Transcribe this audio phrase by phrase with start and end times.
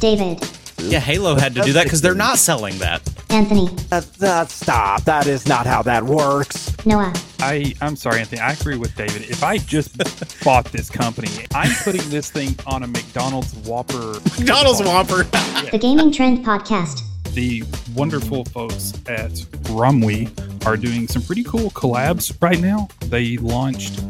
[0.00, 0.42] David,
[0.78, 3.02] Yeah, Halo had to do that because they're not selling that.
[3.30, 5.02] Anthony, That, that, stop.
[5.04, 6.74] That is not how that works.
[6.86, 8.40] Noah, I I'm sorry, Anthony.
[8.40, 9.22] I agree with David.
[9.22, 9.96] If I just
[10.44, 14.20] bought this company, I'm putting this thing on a McDonald's Whopper.
[14.38, 15.24] McDonald's Whopper.
[15.70, 17.02] the Gaming Trend Podcast.
[17.34, 17.62] The
[17.94, 19.32] wonderful folks at
[19.74, 22.88] Romwe are doing some pretty cool collabs right now.
[23.06, 24.00] They launched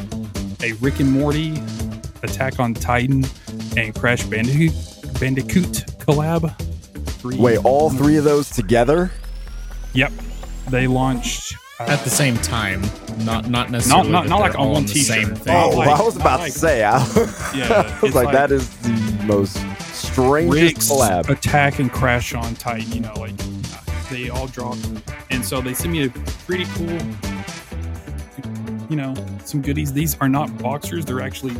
[0.62, 1.60] a Rick and Morty,
[2.22, 3.24] Attack on Titan,
[3.76, 4.72] and Crash Bandicoot
[5.20, 6.56] Bandicoot collab.
[7.20, 9.10] Three- Wait, all three of those together?
[9.94, 10.12] Yep.
[10.70, 11.54] They launched.
[11.80, 12.82] uh, At the same time,
[13.24, 14.10] not not necessarily.
[14.10, 15.06] not- that not like on one t-shirt.
[15.06, 15.56] Same thing.
[15.56, 16.84] Oh, like- I was about like- to say.
[16.84, 16.98] I,
[17.54, 18.90] Yeah, I was it's like, like- that is the
[19.24, 19.58] most
[19.92, 21.28] strangest Rick's collab.
[21.28, 22.92] attack and crash on Titan.
[22.92, 23.36] You know, like
[24.10, 24.86] they all dropped,
[25.30, 26.10] and so they sent me a
[26.46, 26.98] pretty cool,
[28.88, 29.14] you know,
[29.44, 29.92] some goodies.
[29.92, 31.54] These are not boxers; they're actually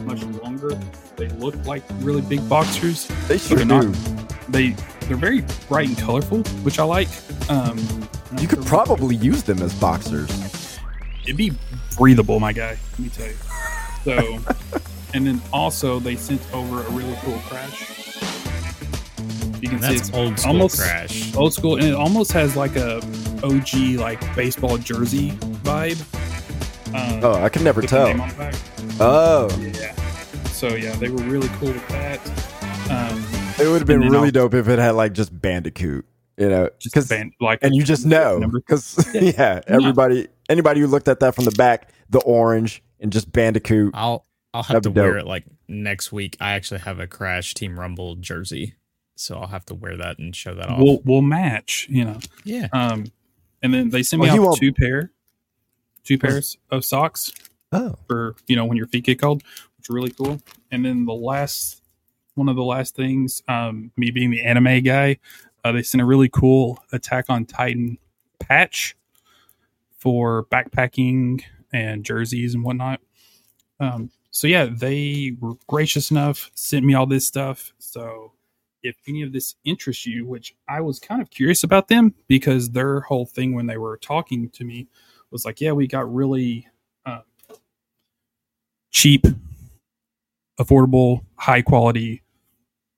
[0.00, 0.70] much longer.
[1.16, 3.06] They look like really big boxers.
[3.28, 3.94] They sure they're not- do.
[4.48, 4.70] They
[5.06, 7.08] they're very bright and colorful, which I like.
[7.50, 7.78] Um,
[8.38, 10.78] You could probably use them as boxers.
[11.24, 11.52] it'd be
[11.96, 12.76] breathable, my guy.
[12.92, 13.34] Let me tell you.
[14.04, 14.38] So,
[15.14, 17.94] and then also they sent over a really cool crash.
[19.60, 21.34] You can see That's it's old school almost crash.
[21.34, 22.98] old school, and it almost has like a
[23.42, 25.32] OG like baseball jersey
[25.64, 26.00] vibe.
[26.94, 28.14] Um, Oh, I could never with the tell.
[28.98, 29.78] Name on the back.
[29.80, 29.94] Oh, Yeah.
[30.52, 32.18] So yeah, they were really cool with that.
[32.90, 33.24] Um,
[33.64, 36.04] it would have been really I'll- dope if it had like just Bandicoot,
[36.36, 40.86] you know, just 'cause- band, like and you just know because yeah, everybody, anybody who
[40.88, 43.92] looked at that from the back, the orange and just Bandicoot.
[43.94, 46.36] I'll I'll have to be wear it like next week.
[46.40, 48.74] I actually have a Crash Team Rumble jersey,
[49.14, 50.80] so I'll have to wear that and show that off.
[50.80, 51.86] will will match.
[51.90, 52.18] You know.
[52.44, 53.04] yeah, Um,
[53.62, 55.12] and then they sent me Well, out two pair,
[56.02, 57.30] two pairs of socks
[57.72, 59.42] Oh, for you know when your feet get cold,
[59.76, 60.40] which is really cool.
[60.70, 61.82] And then the last
[62.34, 65.18] one of the last things, um, me being the anime guy,
[65.64, 67.98] uh, they sent a really cool Attack on Titan
[68.38, 68.96] patch
[69.98, 73.00] for backpacking and jerseys and whatnot.
[73.80, 77.72] Um, so yeah, they were gracious enough, sent me all this stuff.
[77.78, 78.32] So
[78.82, 82.70] if any of this interests you, which I was kind of curious about them because
[82.70, 84.86] their whole thing when they were talking to me
[85.30, 86.68] was like, yeah, we got really
[88.90, 89.26] cheap,
[90.58, 92.22] affordable, high quality,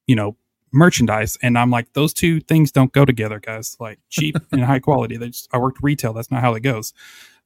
[0.07, 0.37] you know,
[0.73, 1.37] merchandise.
[1.43, 3.77] And I'm like, those two things don't go together, guys.
[3.81, 5.17] Like cheap and high quality.
[5.17, 6.13] They just, I worked retail.
[6.13, 6.93] That's not how it goes.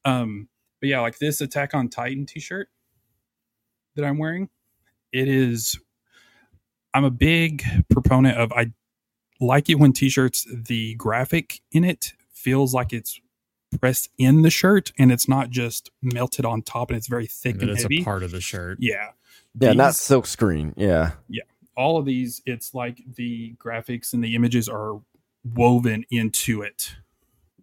[0.05, 0.49] Um,
[0.81, 2.69] but yeah, like this Attack on Titan t-shirt
[3.97, 4.51] that I'm wearing,
[5.13, 5.79] it is.
[6.93, 8.53] I'm a big proponent of.
[8.53, 8.73] I
[9.41, 13.21] like it when t-shirts the graphic in it feels like it's
[13.81, 17.57] pressed in the shirt and it's not just melted on top and it's very thick
[17.57, 18.01] that and it's heavy.
[18.01, 18.79] a part of the shirt.
[18.81, 19.11] yeah,
[19.59, 20.75] yeah, not These- silk screen.
[20.77, 21.13] Yeah.
[21.29, 21.43] Yeah,
[21.77, 22.43] all of these.
[22.47, 25.01] It's like the graphics and the images are
[25.45, 26.95] woven into it,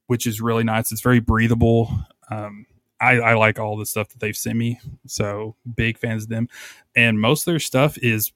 [0.08, 0.92] which is really nice.
[0.92, 1.90] It's very breathable.
[2.30, 2.66] Um,
[3.00, 4.80] I, I like all the stuff that they've sent me.
[5.08, 6.48] So big fans of them.
[6.96, 8.32] And most of their stuff is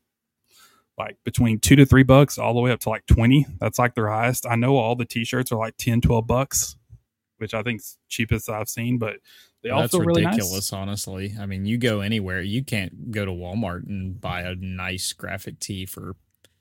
[0.97, 3.45] like between two to three bucks all the way up to like 20.
[3.59, 4.45] That's like their highest.
[4.49, 6.77] I know all the t-shirts are like 10, 12 bucks,
[7.45, 9.17] which I think's cheapest I've seen, but
[9.61, 10.73] they Well, also That's really ridiculous, nice.
[10.73, 11.35] honestly.
[11.39, 15.59] I mean, you go anywhere, you can't go to Walmart and buy a nice graphic
[15.59, 16.15] tee for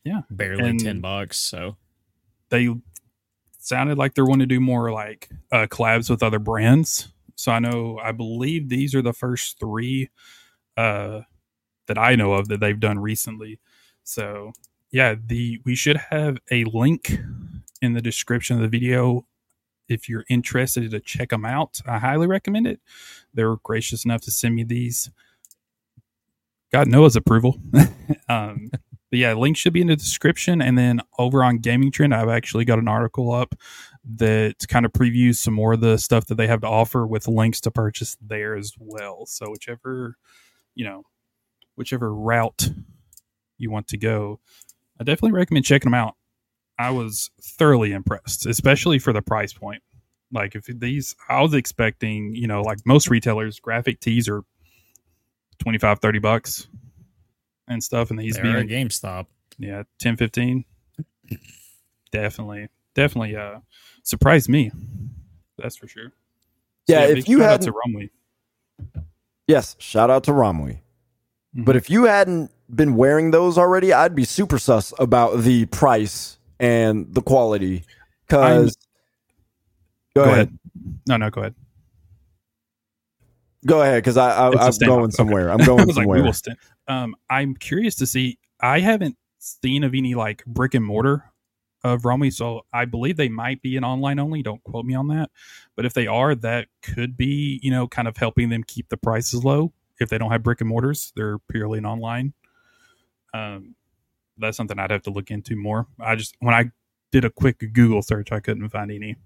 [0.05, 0.23] Yeah.
[0.31, 1.39] barely And- ten bucks.
[1.39, 1.77] So
[2.51, 2.69] They
[3.59, 7.09] sounded like they're wanting to do more like uh, collabs with other brands.
[7.37, 10.11] So I know, I believe these are the first three
[10.77, 11.23] uh,
[11.87, 13.59] that I know of that they've done recently.
[14.05, 14.53] So
[14.91, 17.19] yeah, the we should have a link
[17.83, 19.27] in the description of the video
[19.89, 21.81] if you're interested to check them out.
[21.87, 22.81] I highly recommend it.
[23.33, 25.11] They were gracious enough to send me these.
[26.73, 27.59] Got Noah's approval.
[28.29, 28.71] um,
[29.15, 30.61] but yeah, link should be in the description.
[30.61, 33.55] And then over on Gaming Trend, I've actually got an article up
[34.17, 37.29] that kind of previews some more of the stuff that they have to offer with
[37.29, 39.25] links to purchase there as well.
[39.27, 40.17] So whichever,
[40.75, 41.05] you know,
[41.77, 42.71] whichever route
[43.57, 44.41] you want to go,
[45.01, 46.17] I definitely recommend checking them out.
[46.79, 49.83] I was thoroughly impressed, especially for the price point.
[50.33, 54.43] Like if these, I was expecting, you know, like most retailers, graphic tees are
[55.61, 56.67] 25, 30 bucks
[57.69, 58.11] and stuff.
[58.11, 59.27] And these they're at being, GameStop.
[59.59, 60.65] yeah, 10, 15.
[62.13, 63.61] definitely, definitely, uh,
[64.03, 64.71] surprised me.
[65.59, 66.13] That's for sure.
[66.87, 68.11] Yeah, if you hadn't- to Rumley.
[69.47, 69.77] yes.
[69.79, 70.81] Shout out to Romwe.
[71.57, 71.65] Mhm.
[71.65, 76.39] But if you hadn't been wearing those already, I'd be super sus about the price
[76.61, 77.85] and the quality.
[78.27, 78.77] Because
[80.17, 80.49] go, Go ahead.
[80.49, 80.59] ahead.
[81.07, 81.55] No, no, go ahead.
[83.67, 84.87] go ahead, because I, I I'm standoff.
[84.87, 85.17] going Okay.
[85.17, 85.51] somewhere.
[85.51, 86.33] I'm I going like, somewhere.
[86.33, 86.59] stand.
[86.89, 88.39] Um, I'm curious to see.
[88.61, 91.31] I haven't seen of any like brick and mortar
[91.83, 94.43] of Romwe, so I believe they might be an online only.
[94.43, 95.31] Don't quote me on that,
[95.77, 98.97] but if they are, that could be you know kind of helping them keep the
[98.97, 99.73] prices low.
[100.01, 102.33] If they don't have brick and mortars, they're purely an online.
[103.33, 103.75] Um,
[104.39, 105.87] that's something I'd have to look into more.
[106.01, 106.71] I just when I
[107.13, 109.17] did a quick Google search, I couldn't find any.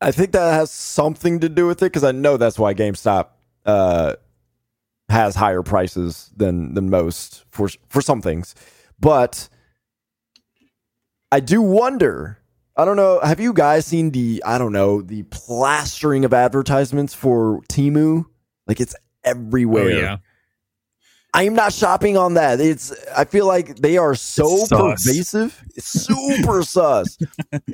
[0.00, 3.28] I think that has something to do with it because I know that's why GameStop
[3.66, 4.16] uh,
[5.08, 8.54] has higher prices than than most for for some things.
[8.98, 9.48] But
[11.30, 12.38] I do wonder.
[12.76, 13.20] I don't know.
[13.20, 18.24] Have you guys seen the I don't know the plastering of advertisements for Temu?
[18.66, 19.84] Like it's everywhere.
[19.84, 20.16] Oh yeah.
[21.32, 22.60] I am not shopping on that.
[22.60, 25.62] It's I feel like they are so It's pervasive.
[25.76, 27.18] It's super sus.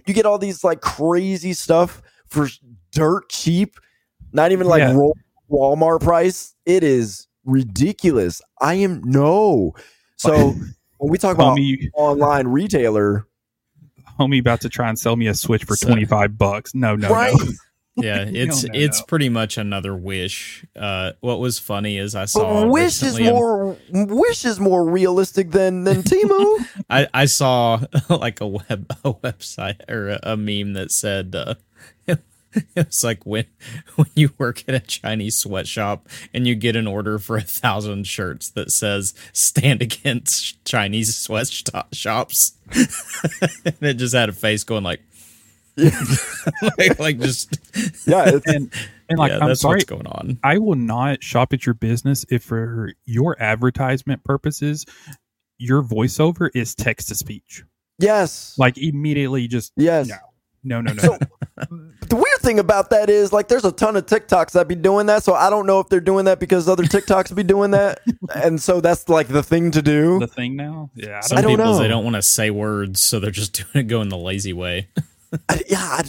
[0.06, 2.49] You get all these like crazy stuff for
[2.93, 3.76] dirt cheap,
[4.32, 4.99] not even like Yeah.
[5.50, 6.55] Walmart price.
[6.67, 8.43] It is ridiculous.
[8.61, 9.75] I am no.
[10.17, 10.50] So
[10.99, 13.26] when we talk about Homie, online retailer,
[14.19, 16.75] homie, about to try and sell me a Switch for twenty five bucks.
[16.75, 17.32] No, no, right?
[17.38, 17.53] no.
[17.96, 19.06] Yeah, it's it's no.
[19.06, 20.64] pretty much another wish.
[20.75, 24.60] Uh, what was funny is I saw But Wish is recently an- more Wish is
[24.60, 26.66] more realistic than than Temu.
[26.90, 31.54] I, I saw like a web a website or a, a meme that said uh,
[32.75, 33.44] it's like when
[33.96, 38.06] when you work at a Chinese sweatshop and you get an order for a thousand
[38.06, 45.00] shirts that says "Stand against Chinese sweatshops," and it just had a face going like,
[46.78, 47.58] like, like just
[48.06, 48.73] yeah, it's, And
[49.08, 50.38] and like yeah, I'm that's sorry, what's going on.
[50.43, 54.84] I will not shop at your business if for your advertisement purposes,
[55.58, 57.62] your voiceover is text to speech.
[57.99, 60.08] yes, Like immediately, just yes.
[60.08, 61.02] no, no, no, no.
[61.02, 61.19] So
[62.08, 65.06] the weird thing about that is like there's a ton of TikToks that be doing
[65.06, 65.22] that.
[65.22, 68.00] So I don't know if they're doing that because other TikToks be doing that.
[68.34, 70.19] And so that's like the thing to do.
[70.19, 71.19] the thing now, yeah.
[71.19, 71.79] I Some I don't, don't people know.
[71.79, 74.88] they don't want to say words, so they're just doing it going the lazy way.
[75.48, 76.02] I, yeah, I,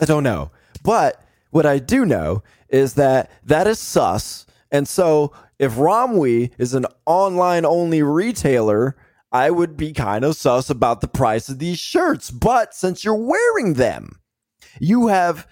[0.00, 0.50] I don't know.
[0.82, 4.46] But what I do know is that that is sus.
[4.70, 8.96] And so if Romwe is an online only retailer,
[9.30, 12.30] I would be kind of sus about the price of these shirts.
[12.30, 14.20] But since you're wearing them,
[14.80, 15.46] you have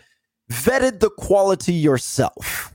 [0.50, 2.75] vetted the quality yourself.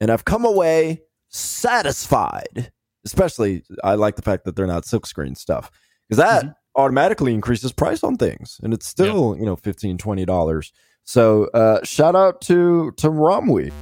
[0.00, 2.72] And I've come away satisfied.
[3.04, 5.70] Especially, I like the fact that they're not silkscreen stuff
[6.08, 6.52] because that mm-hmm.
[6.76, 10.72] Automatically increases price on things and it's still you know 15 20 dollars.
[11.04, 13.72] So uh shout out to to romwe.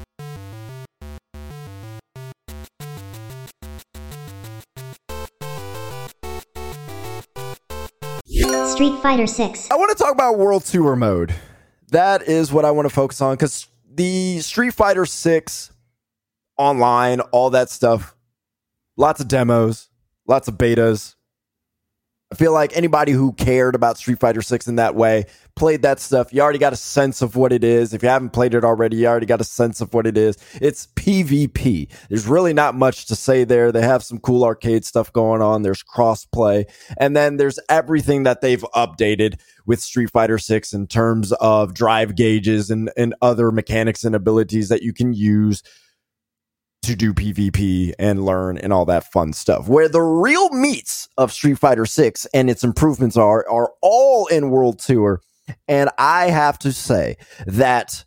[8.72, 9.70] Street Fighter 6.
[9.70, 11.34] i want to talk about world tour mode.
[11.90, 15.72] That is what i want to focus on because the street fighter 6
[16.56, 18.14] online all that stuff
[18.96, 19.88] lots of demos
[20.28, 21.16] lots of betas
[22.32, 25.24] I feel like anybody who cared about Street Fighter 6 in that way
[25.56, 26.32] played that stuff.
[26.32, 27.92] You already got a sense of what it is.
[27.92, 30.38] If you haven't played it already, you already got a sense of what it is.
[30.62, 31.88] It's PvP.
[32.08, 33.72] There's really not much to say there.
[33.72, 35.62] They have some cool arcade stuff going on.
[35.62, 36.70] There's crossplay.
[36.98, 42.14] And then there's everything that they've updated with Street Fighter 6 in terms of drive
[42.14, 45.64] gauges and, and other mechanics and abilities that you can use
[46.90, 49.68] to do PvP and learn and all that fun stuff.
[49.68, 54.50] Where the real meats of Street Fighter 6 and its improvements are are all in
[54.50, 55.20] World Tour.
[55.66, 58.04] And I have to say that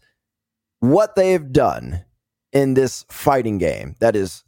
[0.79, 2.03] what they've done
[2.51, 4.43] in this fighting game that is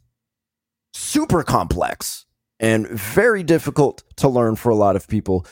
[0.92, 2.24] super complex
[2.60, 5.46] and very difficult to learn for a lot of people.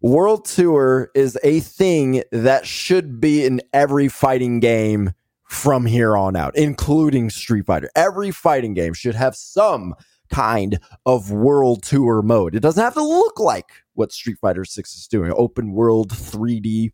[0.00, 5.12] World Tour is a thing that should be in every fighting game
[5.48, 7.90] from here on out, including Street Fighter.
[7.96, 9.94] Every fighting game should have some
[10.30, 12.54] kind of world tour mode.
[12.54, 16.92] It doesn't have to look like what Street Fighter 6 is doing open world, 3D,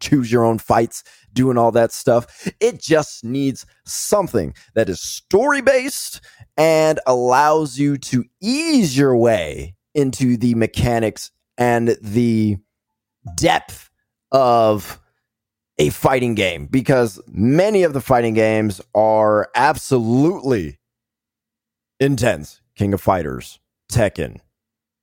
[0.00, 1.02] choose your own fights,
[1.32, 2.50] doing all that stuff.
[2.60, 6.20] It just needs something that is story based
[6.56, 12.58] and allows you to ease your way into the mechanics and the
[13.36, 13.90] depth
[14.32, 14.98] of
[15.82, 20.78] a fighting game because many of the fighting games are absolutely
[21.98, 22.60] intense.
[22.76, 23.58] King of Fighters,
[23.90, 24.38] Tekken,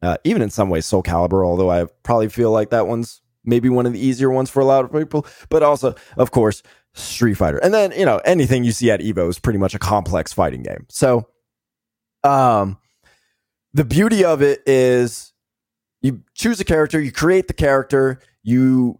[0.01, 3.67] uh, even in some ways Soul Calibur, although I probably feel like that one's maybe
[3.67, 7.33] one of the easier ones for a lot of people, but also, of course, Street
[7.33, 7.57] Fighter.
[7.57, 10.63] And then, you know, anything you see at Evo is pretty much a complex fighting
[10.63, 10.85] game.
[10.87, 11.27] So,
[12.23, 12.77] um,
[13.73, 15.33] the beauty of it is
[16.01, 18.99] you choose a character, you create the character, you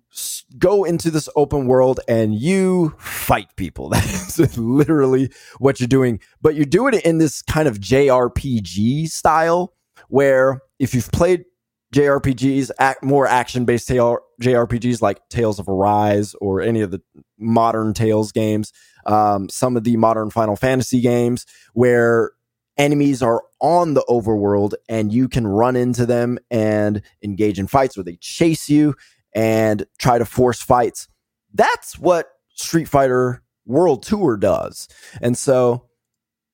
[0.58, 3.89] go into this open world and you fight people.
[4.00, 9.08] That is literally what you're doing, but you're doing it in this kind of JRPG
[9.10, 9.74] style
[10.08, 11.46] where if you've played
[11.93, 17.01] JRPGs, act, more action based JRPGs like Tales of Arise or any of the
[17.38, 18.72] modern Tales games,
[19.05, 22.31] um, some of the modern Final Fantasy games where
[22.77, 27.98] enemies are on the overworld and you can run into them and engage in fights
[27.98, 28.96] where they chase you
[29.33, 31.07] and try to force fights.
[31.53, 34.88] That's what Street Fighter World Tour does.
[35.21, 35.86] And so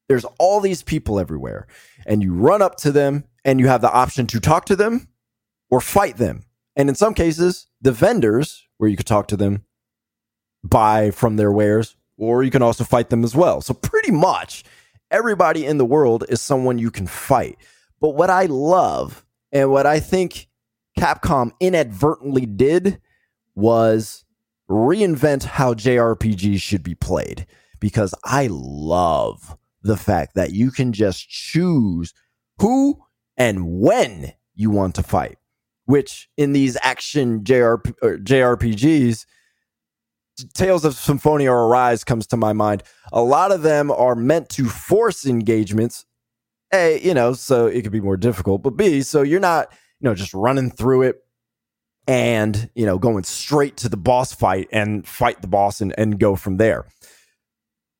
[0.07, 1.67] there's all these people everywhere,
[2.05, 5.07] and you run up to them and you have the option to talk to them
[5.69, 6.43] or fight them.
[6.75, 9.63] And in some cases, the vendors, where you could talk to them,
[10.63, 13.61] buy from their wares, or you can also fight them as well.
[13.61, 14.63] So, pretty much
[15.11, 17.57] everybody in the world is someone you can fight.
[17.99, 20.47] But what I love and what I think
[20.97, 23.01] Capcom inadvertently did
[23.55, 24.25] was
[24.69, 27.45] reinvent how JRPGs should be played
[27.79, 32.13] because I love the fact that you can just choose
[32.59, 33.03] who
[33.37, 35.37] and when you want to fight,
[35.85, 39.25] which in these action JRP, JRPGs,
[40.53, 42.83] Tales of Symphonia or Arise comes to my mind.
[43.13, 46.05] A lot of them are meant to force engagements.
[46.73, 50.09] A, you know, so it could be more difficult, but B, so you're not, you
[50.09, 51.17] know, just running through it
[52.07, 56.19] and, you know, going straight to the boss fight and fight the boss and, and
[56.19, 56.85] go from there.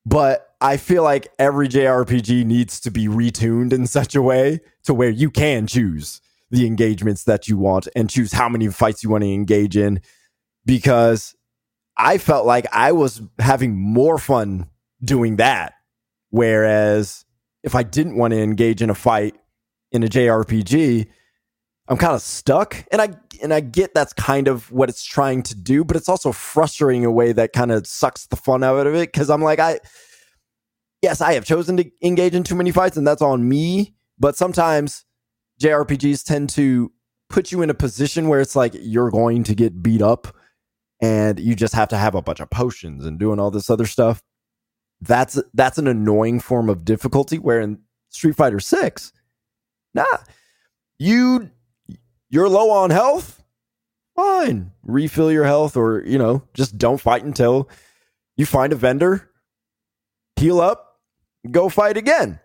[0.06, 4.94] But I feel like every JRPG needs to be retuned in such a way to
[4.94, 6.22] where you can choose
[6.52, 10.00] the engagements that you want and choose how many fights you want to engage in
[10.66, 11.36] because
[11.98, 14.70] I felt like I was having more fun
[15.04, 15.74] doing that.
[16.30, 17.26] Whereas
[17.64, 19.36] if I didn't want to engage in a fight
[19.92, 21.08] in a JRPG,
[21.88, 22.84] I'm kind of stuck.
[22.92, 23.10] And I
[23.42, 27.04] and I get that's kind of what it's trying to do, but it's also frustrating
[27.04, 29.60] in a way that kind of sucks the fun out of it because I'm like,
[29.60, 29.80] I
[31.02, 33.94] yes, I have chosen to engage in too many fights, and that's on me.
[34.18, 35.06] But sometimes
[35.62, 36.92] JRPGs tend to
[37.30, 40.36] put you in a position where it's like you're going to get beat up
[41.02, 43.86] and you just have to have a bunch of potions and doing all this other
[43.86, 44.24] stuff.
[45.02, 49.12] That's that's an annoying form of difficulty where in Street Fighter 6,
[49.94, 50.06] nah,
[50.98, 51.52] you
[52.36, 53.42] you're low on health,
[54.14, 54.72] fine.
[54.84, 57.70] Refill your health or, you know, just don't fight until
[58.36, 59.32] you find a vendor,
[60.36, 61.00] heal up,
[61.50, 62.42] go fight again.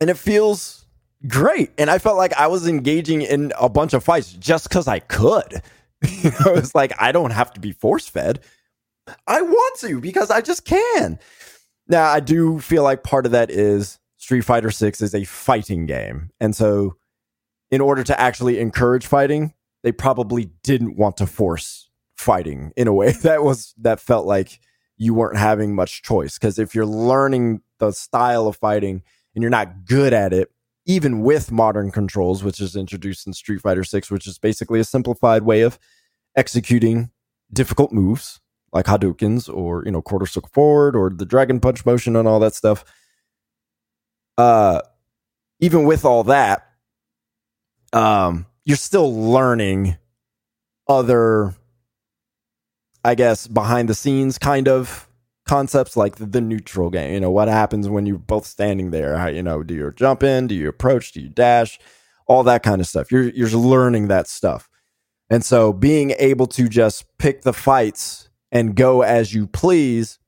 [0.00, 0.86] And it feels
[1.26, 1.72] great.
[1.76, 5.00] And I felt like I was engaging in a bunch of fights just because I
[5.00, 5.60] could.
[6.08, 8.40] you know, like I don't have to be force fed.
[9.26, 11.18] I want to because I just can.
[11.88, 15.86] Now, I do feel like part of that is Street Fighter 6 is a fighting
[15.86, 16.30] game.
[16.40, 16.96] And so
[17.74, 19.52] in order to actually encourage fighting,
[19.82, 24.60] they probably didn't want to force fighting in a way that was that felt like
[24.96, 26.38] you weren't having much choice.
[26.38, 29.02] Because if you're learning the style of fighting
[29.34, 30.52] and you're not good at it
[30.86, 34.84] even with modern controls which is introduced in Street Fighter 6 which is basically a
[34.84, 35.76] simplified way of
[36.36, 37.10] executing
[37.52, 38.40] difficult moves
[38.72, 42.38] like Hadoukens or you know quarter circle forward or the dragon punch motion and all
[42.38, 42.84] that stuff
[44.38, 44.80] uh
[45.58, 46.68] even with all that
[47.94, 49.96] um, you're still learning
[50.88, 51.54] other,
[53.04, 55.08] I guess, behind the scenes kind of
[55.46, 57.14] concepts like the, neutral game.
[57.14, 59.16] You know, what happens when you're both standing there?
[59.16, 60.46] How, you know, do you jump in?
[60.46, 61.12] Do you approach?
[61.12, 61.78] Do you dash?
[62.26, 63.12] All that kind of stuff.
[63.12, 64.70] You're you're learning that stuff.
[65.30, 70.18] And so being able to just pick the fights and go as you please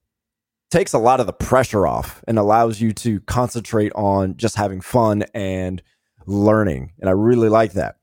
[0.70, 4.80] takes a lot of the pressure off and allows you to concentrate on just having
[4.80, 5.82] fun and
[6.26, 6.92] learning.
[7.00, 7.96] And I really like that.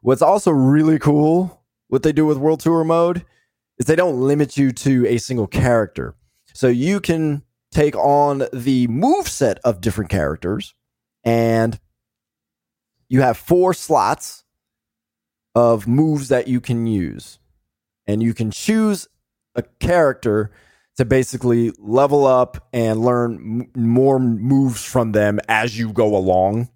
[0.00, 3.24] What's also really cool, what they do with World Tour mode,
[3.78, 6.14] is they don't limit you to a single character.
[6.54, 10.74] So you can take on the move set of different characters,
[11.24, 11.78] and
[13.08, 14.44] you have four slots
[15.54, 17.38] of moves that you can use.
[18.06, 19.08] And you can choose
[19.54, 20.52] a character
[20.96, 26.68] to basically level up and learn m- more moves from them as you go along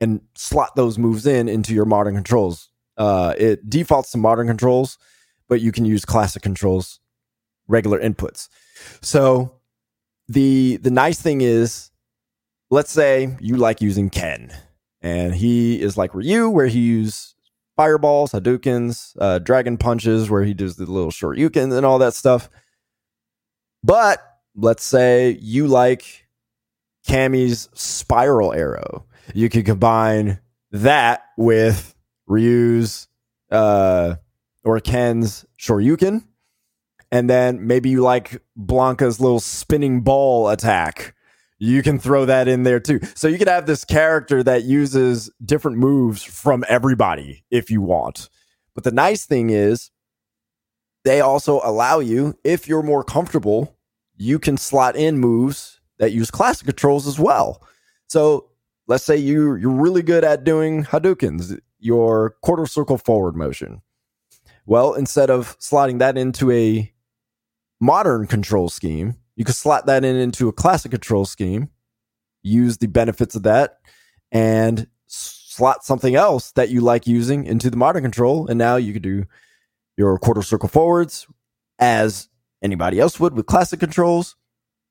[0.00, 2.68] and slot those moves in into your modern controls.
[2.96, 4.98] Uh, it defaults to modern controls,
[5.48, 7.00] but you can use classic controls,
[7.68, 8.48] regular inputs.
[9.02, 9.60] So
[10.28, 11.90] the the nice thing is,
[12.70, 14.52] let's say you like using Ken,
[15.00, 17.34] and he is like Ryu, where he uses
[17.76, 22.14] fireballs, Hadoukens, uh, dragon punches, where he does the little short Shoryukens and all that
[22.14, 22.50] stuff.
[23.82, 24.22] But
[24.54, 26.26] let's say you like
[27.08, 30.40] Cammy's spiral arrow you could combine
[30.72, 31.94] that with
[32.26, 33.08] Ryu's
[33.50, 34.16] uh,
[34.64, 36.24] or Ken's Shoryuken.
[37.12, 41.14] And then maybe you like Blanka's little spinning ball attack.
[41.60, 42.98] you can throw that in there too.
[43.14, 48.30] So you can have this character that uses different moves from everybody if you want.
[48.74, 49.90] But the nice thing is,
[51.04, 53.76] they also allow you, if you're more comfortable,
[54.16, 57.62] you can slot in moves that use classic controls as well.
[58.06, 58.49] So
[58.90, 63.82] let's say you you're really good at doing Hadoukens, your quarter circle forward motion.
[64.66, 66.92] Well, instead of slotting that into a
[67.80, 71.70] modern control scheme, you could slot that in into a classic control scheme,
[72.42, 73.78] use the benefits of that,
[74.32, 78.48] and slot something else that you like using into the modern control.
[78.48, 79.24] And now you could do
[79.96, 81.28] your quarter circle forwards
[81.78, 82.28] as
[82.60, 84.34] anybody else would with classic controls,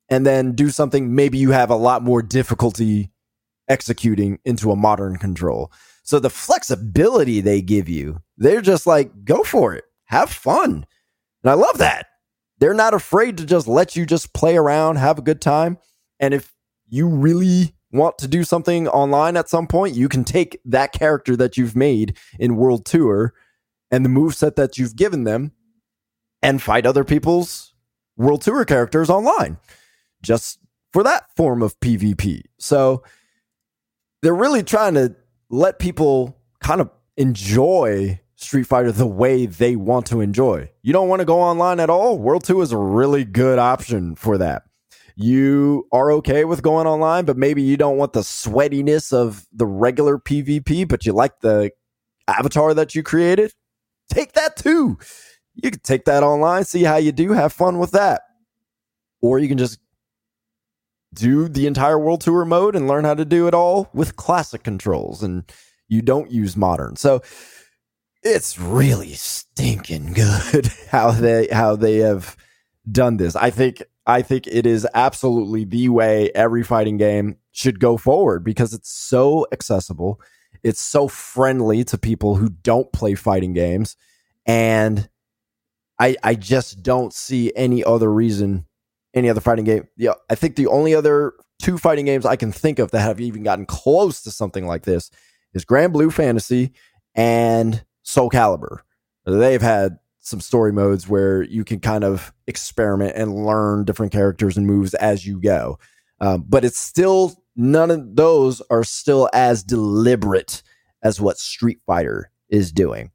[0.08, 3.12] and then do something maybe you have a lot more difficulty
[3.70, 5.72] executing into a modern control.
[6.04, 10.86] So the flexibility they give you, they're just like, go for it, have fun.
[11.44, 12.08] And I love that.
[12.58, 15.78] They're not afraid to just let you just play around, have a good time.
[16.20, 16.54] And if
[16.90, 21.36] you really want to do something online at some point, you can take that character
[21.38, 23.34] that you've made in World Tour
[23.92, 25.54] and the move set that you've given them
[26.42, 27.74] and fight other people's
[28.18, 29.58] World Tour characters online
[30.22, 30.60] just
[30.92, 32.42] for that form of PvP.
[32.58, 33.04] So
[34.22, 35.16] they're really trying to
[35.50, 40.70] let people kind of enjoy Street Fighter the way they want to enjoy.
[40.82, 42.18] You don't want to go online at all?
[42.18, 44.64] World Tour is a really good option for that.
[45.16, 49.66] You are okay with going online, but maybe you don't want the sweatiness of the
[49.66, 51.72] regular PvP, but you like the
[52.28, 53.52] avatar that you created.
[54.10, 54.98] Take that too.
[55.56, 58.22] You can take that online, see how you do, have fun with that.
[59.22, 59.80] Or you can just
[61.14, 64.64] do the entire world tour mode and learn how to do it all with classic
[64.64, 65.44] controls and
[65.88, 66.96] you don't use modern.
[66.96, 67.22] So
[68.22, 72.38] it's really stinking good how they how they have
[72.90, 73.36] done this.
[73.36, 78.44] I think I think it is absolutely the way every fighting game should go forward
[78.44, 80.20] because it's so accessible.
[80.64, 83.96] It's so friendly to people who don't play fighting games
[84.46, 85.10] and
[86.00, 88.66] I I just don't see any other reason
[89.20, 89.88] any other fighting game.
[89.96, 93.20] Yeah, I think the only other two fighting games I can think of that have
[93.20, 95.12] even gotten close to something like this
[95.54, 96.74] is Granblue Fantasy
[97.16, 98.80] and Soul Calibur.
[99.26, 104.58] They've had some story modes where you can kind of experiment and learn different characters
[104.58, 105.80] and moves as you go.
[106.22, 110.64] Um, but it's still none of those are still as deliberate
[111.04, 113.12] as what Street Fighter is doing.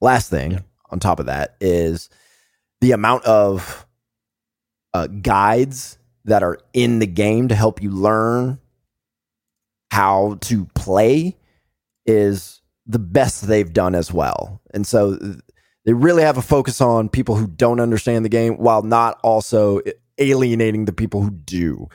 [0.00, 0.60] Last thing yeah.
[0.90, 2.08] on top of that is
[2.80, 3.86] the amount of
[4.98, 8.58] uh, guides that are in the game to help you learn
[9.90, 11.36] how to play
[12.04, 14.60] is the best they've done as well.
[14.74, 15.16] And so
[15.84, 19.80] they really have a focus on people who don't understand the game while not also
[20.18, 21.88] alienating the people who do.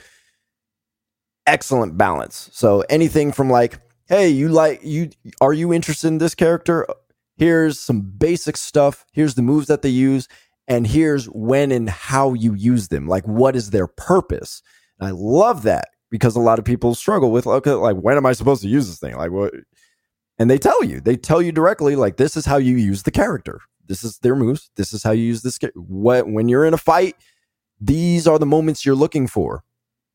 [1.46, 2.50] Excellent balance.
[2.54, 5.10] So anything from like, hey, you like you
[5.42, 6.88] are you interested in this character?
[7.36, 9.06] Here's some basic stuff.
[9.12, 10.28] Here's the moves that they use
[10.68, 13.08] and here's when and how you use them.
[13.08, 14.62] Like, what is their purpose?
[15.00, 18.26] And I love that because a lot of people struggle with, okay, like, when am
[18.26, 19.16] I supposed to use this thing?
[19.16, 19.54] Like, what?
[20.40, 23.12] And they tell you, they tell you directly, like, this is how you use the
[23.12, 23.60] character.
[23.88, 24.70] This is their moves.
[24.76, 25.60] This is how you use this.
[25.76, 27.16] What when you're in a fight,
[27.80, 29.64] these are the moments you're looking for.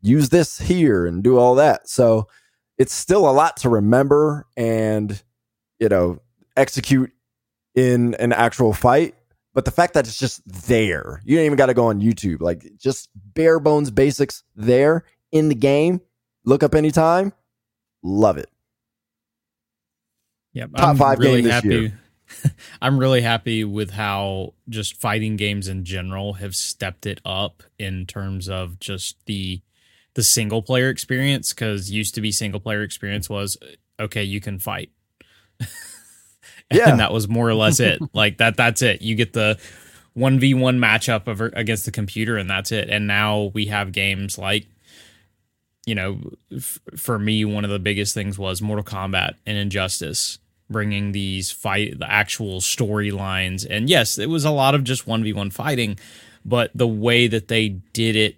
[0.00, 1.88] Use this here and do all that.
[1.88, 2.28] So
[2.78, 5.22] it's still a lot to remember and
[5.78, 6.20] you know
[6.56, 7.12] execute
[7.74, 9.14] in an actual fight
[9.58, 12.40] but the fact that it's just there, you don't even got to go on YouTube.
[12.40, 16.00] Like just bare bones basics there in the game.
[16.44, 17.32] Look up anytime.
[18.04, 18.48] Love it.
[20.52, 20.74] Yep.
[20.76, 21.68] Top I'm five really game happy.
[21.70, 21.92] this
[22.44, 22.54] year.
[22.80, 28.06] I'm really happy with how just fighting games in general have stepped it up in
[28.06, 29.60] terms of just the
[30.14, 33.56] the single player experience because used to be single player experience was
[33.98, 34.92] okay you can fight
[36.72, 36.90] yeah.
[36.90, 38.00] and that was more or less it.
[38.12, 38.57] like that.
[38.57, 39.02] That's it.
[39.02, 39.59] You get the
[40.14, 42.88] one v one matchup of, against the computer, and that's it.
[42.88, 44.66] And now we have games like,
[45.87, 46.20] you know,
[46.54, 50.38] f- for me, one of the biggest things was Mortal Kombat and Injustice
[50.70, 55.52] bringing these fight the actual storylines and yes it was a lot of just 1v1
[55.52, 55.98] fighting
[56.44, 58.37] but the way that they did it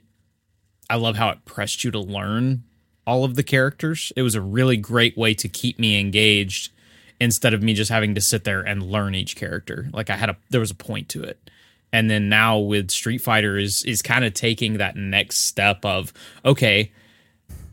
[0.89, 2.63] i love how it pressed you to learn
[3.07, 6.71] all of the characters it was a really great way to keep me engaged
[7.21, 9.89] instead of me just having to sit there and learn each character.
[9.93, 11.51] Like I had a there was a point to it.
[11.93, 16.13] And then now with Street Fighter is is kind of taking that next step of
[16.45, 16.93] okay,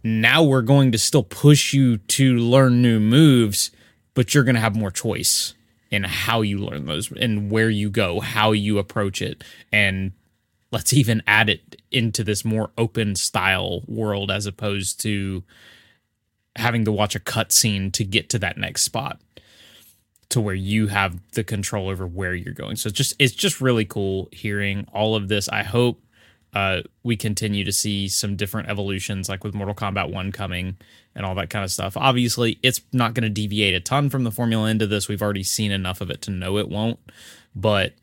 [0.03, 3.71] now we're going to still push you to learn new moves,
[4.13, 5.53] but you're going to have more choice
[5.89, 10.11] in how you learn those and where you go, how you approach it and
[10.69, 15.41] let's even add it into this more open style world as opposed to
[16.57, 19.21] having to watch a cutscene to get to that next spot
[20.29, 22.75] to where you have the control over where you're going.
[22.75, 25.47] So it's just it's just really cool hearing all of this.
[25.49, 26.01] I hope
[26.53, 30.77] uh, we continue to see some different evolutions, like with Mortal Kombat One coming
[31.15, 31.95] and all that kind of stuff.
[31.97, 35.07] Obviously, it's not going to deviate a ton from the formula into this.
[35.07, 36.99] We've already seen enough of it to know it won't,
[37.55, 37.93] but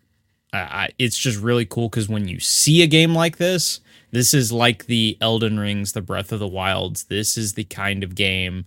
[0.53, 3.81] I, it's just really cool because when you see a game like this,
[4.13, 7.05] this is like the Elden Rings, the Breath of the Wilds.
[7.05, 8.65] This is the kind of game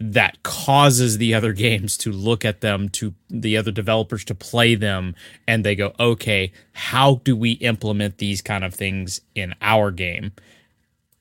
[0.00, 4.74] that causes the other games to look at them to the other developers to play
[4.74, 5.14] them
[5.46, 10.32] and they go okay how do we implement these kind of things in our game?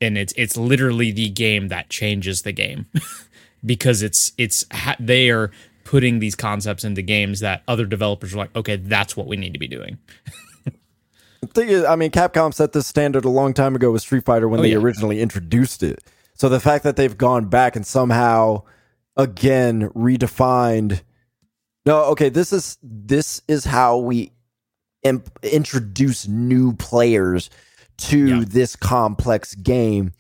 [0.02, 2.88] And it's it's literally the game that changes the game
[3.66, 4.66] because it's it's
[5.00, 5.52] they are
[5.86, 9.54] putting these concepts into games that other developers are like okay that's what we need
[9.54, 9.98] to be doing.
[11.42, 14.24] The thing is i mean capcom set this standard a long time ago with street
[14.24, 14.78] fighter when oh, they yeah.
[14.78, 16.02] originally introduced it
[16.36, 18.64] so the fact that they've gone back and somehow
[19.16, 21.02] again redefined
[21.86, 24.32] no, okay, this is this is how we
[25.04, 27.50] imp- introduce new players
[27.98, 28.44] to yeah.
[28.48, 30.14] this complex game.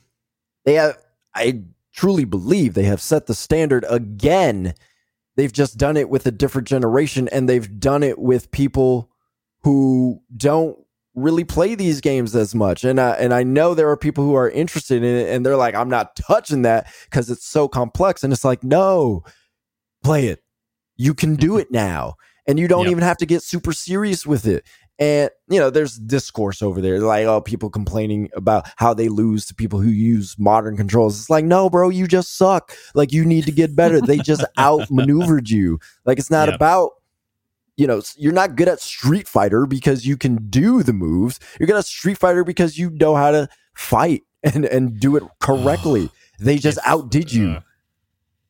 [0.65, 0.97] They have
[1.33, 4.73] I truly believe they have set the standard again.
[5.35, 9.09] They've just done it with a different generation and they've done it with people
[9.61, 10.77] who don't
[11.15, 12.83] really play these games as much.
[12.83, 15.57] And I, and I know there are people who are interested in it and they're
[15.57, 18.23] like, I'm not touching that because it's so complex.
[18.23, 19.23] And it's like, no,
[20.03, 20.43] play it.
[20.95, 21.59] You can do mm-hmm.
[21.59, 22.15] it now.
[22.45, 22.91] And you don't yep.
[22.91, 24.65] even have to get super serious with it.
[24.99, 29.45] And, you know, there's discourse over there, like, oh, people complaining about how they lose
[29.47, 31.19] to people who use modern controls.
[31.19, 32.75] It's like, no, bro, you just suck.
[32.93, 33.99] Like, you need to get better.
[33.99, 35.79] they just outmaneuvered you.
[36.05, 36.55] Like, it's not yep.
[36.55, 36.91] about
[37.75, 41.39] you know, you're not good at Street Fighter because you can do the moves.
[41.59, 45.23] You're good at Street Fighter because you know how to fight and and do it
[45.39, 46.09] correctly.
[46.39, 47.49] they just outdid you.
[47.51, 47.61] Uh,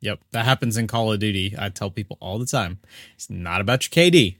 [0.02, 1.56] yep, that happens in Call of Duty.
[1.58, 2.80] I tell people all the time.
[3.16, 4.38] It's not about your KD.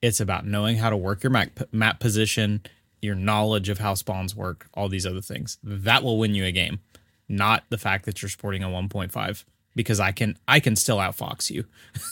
[0.00, 2.62] It's about knowing how to work your map, map position,
[3.00, 5.58] your knowledge of how spawns work, all these other things.
[5.62, 6.80] That will win you a game,
[7.28, 11.50] not the fact that you're sporting a 1.5 because I can I can still outfox
[11.50, 11.64] you.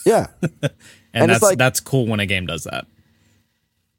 [0.07, 0.29] Yeah.
[1.13, 2.87] and, and that's like, that's cool when a game does that.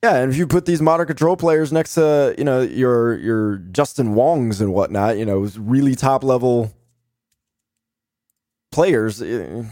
[0.03, 3.57] Yeah, and if you put these modern control players next to you know your your
[3.57, 6.73] Justin Wongs and whatnot, you know, really top level
[8.71, 9.63] players, eh,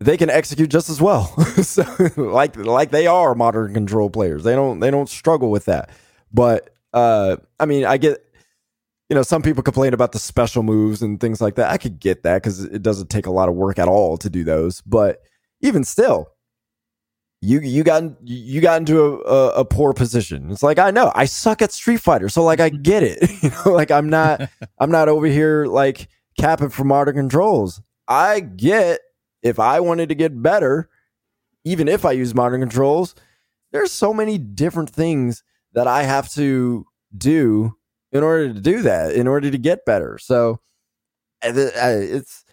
[0.00, 1.26] they can execute just as well.
[1.62, 1.84] so,
[2.16, 4.44] like like they are modern control players.
[4.44, 5.90] They don't they don't struggle with that.
[6.32, 8.24] But uh, I mean, I get
[9.10, 11.70] you know, some people complain about the special moves and things like that.
[11.70, 14.30] I could get that because it doesn't take a lot of work at all to
[14.30, 14.80] do those.
[14.80, 15.22] But
[15.60, 16.30] even still,
[17.44, 20.50] you you got you got into a, a, a, poor position.
[20.50, 23.30] It's like I know I suck at Street Fighter, so like I get it.
[23.42, 27.82] you know, like I'm not I'm not over here like capping for modern controls.
[28.08, 29.00] I get
[29.42, 30.88] if I wanted to get better,
[31.64, 33.14] even if I use modern controls,
[33.72, 35.42] there's so many different things
[35.74, 37.76] that I have to do
[38.10, 40.18] in order to do that, in order to get better.
[40.18, 40.60] So
[41.42, 42.44] uh, it's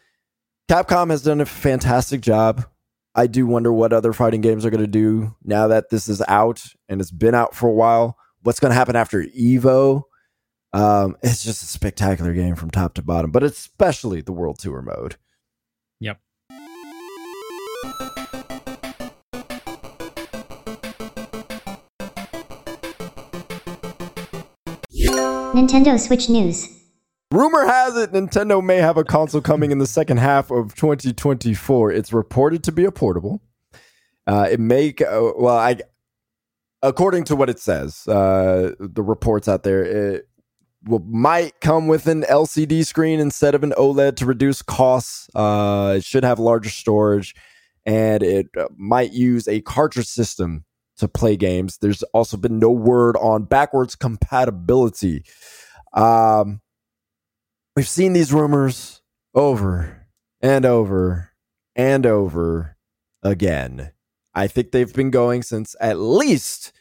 [0.69, 2.65] Capcom has done a fantastic job.
[3.13, 6.21] I do wonder what other fighting games are going to do now that this is
[6.27, 8.17] out and it's been out for a while.
[8.43, 10.03] What's going to happen after Evo?
[10.73, 14.81] Um, it's just a spectacular game from top to bottom, but especially the World Tour
[14.81, 15.17] mode.
[15.99, 16.19] Yep.
[25.53, 26.80] Nintendo Switch News.
[27.31, 31.93] Rumor has it Nintendo may have a console coming in the second half of 2024.
[31.93, 33.41] It's reported to be a portable.
[34.27, 35.77] Uh, it may, uh, well, I,
[36.83, 40.27] according to what it says, uh, the reports out there, it
[40.85, 45.29] will, might come with an LCD screen instead of an OLED to reduce costs.
[45.33, 47.33] Uh, it should have larger storage,
[47.85, 50.65] and it uh, might use a cartridge system
[50.97, 51.77] to play games.
[51.77, 55.23] There's also been no word on backwards compatibility.
[55.93, 56.59] Um,
[57.75, 59.01] we've seen these rumors
[59.33, 60.07] over
[60.41, 61.31] and over
[61.75, 62.77] and over
[63.23, 63.91] again.
[64.33, 66.71] I think they've been going since at least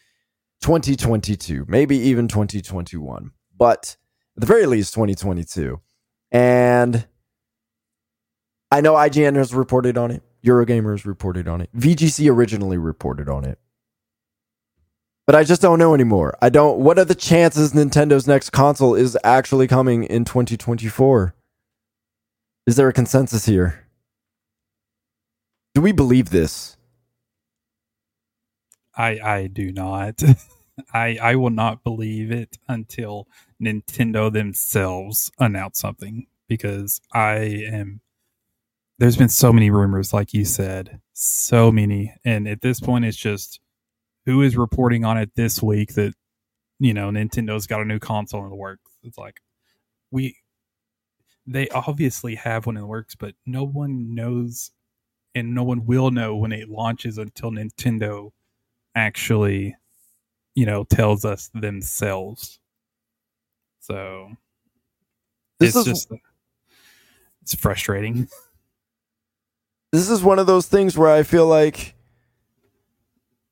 [0.63, 3.97] 2022, maybe even 2021, but
[4.37, 5.81] at the very least 2022.
[6.33, 7.07] And
[8.71, 10.23] I know IGN has reported on it.
[10.45, 11.71] Eurogamer has reported on it.
[11.77, 13.59] VGC originally reported on it
[15.31, 16.37] but I just don't know anymore.
[16.43, 16.81] I don't.
[16.81, 21.37] What are the chances Nintendo's next console is actually coming in 2024?
[22.67, 23.87] Is there a consensus here?
[25.73, 26.77] Do we believe this?
[28.97, 30.21] I I do not.
[30.93, 33.29] I I will not believe it until
[33.63, 37.35] Nintendo themselves announce something because I
[37.71, 38.01] am.
[38.99, 43.17] There's been so many rumors, like you said, so many, and at this point, it's
[43.17, 43.61] just
[44.27, 46.15] who is reporting on it this week that
[46.79, 48.91] you know Nintendo's got a new console in the works.
[49.03, 49.41] It's like
[50.11, 50.37] we
[51.47, 54.71] they obviously have one in the works, but no one knows
[55.35, 58.31] and no one will know when it launches until Nintendo
[58.95, 59.77] actually,
[60.55, 62.59] you know, tells us themselves.
[63.81, 64.33] So
[65.59, 66.13] This it's is- just
[67.43, 68.29] it's frustrating.
[69.93, 71.95] this is one of those things where I feel like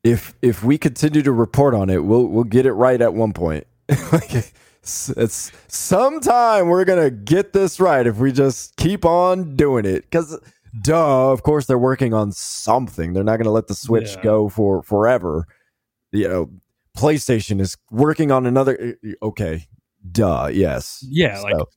[0.04, 3.32] if if we continue to report on it, we'll we'll get it right at one
[3.32, 3.66] point.
[4.12, 4.34] like
[4.82, 10.02] it's, sometime we're gonna get this right if we just keep on doing it.
[10.04, 10.38] Because
[10.82, 13.12] duh, of course they're working on something.
[13.12, 14.22] They're not gonna let the Switch Yeah.
[14.22, 15.46] go for forever.
[16.12, 16.50] You know,
[16.96, 18.78] PlayStation is working on another.
[18.80, 19.66] Eh, eh, okay,
[20.10, 21.68] duh, yes, Yeah, like So-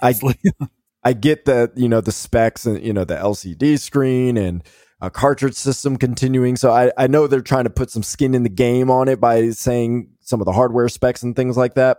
[0.00, 0.14] I-
[1.06, 4.62] I get that you know the specs and you know the LCD screen and
[5.00, 6.56] a cartridge system continuing.
[6.56, 9.20] So I, I know they're trying to put some skin in the game on it
[9.20, 11.98] by saying some of the hardware specs and things like that.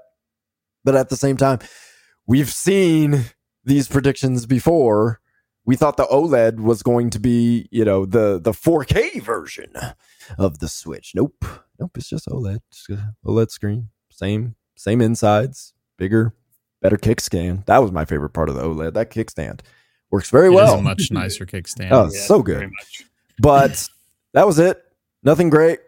[0.83, 1.59] But at the same time,
[2.25, 3.25] we've seen
[3.63, 5.19] these predictions before.
[5.65, 9.73] We thought the OLED was going to be, you know, the the 4K version
[10.37, 11.13] of the Switch.
[11.15, 11.43] Nope,
[11.79, 11.91] nope.
[11.97, 12.59] It's just OLED,
[13.25, 16.35] OLED screen, same same insides, bigger,
[16.83, 17.65] better kickstand.
[17.65, 18.93] That was my favorite part of the OLED.
[18.93, 19.61] That kickstand
[20.11, 20.75] works very It is well.
[20.79, 21.89] a much nicer kickstand.
[21.91, 22.57] Oh, Yeah, so good.
[22.57, 23.03] very much.
[23.39, 23.87] But
[24.33, 24.81] that was it.
[25.23, 25.79] Nothing great.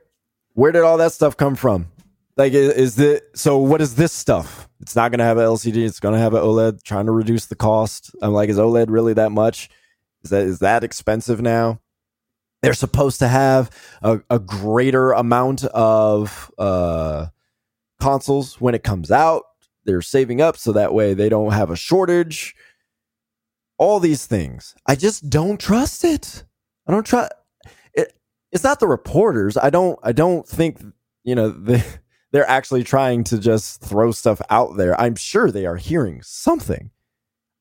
[0.53, 1.87] Where did all that stuff come from?
[2.35, 3.57] Like, is it so?
[3.57, 4.67] What is this stuff?
[4.79, 5.85] It's not going to have an LCD.
[5.85, 6.83] It's going to have an OLED.
[6.83, 8.11] Trying to reduce the cost.
[8.21, 9.69] I'm like, is OLED really that much?
[10.23, 11.79] Is that is that expensive now?
[12.61, 13.69] They're supposed to have
[14.01, 17.27] a, a greater amount of uh,
[17.99, 19.43] consoles when it comes out.
[19.85, 22.55] They're saving up so that way they don't have a shortage.
[23.77, 26.43] All these things, I just don't trust it.
[26.87, 27.31] I don't trust
[27.93, 28.13] it.
[28.51, 29.57] It's not the reporters.
[29.57, 29.99] I don't.
[30.03, 30.81] I don't think
[31.23, 31.83] you know they
[32.31, 34.99] they're actually trying to just throw stuff out there.
[34.99, 36.91] I'm sure they are hearing something.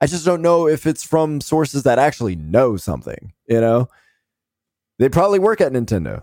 [0.00, 3.32] I just don't know if it's from sources that actually know something.
[3.46, 3.88] You know,
[4.98, 6.22] they probably work at Nintendo.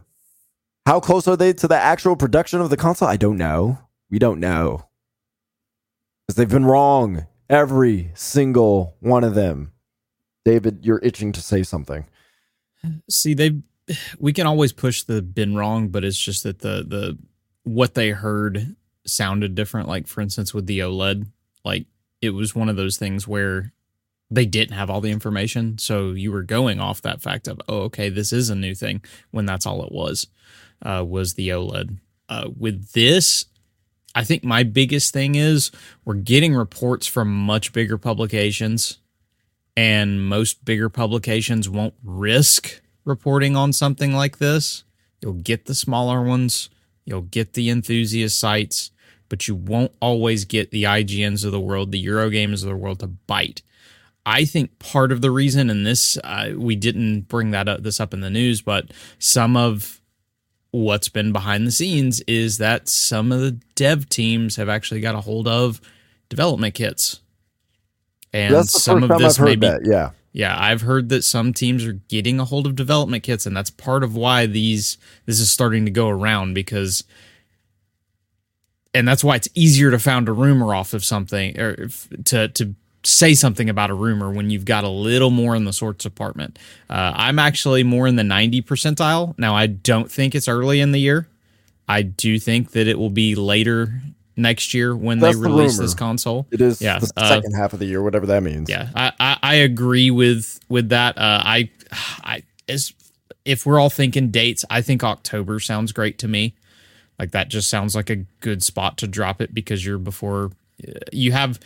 [0.85, 3.07] How close are they to the actual production of the console?
[3.07, 3.79] I don't know.
[4.09, 4.85] We don't know
[6.27, 7.27] because they've been wrong.
[7.49, 9.72] Every single one of them.
[10.45, 12.05] David, you're itching to say something.
[13.09, 13.61] See, they
[14.19, 17.17] we can always push the been wrong, but it's just that the the
[17.63, 18.75] what they heard
[19.05, 19.87] sounded different.
[19.87, 21.27] Like for instance, with the OLED,
[21.63, 21.85] like
[22.21, 23.71] it was one of those things where
[24.29, 27.83] they didn't have all the information, so you were going off that fact of oh,
[27.83, 29.01] okay, this is a new thing
[29.31, 30.27] when that's all it was
[30.81, 31.99] uh, was the OLED.
[32.29, 33.45] Uh, with this,
[34.15, 35.71] I think my biggest thing is
[36.03, 38.99] we're getting reports from much bigger publications
[39.75, 44.83] and most bigger publications won't risk reporting on something like this.
[45.21, 46.69] You'll get the smaller ones,
[47.05, 48.91] you'll get the enthusiast sites,
[49.29, 52.99] but you won't always get the IGNs of the world, the Eurogamers of the world
[52.99, 53.61] to bite.
[54.25, 57.99] I think part of the reason, and this uh, we didn't bring that up this
[57.99, 60.01] up in the news, but some of
[60.71, 65.15] what's been behind the scenes is that some of the dev teams have actually got
[65.15, 65.81] a hold of
[66.29, 67.19] development kits,
[68.33, 69.85] and That's the some first of time this I've may heard be that.
[69.85, 70.09] Yeah.
[70.33, 73.69] yeah, I've heard that some teams are getting a hold of development kits, and that's
[73.69, 77.03] part of why these this is starting to go around because,
[78.93, 82.47] and that's why it's easier to found a rumor off of something or if, to
[82.49, 86.03] to say something about a rumor when you've got a little more in the sorts
[86.03, 86.57] department.
[86.89, 89.55] Uh, I'm actually more in the 90 percentile now.
[89.55, 91.27] I don't think it's early in the year.
[91.87, 94.01] I do think that it will be later
[94.35, 95.83] next year when That's they release rumor.
[95.83, 96.47] this console.
[96.51, 98.69] It is Yeah, the uh, second half of the year, whatever that means.
[98.69, 101.17] Yeah, I, I, I agree with with that.
[101.17, 101.69] Uh, I
[102.23, 102.93] I as
[103.45, 106.55] if we're all thinking dates, I think October sounds great to me.
[107.19, 110.51] Like that just sounds like a good spot to drop it because you're before
[111.11, 111.59] you have.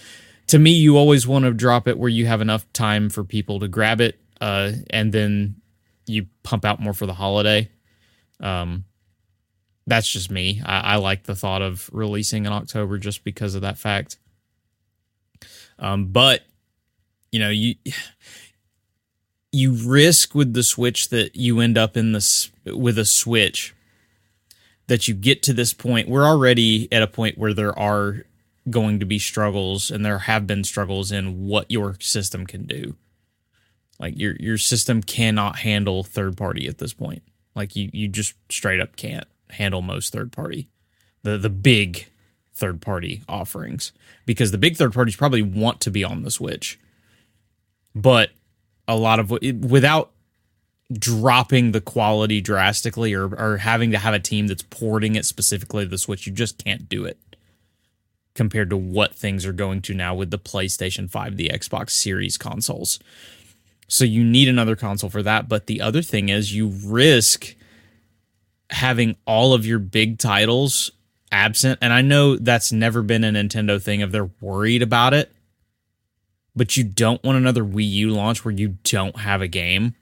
[0.47, 3.59] To me, you always want to drop it where you have enough time for people
[3.59, 5.55] to grab it, uh, and then
[6.05, 7.69] you pump out more for the holiday.
[8.39, 8.85] Um,
[9.87, 10.61] that's just me.
[10.65, 14.17] I, I like the thought of releasing in October just because of that fact.
[15.79, 16.43] Um, but
[17.31, 17.75] you know you
[19.51, 23.73] you risk with the switch that you end up in this with a switch
[24.87, 28.25] that you get to this point we're already at a point where there are
[28.69, 32.95] going to be struggles and there have been struggles in what your system can do
[33.99, 37.23] like your your system cannot handle third party at this point
[37.55, 40.69] like you you just straight up can't handle most third party
[41.23, 42.07] the the big
[42.53, 43.91] third party offerings
[44.25, 46.79] because the big third parties probably want to be on the Switch,
[47.93, 48.31] but
[48.87, 50.11] a lot of without
[50.91, 55.83] dropping the quality drastically or, or having to have a team that's porting it specifically
[55.83, 57.17] to the Switch, you just can't do it
[58.33, 62.37] compared to what things are going to now with the PlayStation 5, the Xbox Series
[62.37, 62.99] consoles.
[63.87, 65.49] So you need another console for that.
[65.49, 67.55] But the other thing is you risk
[68.69, 70.91] having all of your big titles
[71.31, 71.79] absent.
[71.81, 75.31] And I know that's never been a Nintendo thing if they're worried about it.
[76.55, 79.93] But you don't want another Wii U launch where you don't have a game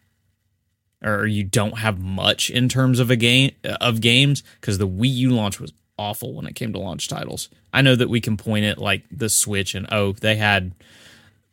[1.04, 5.14] or you don't have much in terms of a game of games because the Wii
[5.16, 7.50] U launch was awful when it came to launch titles.
[7.74, 10.74] I know that we can point at like the Switch and oh, they had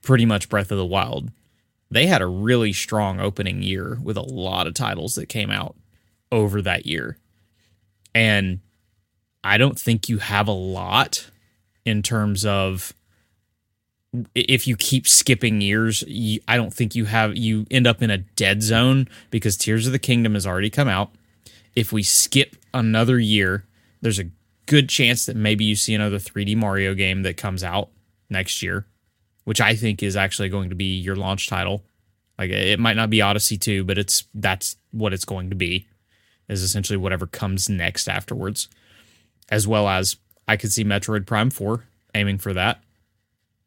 [0.03, 1.31] pretty much Breath of the Wild.
[1.91, 5.77] They had a really strong opening year with a lot of titles that came out
[6.33, 7.19] over that year.
[8.15, 8.61] And
[9.45, 11.31] I don't think you have a lot
[11.85, 12.93] in terms of
[14.35, 18.11] if you keep skipping years, you, I don't think you have you end up in
[18.11, 21.11] a dead zone because Tears of the Kingdom has already come out.
[21.75, 23.65] If we skip another year,
[24.03, 24.31] there's a
[24.67, 27.89] good chance that maybe you see another 3D Mario game that comes out
[28.29, 28.87] next year,
[29.45, 31.83] which I think is actually going to be your launch title.
[32.39, 35.87] Like it might not be Odyssey 2, but it's that's what it's going to be.
[36.53, 38.69] Is essentially whatever comes next afterwards.
[39.51, 41.85] As well as I could see Metroid Prime 4
[42.15, 42.83] aiming for that.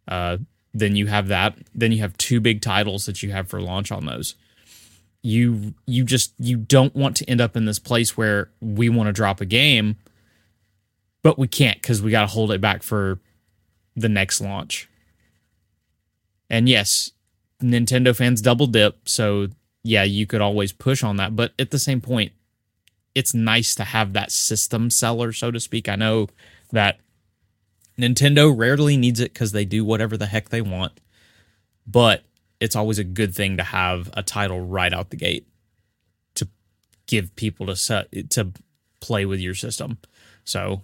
[0.08, 0.38] Uh,
[0.74, 1.58] then you have that.
[1.74, 4.36] Then you have two big titles that you have for launch on those.
[5.21, 9.08] You you just you don't want to end up in this place where we want
[9.08, 9.98] to drop a game
[11.26, 13.17] but we can't because we got to hold it back for
[13.95, 14.88] the next launch.
[16.52, 17.13] And yes,
[17.63, 19.48] Nintendo fans double dip, so
[19.82, 21.36] yeah, you could always push on that.
[21.36, 22.32] But at the same point,
[23.15, 25.88] it's nice to have that system seller, so to speak.
[25.88, 26.28] I know
[26.71, 26.99] that
[27.97, 30.99] Nintendo rarely needs it because they do whatever the heck they want,
[31.88, 32.23] but
[32.60, 35.47] it's always a good thing to have a title right out the gate
[36.36, 36.47] to
[37.08, 38.51] give people to set to
[38.99, 39.97] play with your system.
[40.43, 40.82] So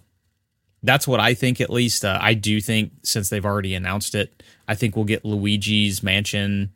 [0.82, 1.60] that's what I think.
[1.60, 5.24] At least uh, I do think since they've already announced it, I think we'll get
[5.24, 6.72] Luigi's Mansion.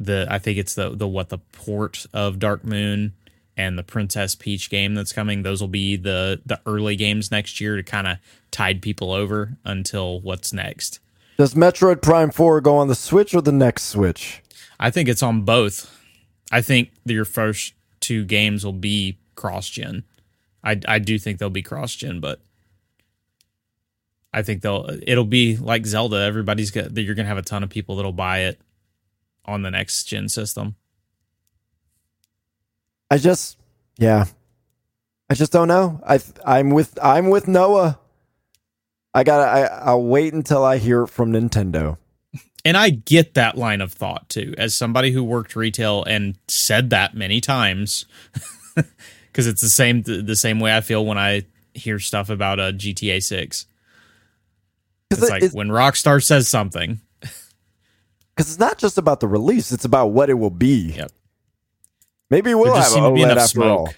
[0.00, 3.12] The I think it's the the what the port of Dark Moon
[3.58, 5.42] and the Princess Peach game that's coming.
[5.42, 8.18] Those will be the the early games next year to kind of
[8.50, 11.00] tide people over until what's next.
[11.36, 14.42] Does Metroid Prime Four go on the Switch or the next Switch?
[14.80, 15.94] I think it's on both.
[16.50, 20.04] I think your first two games will be cross gen.
[20.62, 22.40] I I do think they'll be cross gen, but
[24.32, 26.20] I think they'll it'll be like Zelda.
[26.22, 28.60] Everybody's got that you're gonna have a ton of people that'll buy it
[29.44, 30.76] on the next gen system.
[33.10, 33.58] I just
[33.98, 34.26] yeah.
[35.30, 36.00] I just don't know.
[36.06, 37.98] I I'm with I'm with Noah.
[39.14, 41.98] I got I I'll wait until I hear from Nintendo.
[42.64, 46.90] And I get that line of thought too, as somebody who worked retail and said
[46.90, 48.04] that many times,
[48.74, 51.42] because it's the same the same way I feel when I
[51.74, 53.66] hear stuff about a GTA Six.
[55.10, 57.00] It's it, like it's, when Rockstar says something.
[58.36, 60.92] Because it's not just about the release; it's about what it will be.
[60.92, 61.10] Yep.
[62.30, 63.78] Maybe we'll have OLED after smoke.
[63.78, 63.94] all.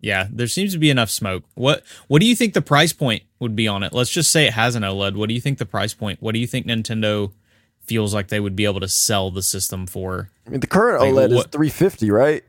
[0.00, 1.44] Yeah, there seems to be enough smoke.
[1.54, 3.92] What What do you think the price point would be on it?
[3.92, 5.16] Let's just say it has an OLED.
[5.16, 6.22] What do you think the price point?
[6.22, 7.32] What do you think Nintendo
[7.80, 10.30] feels like they would be able to sell the system for?
[10.46, 12.44] I mean, the current like, OLED what, is three fifty, right?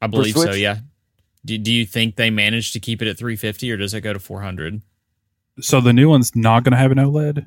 [0.00, 0.52] I believe so.
[0.52, 0.78] Yeah.
[1.44, 4.00] Do Do you think they managed to keep it at three fifty, or does it
[4.00, 4.80] go to four hundred?
[5.60, 7.46] So the new one's not going to have an OLED.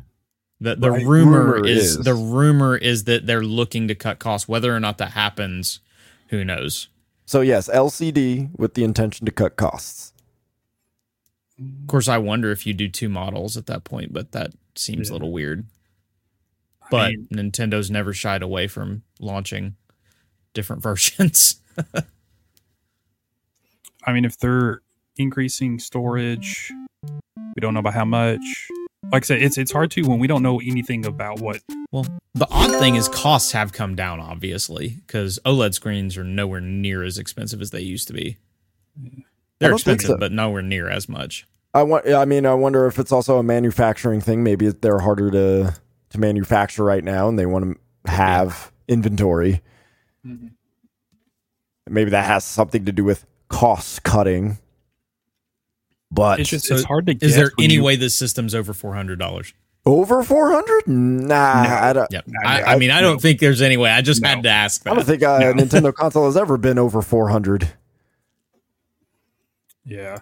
[0.60, 1.06] The the right.
[1.06, 4.48] rumor, rumor is, is, the rumor is that they're looking to cut costs.
[4.48, 5.80] Whether or not that happens,
[6.30, 6.90] who knows?
[7.26, 10.14] So yes, LCD with the intention to cut costs.
[11.60, 15.10] Of course, I wonder if you do two models at that point, but that seems
[15.10, 15.14] yeah.
[15.14, 15.66] a little weird.
[16.90, 19.76] But I mean, Nintendo's never shied away from launching
[20.54, 21.62] different versions.
[24.06, 24.82] I mean, if they're
[25.18, 26.72] increasing storage,
[27.04, 28.70] we don't know by how much.
[29.12, 31.62] Like I said, it's it's hard to when we don't know anything about what.
[31.92, 36.60] Well, the odd thing is costs have come down, obviously, because OLED screens are nowhere
[36.60, 38.38] near as expensive as they used to be.
[39.60, 40.18] They're expensive, so.
[40.18, 41.48] but nowhere near as much.
[41.74, 42.08] I want.
[42.08, 44.44] I mean, I wonder if it's also a manufacturing thing.
[44.44, 45.74] Maybe they're harder to
[46.10, 49.62] to manufacture right now, and they want to have inventory.
[50.26, 50.48] Mm-hmm.
[51.90, 54.58] Maybe that has something to do with cost cutting.
[56.12, 57.18] But it's just so it's hard to.
[57.20, 59.54] Is there any you, way this system's over four hundred dollars?
[59.86, 60.88] Over four hundred?
[60.88, 61.70] Nah, no.
[61.70, 62.12] I don't.
[62.12, 62.26] Yep.
[62.46, 63.20] I, I, I, mean, I don't no.
[63.20, 63.90] think there's any way.
[63.90, 64.30] I just no.
[64.30, 64.84] had to ask.
[64.84, 64.92] That.
[64.92, 65.54] I don't think a no.
[65.54, 67.70] Nintendo console has ever been over four hundred.
[69.90, 70.18] Yeah,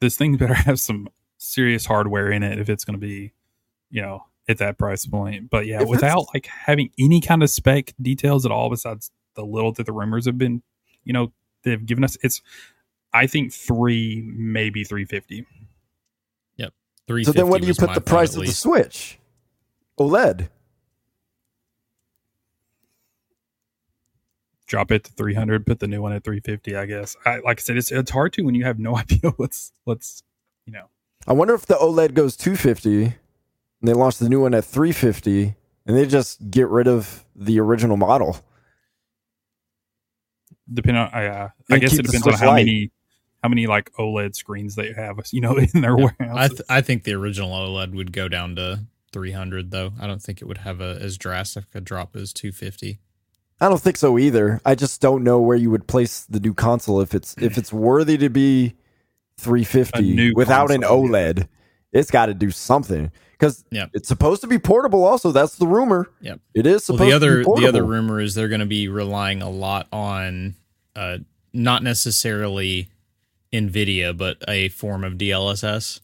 [0.00, 1.08] this thing better have some
[1.38, 3.32] serious hardware in it if it's going to be,
[3.88, 5.50] you know, at that price point.
[5.50, 9.44] But yeah, If without like having any kind of spec details at all, besides the
[9.44, 10.62] little that the rumors have been,
[11.04, 12.42] you know, they've given us, it's
[13.12, 15.46] I think three, maybe three fifty.
[16.56, 16.72] Yep,
[17.08, 17.24] three.
[17.24, 18.52] So then, what do you put the price of the.
[18.52, 19.18] Switch?
[19.98, 20.48] OLED.
[24.66, 26.76] Drop it to three hundred, put the new one at three fifty.
[26.76, 27.16] I guess.
[27.26, 30.22] I, like I said, it's it's hard to when you have no idea what's what's
[30.66, 30.86] you know.
[31.26, 33.14] I wonder if the OLED goes 250 and
[33.82, 37.96] they launch the new one at 350 and they just get rid of the original
[37.96, 38.38] model.
[40.72, 42.66] depending on uh, I guess it depends on how Lite.
[42.66, 42.92] many
[43.42, 46.16] how many like OLED screens they have, you know, in their warehouse.
[46.36, 48.80] I, th- I think the original OLED would go down to
[49.12, 49.92] 300 though.
[50.00, 52.98] I don't think it would have a as drastic a drop as 250.
[53.60, 54.60] I don't think so either.
[54.66, 57.72] I just don't know where you would place the new console if it's if it's
[57.72, 58.74] worthy to be
[59.38, 61.32] 350 new without an console, yeah.
[61.32, 61.48] OLED.
[61.92, 63.90] It's got to do something because Yep.
[63.94, 65.04] it's supposed to be portable.
[65.04, 66.10] Also, that's the rumor.
[66.20, 66.40] Yep.
[66.54, 67.62] It is Well, supposed the other to be portable.
[67.62, 70.54] the other rumor is they're going to be relying a lot on
[70.94, 71.18] uh,
[71.54, 72.90] not necessarily
[73.56, 76.00] NVIDIA, but a form of DLSS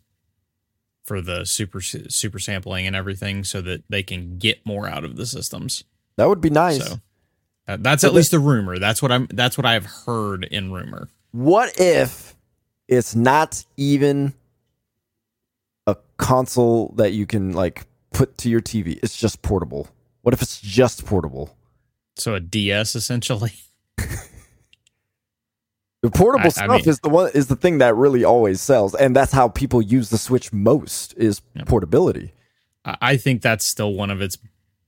[1.04, 5.16] for the super super sampling and everything, so that they can get more out of
[5.16, 5.84] the systems.
[6.16, 6.84] that would be nice.
[6.84, 7.00] So
[7.68, 8.78] uh, that's So at least the rumor.
[8.78, 9.26] That's what I'm.
[9.30, 11.08] That's what I've heard in rumor.
[11.32, 12.36] What if
[12.88, 14.34] it's not even
[15.86, 18.98] a console that you can like put to your TV?
[19.02, 19.88] It's just portable.
[20.22, 21.56] What if it's just portable?
[22.16, 23.52] So a DS essentially.
[26.02, 28.60] The portable I- I stuff mean- is the one is the thing that really always
[28.60, 31.66] sells, and that's how people use the Switch most is Yep.
[31.66, 32.32] portability.
[32.84, 34.36] I I think that's still one of its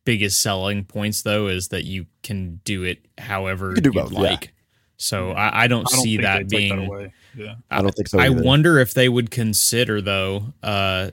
[0.05, 4.13] biggest selling points, though, is that you can do it however You do you'd both,
[4.13, 4.21] yeah.
[4.21, 4.53] like.
[4.97, 6.89] So I, I don't I don't see that being.
[6.89, 7.11] that.
[7.37, 7.55] Yeah.
[7.71, 8.19] I don't think so.
[8.19, 11.11] I wonder if they would consider though uh,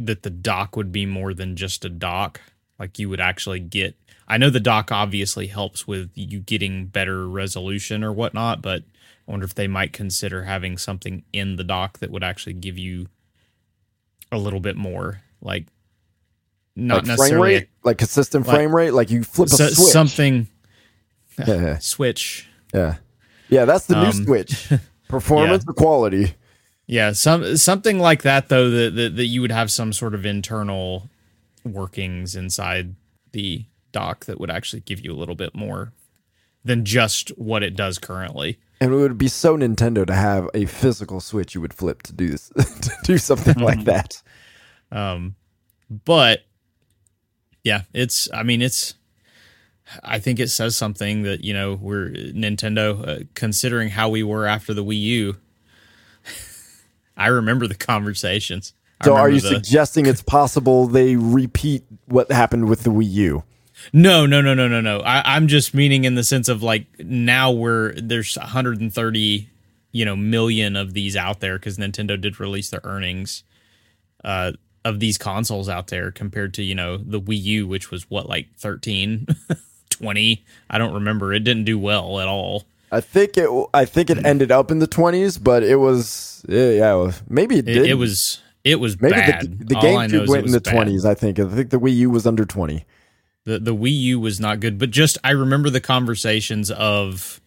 [0.00, 2.40] that the dock would be more than just a dock.
[2.78, 3.96] Like you would actually get.
[4.28, 8.82] I know the dock obviously helps with you getting better resolution or whatnot, but
[9.26, 12.76] I wonder if they might consider having something in the dock that would actually give
[12.78, 13.06] you
[14.32, 15.66] a little bit more, like
[16.74, 19.68] not like frame necessarily rate, like consistent like- frame rate, like you flip a so-
[19.68, 19.92] switch.
[19.92, 20.48] something
[21.46, 22.48] Yeah, switch.
[22.74, 22.96] yeah,
[23.50, 23.64] yeah.
[23.66, 24.68] That's the new Um, Switch.
[25.08, 26.34] Performance or quality?
[26.86, 30.24] Yeah, some something like that though that, that that you would have some sort of
[30.26, 31.10] internal
[31.64, 32.94] workings inside
[33.32, 33.64] the
[33.96, 35.92] that would actually give you a little bit more
[36.64, 38.58] than just what it does currently.
[38.80, 42.12] And it would be so Nintendo to have a physical Switch you would flip to
[42.12, 42.48] do this,
[42.80, 44.22] to do something like that.
[44.92, 45.36] Um
[45.88, 46.44] but
[47.64, 48.94] yeah, it's I mean it's
[50.02, 54.46] I think it says something that, you know, we're Nintendo uh, considering how we were
[54.46, 55.36] after the Wii U.
[57.16, 58.74] I remember the conversations.
[59.04, 63.44] So, are you the- suggesting it's possible they repeat what happened with the Wii U?
[63.92, 65.00] No, no, no, no, no, no.
[65.00, 69.48] I, I'm just meaning in the sense of like now we're there's 130,
[69.92, 73.42] you know, million of these out there because Nintendo did release their earnings
[74.24, 74.52] uh,
[74.84, 78.28] of these consoles out there compared to you know the Wii U, which was what
[78.28, 79.26] like 13,
[79.90, 80.44] 20.
[80.70, 81.32] I don't remember.
[81.32, 82.64] It didn't do well at all.
[82.92, 83.48] I think it.
[83.74, 87.22] I think it ended up in the twenties, but it was yeah, yeah it was-
[87.28, 89.58] maybe it It, it was it was maybe bad.
[89.58, 90.72] the, the All I know GameCube went in the bad.
[90.72, 91.04] twenties.
[91.04, 91.38] I think.
[91.40, 92.84] I think the Wii U was under twenty.
[93.46, 97.40] The the Wii U was not good, but just I remember the conversations of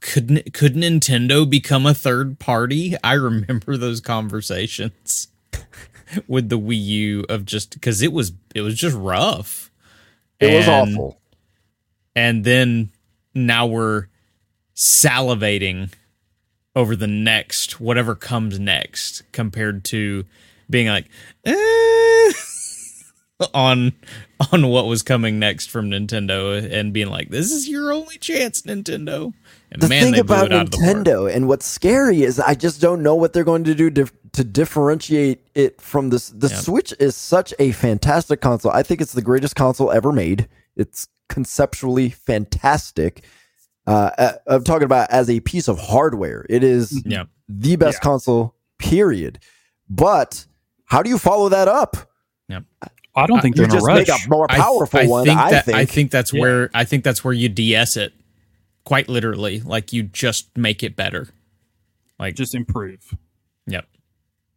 [0.00, 2.94] could could Nintendo become a third party?
[3.02, 5.28] I remember those conversations
[6.28, 9.70] with the Wii U of just because it was it was just rough.
[10.38, 11.18] It was awful.
[12.14, 12.90] and then
[13.34, 14.08] now we're
[14.76, 15.90] salivating
[16.76, 20.26] over the next whatever comes next compared to
[20.68, 21.06] being like
[21.44, 22.32] eh,
[23.52, 23.92] on
[24.52, 28.62] on what was coming next from Nintendo and being like this is your only chance
[28.62, 29.32] Nintendo
[29.72, 32.22] and The man thing they about it out of the park Nintendo and what's scary
[32.22, 36.10] is I just don't know what they're going to do dif- to differentiate it from
[36.10, 36.28] this.
[36.30, 36.56] The Yeah.
[36.60, 38.70] Switch is such a fantastic console.
[38.72, 40.48] I think it's the greatest console ever made.
[40.76, 43.24] It's conceptually fantastic.
[43.86, 46.46] Uh, uh, I'm talking about as a piece of hardware.
[46.48, 48.08] It is yeah the best Yeah.
[48.10, 49.40] console, period.
[49.90, 50.46] But
[50.86, 51.96] how do you follow that up?
[53.16, 54.08] I don't think You they're in a just rush.
[54.08, 55.24] make a more I- powerful I, one.
[55.24, 55.76] think I that think.
[55.78, 56.40] I think that's Yeah.
[56.40, 58.12] where I think that's where you DS it
[58.84, 61.28] quite literally like you just make it better
[62.18, 63.14] like Just improve.
[63.66, 63.86] yep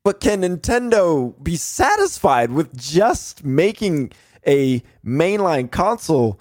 [0.04, 4.12] But can Nintendo be satisfied with just making
[4.46, 6.40] a mainline console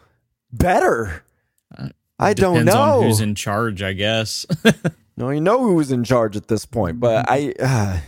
[0.52, 1.22] better?
[2.18, 2.98] I don't Uh, know.
[3.00, 4.46] on who's in charge, I guess.
[5.18, 7.54] No, you know who's in charge at this point, but I.
[7.58, 8.00] Uh,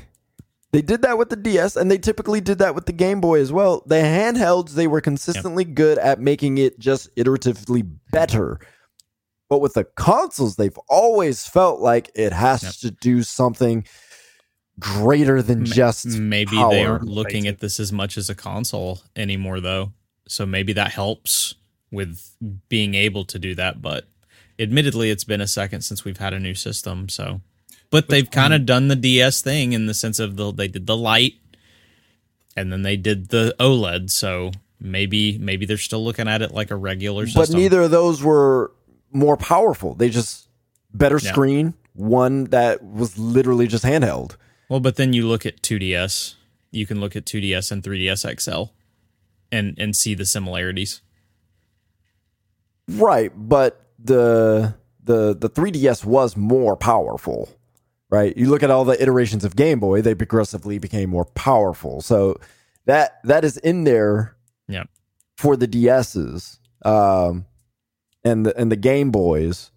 [0.73, 3.41] they did that with the DS, and they typically did that with the Game Boy
[3.41, 3.83] as well.
[3.87, 8.61] The handhelds, they were consistently good at making it just iteratively better.
[9.49, 12.73] But with the consoles, they've always felt like it has Yep.
[12.75, 13.87] to do something
[14.79, 16.71] greater than just maybe power.
[16.71, 19.93] they aren't looking at this as much as a console anymore though
[20.29, 21.57] so maybe that helps
[21.91, 22.37] with
[22.69, 24.07] being able to do that but
[24.57, 27.41] admittedly it's been a second since we've had a new system so
[27.91, 30.87] but they've kind of done the ds thing in the sense of the they did
[30.87, 31.35] the Lite
[32.57, 36.71] and then they did the oled so maybe maybe they're still looking at it like
[36.71, 38.73] a regular system But neither of those were
[39.13, 39.95] more powerful.
[39.95, 40.49] They just
[40.93, 41.31] better Yeah.
[41.33, 44.37] screen, one that was literally just handheld.
[44.69, 46.35] well but then you look at 2ds
[46.71, 48.65] you can look at 2ds and 3ds xl
[49.51, 51.01] and and see the similarities
[52.91, 54.75] Right, but the
[55.05, 57.49] the the 3DS was more powerful.
[58.11, 58.35] Right?
[58.37, 62.01] You look at all the iterations of Game Boy, they progressively became more powerful.
[62.01, 62.41] So
[62.87, 64.35] that that is in there
[64.67, 64.85] yeah
[65.37, 66.59] for the DSs.
[66.87, 67.45] Um
[68.25, 69.71] and the and the Game Boys.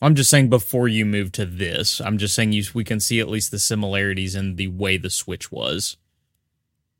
[0.00, 3.18] I'm just saying before you move to this, I'm just saying you we can see
[3.20, 5.96] at least the similarities in the way the Switch was.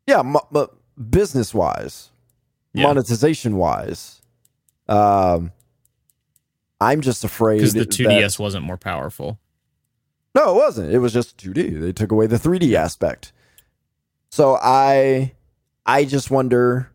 [0.06, 0.68] Yeah, mo-
[1.10, 2.10] business wise,
[2.74, 2.84] Yeah.
[2.88, 4.20] monetization wise.
[4.88, 5.52] Um
[6.80, 9.38] I'm just afraid Because the 2DS wasn't more powerful.
[10.34, 10.92] No, it wasn't.
[10.92, 11.80] It was just 2D.
[11.80, 13.32] They took away the 3D aspect.
[14.30, 15.34] So I
[15.84, 16.90] I just wonder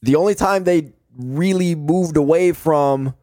[0.00, 3.14] the only time they really moved away from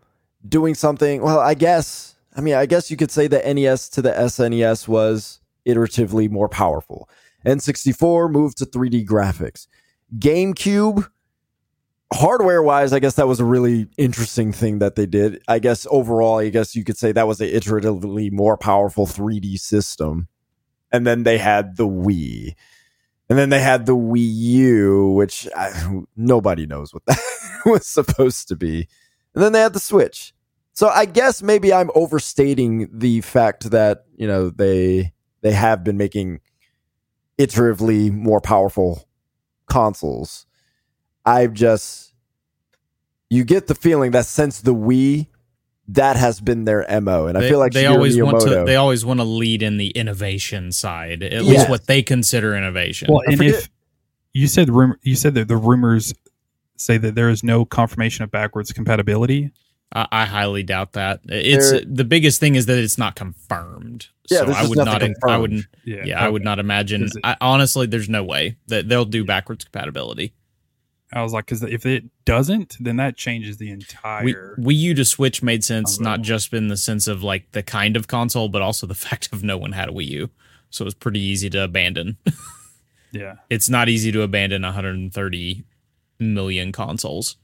[0.47, 4.01] doing something, well, I guess I mean, I guess you could say the NES to
[4.01, 7.09] the SNES was iteratively more powerful.
[7.45, 9.67] N64 moved to 3D graphics.
[10.17, 11.09] GameCube
[12.13, 15.41] hardware wise, I guess that was a really interesting thing that they did.
[15.47, 19.59] I guess overall, I guess you could say that was a iteratively more powerful 3D
[19.59, 20.27] system.
[20.91, 22.55] And then they had the Wii.
[23.29, 27.19] And then they had the Wii U, which I, nobody knows what that
[27.65, 28.87] was supposed to be.
[29.35, 30.33] And then they had the Switch.
[30.73, 35.97] So I guess maybe I'm overstating the fact that, you know, they they have been
[35.97, 36.39] making
[37.37, 39.07] iteratively more powerful
[39.67, 40.45] consoles.
[41.29, 42.13] I've just
[43.29, 45.27] you get the feeling that since the Wii,
[45.89, 48.75] that has been their mo, and I feel like they Shigeru always want to they
[48.75, 51.43] always want to lead in the innovation side, at Yes.
[51.45, 53.07] least what they consider innovation.
[53.11, 53.69] Well, and if
[54.33, 56.13] you said rumor, you said that the rumors
[56.77, 59.51] say that there is no confirmation of backwards compatibility.
[59.93, 61.21] I, I highly doubt that.
[61.25, 64.07] It's There- the biggest thing is that it's not confirmed.
[64.29, 65.31] Yeah, so there's I would nothing not.
[65.31, 65.65] I wouldn't.
[65.83, 67.03] Yeah, Yeah, I would not imagine.
[67.05, 70.33] It- I, honestly, there's no way that they'll do backwards compatibility.
[71.11, 74.55] I was like, because if it doesn't, then that changes the We, entire.
[74.59, 77.63] Wii U to Switch made sense, Oh, not just in the sense of like the
[77.63, 80.29] kind of console, but also the fact of no one had a Wii U,
[80.69, 82.17] so it was pretty easy to abandon.
[83.11, 85.63] yeah, it's not easy to abandon 130
[86.19, 87.37] million consoles.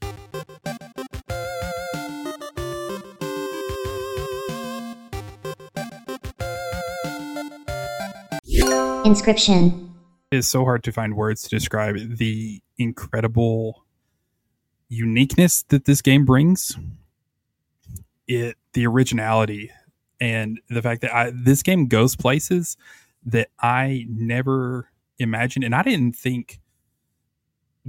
[9.06, 9.90] Inscryption.
[10.32, 13.84] it is so hard to find words to describe the incredible
[14.90, 16.78] uniqueness that this game brings.
[18.28, 19.72] It the originality
[20.20, 22.78] and the fact that I, this game goes places
[23.26, 26.60] that I never imagined, and I didn't think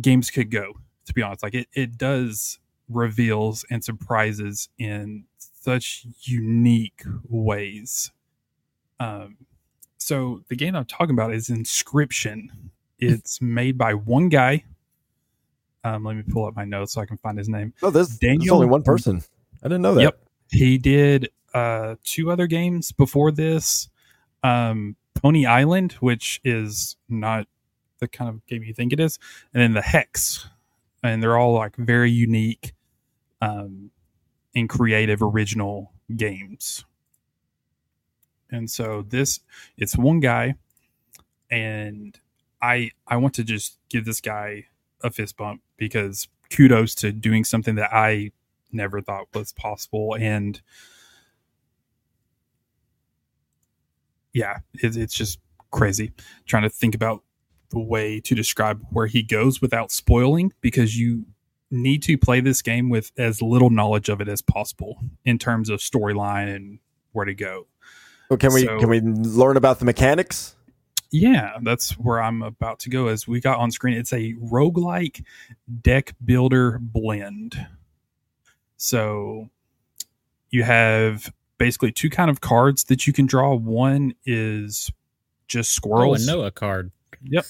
[0.00, 0.74] games could go.
[1.06, 2.58] To be honest, like it, it does
[2.88, 8.10] reveals and surprises in such unique ways.
[8.98, 9.36] Um,
[9.98, 12.48] so the game I'm talking about is Inscryption.
[12.98, 14.64] It's made by one guy.
[15.86, 17.72] Um, let me pull up my notes so I can find his name.
[17.80, 19.22] Oh, there's, there's Daniel- only one person.
[19.62, 20.02] I didn't know that.
[20.02, 20.20] Yep.
[20.50, 23.88] He did uh, two other games before this.
[24.42, 27.46] Um, Pony Island, which is not
[28.00, 29.18] the kind of game you think it is,
[29.54, 30.48] and then the Hex,
[31.02, 32.74] and they're all like very unique,
[33.40, 33.90] um,
[34.54, 36.84] and creative, original games.
[38.50, 39.40] And so this,
[39.76, 40.56] it's one guy,
[41.50, 42.18] and
[42.60, 44.66] I I want to just give this guy
[45.06, 48.30] a fist bump because kudos to doing something that I
[48.72, 50.60] never thought was possible and
[54.32, 55.38] yeah it, it's just
[55.70, 56.12] crazy
[56.46, 57.22] trying to think about
[57.70, 61.24] the way to describe where he goes without spoiling because you
[61.70, 65.68] need to play this game with as little knowledge of it as possible in terms
[65.68, 66.78] of storyline and
[67.12, 67.66] where to go
[68.30, 70.54] Well, can we So- can we learn about the mechanics?
[71.10, 75.24] Yeah that's where i'm about to go as we got on screen it's a roguelike
[75.82, 77.66] deck builder blend
[78.76, 79.48] so
[80.50, 83.54] you have basically two kind of cards that you can draw.
[83.54, 84.90] One is
[85.48, 86.26] just Oh, squirrels.
[86.28, 86.90] a Noah card.
[87.24, 87.44] Yep.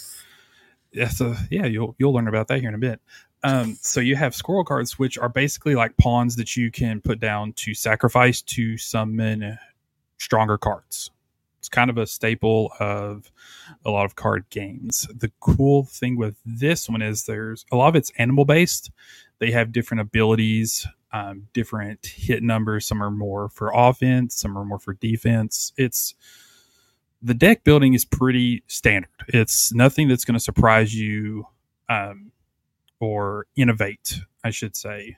[0.92, 3.00] Yeah, so yeah, you'll you'll learn about that here in a bit.
[3.42, 7.20] Um, so you have squirrel cards, which are basically like pawns that you can put
[7.20, 9.58] down to sacrifice to summon
[10.18, 11.10] stronger cards.
[11.66, 13.32] It's kind of a staple of
[13.84, 15.08] a lot of card games.
[15.12, 18.92] The cool thing with this one is there's a lot of it's animal based.
[19.40, 22.86] They have different abilities, um, different hit numbers.
[22.86, 25.72] Some are more for offense, some are more for defense.
[25.76, 26.14] It's
[27.20, 29.10] the deck building is pretty standard.
[29.26, 31.48] It's nothing that's going to surprise you
[31.88, 32.30] um,
[33.00, 35.16] or innovate, I should say.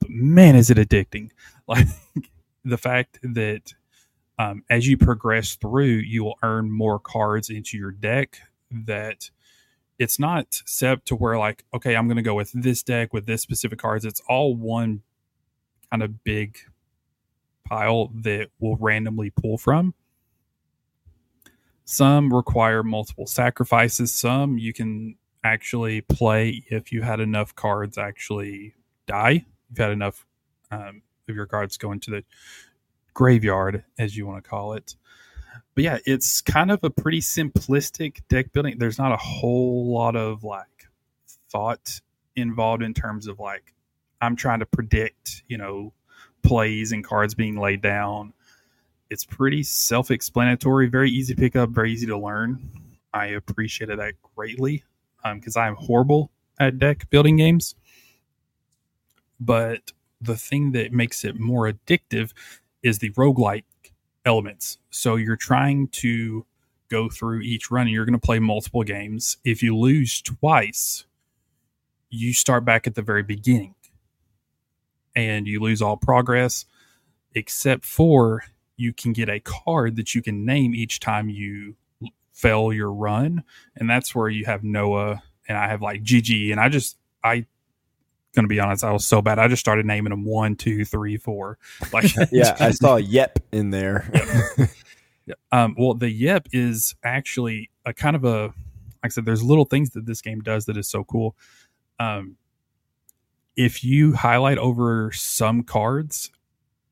[0.00, 1.30] But man, is it addicting!
[1.66, 1.86] Like
[2.62, 3.72] the fact that
[4.38, 8.40] um, as you progress through, you will earn more cards into your deck.
[8.70, 9.30] That
[9.98, 13.26] it's not set to where like, okay, I'm going to go with this deck with
[13.26, 14.04] this specific cards.
[14.04, 15.02] It's all one
[15.90, 16.58] kind of big
[17.64, 19.94] pile that will randomly pull from.
[21.84, 24.12] Some require multiple sacrifices.
[24.12, 28.74] Some you can actually play if you had enough cards actually
[29.06, 29.44] die.
[29.68, 30.26] You've had enough
[30.70, 32.24] um, of your cards go into the
[33.14, 34.96] graveyard, as you want to call it.
[35.74, 38.76] But yeah, it's kind of a pretty simplistic deck building.
[38.78, 40.88] There's not a whole lot of like
[41.50, 42.00] thought
[42.36, 43.74] involved in terms of like
[44.20, 45.92] I'm trying to predict, you know,
[46.42, 48.32] plays and cards being laid down.
[49.10, 52.70] It's pretty self explanatory, very easy to pick up, very easy to learn.
[53.12, 54.84] I appreciated that greatly
[55.24, 57.74] um, because I'm horrible at deck building games.
[59.40, 62.32] But the thing that makes it more addictive
[62.84, 63.64] is the roguelike
[64.24, 64.78] elements.
[64.90, 66.46] So you're trying to
[66.88, 69.38] go through each run and you're going to play multiple games.
[69.44, 71.06] If you lose twice,
[72.10, 73.74] you start back at the very beginning
[75.16, 76.66] and you lose all progress
[77.34, 78.44] except for
[78.76, 81.76] you can get a card that you can name each time you
[82.32, 83.42] fail your run
[83.76, 87.46] and that's where you have noah and i have like gg and i just i
[88.34, 91.16] gonna be honest i was so bad i just started naming them one two three
[91.16, 91.58] four
[91.92, 94.10] like yeah, I saw Yep in there.
[95.52, 98.52] um well the yep is actually a kind of a like
[99.04, 101.34] i said there's little things that this game does that is so cool
[101.98, 102.36] um
[103.56, 106.30] if you highlight over some cards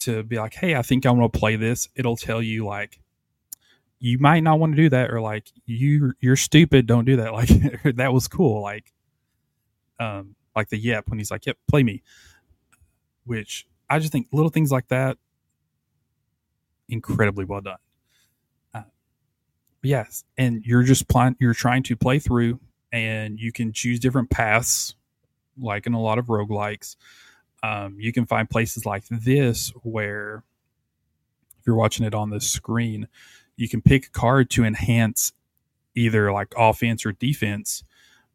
[0.01, 3.01] to be like, hey, I think I want to play this, it'll tell you like
[3.99, 7.33] you might not want to do that, or like you you're stupid, don't do that.
[7.33, 7.49] Like
[7.97, 8.63] that was cool.
[8.63, 8.93] Like
[9.99, 12.03] um like the yep when he's like, Yep, play me.
[13.25, 15.19] Which I just think little things like that
[16.89, 17.79] incredibly well done.
[18.75, 18.83] Uh,
[19.83, 22.61] yes, and you're just plan you're trying to play through
[22.93, 24.95] and you can choose different paths
[25.59, 26.97] like in a lot of roguelikes.
[27.63, 30.43] Um, you can find places like this where,
[31.61, 33.09] if you're watching it on the screen,
[33.57, 35.33] you can pick a card to enhance
[35.95, 37.85] either like offense or defense,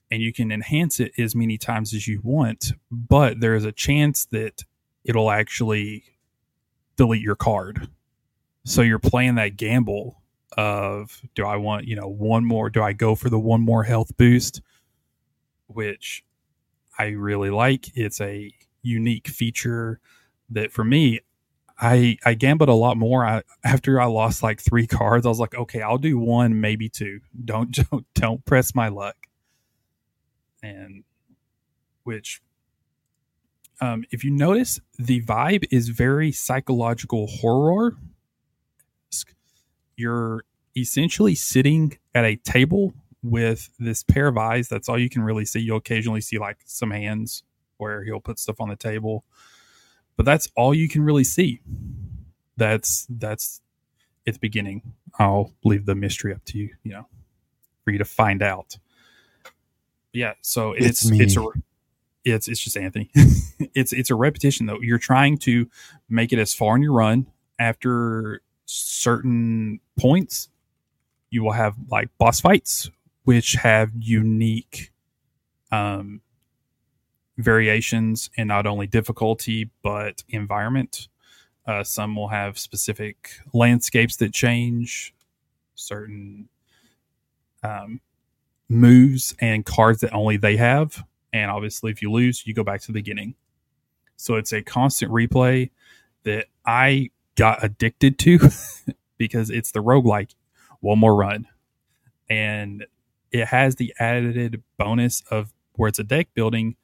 [0.09, 2.73] and you can enhance it as many times as you want.
[2.91, 4.63] But there is a chance that
[5.03, 6.03] it'll actually
[6.95, 7.89] delete your card.
[8.65, 10.21] So you're playing that gamble
[10.57, 12.69] of do I want, you know, one more?
[12.69, 14.61] Do I go for the one more health boost?
[15.67, 16.23] Which
[16.97, 17.95] I really like.
[17.95, 18.51] It's a
[18.81, 19.99] unique feature
[20.49, 21.19] that for me,
[21.79, 23.25] I I gambled a lot more.
[23.25, 26.89] I, after I lost like three cards, I was like, okay, I'll do one, maybe
[26.89, 27.21] two.
[27.45, 29.15] Don't don't don't press my luck.
[30.63, 31.03] And
[32.03, 32.41] which,
[33.81, 37.95] um, if you notice, the vibe is very psychological horror.
[39.95, 40.43] You're
[40.75, 42.93] essentially sitting at a table
[43.23, 44.67] with this pair of eyes.
[44.69, 45.59] That's all you can really see.
[45.59, 47.43] You'll occasionally see like some hands
[47.77, 49.23] where he'll put stuff on the table,
[50.15, 51.61] but that's all you can really see.
[52.57, 53.61] That's that's
[54.27, 54.93] at the beginning.
[55.19, 57.07] I'll leave the mystery up to you, you know,
[57.83, 58.77] for you to find out.
[60.17, 61.45] Yeah, so it's It's it's a
[62.25, 63.11] it's it's just Anthony.
[63.75, 64.79] it's it's a repetition though.
[64.81, 65.69] You're trying to
[66.09, 67.27] make it as far in your run
[67.59, 70.49] after certain points.
[71.29, 72.89] You will have like boss fights,
[73.25, 74.91] which have unique
[75.71, 76.21] um,
[77.37, 81.09] variations in not only difficulty but environment.
[81.67, 85.13] Uh, some will have specific landscapes that change,
[85.75, 86.49] certain
[87.61, 88.01] um,
[88.69, 91.03] moves and cards that only they have.
[91.33, 93.35] And obviously, if you lose, you go back to the beginning.
[94.17, 95.71] So it's a constant replay
[96.23, 98.39] that I got addicted to
[99.19, 100.35] because it's the roguelike
[100.81, 101.47] one more run.
[102.29, 102.85] And
[103.31, 106.77] it has the added bonus of where it's a deck building.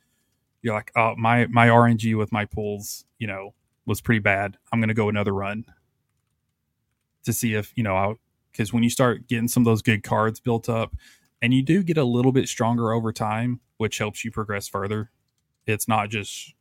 [0.62, 3.54] You're like, oh, my my RNG with my pulls, you know,
[3.86, 4.58] was pretty bad.
[4.74, 5.66] I'm gonna go another run.
[7.26, 8.20] to see if you know
[8.52, 10.96] because when you start getting some of those good cards built up,
[11.44, 15.12] and you do get a little bit stronger over time, which helps you progress further.
[15.68, 16.54] It's not just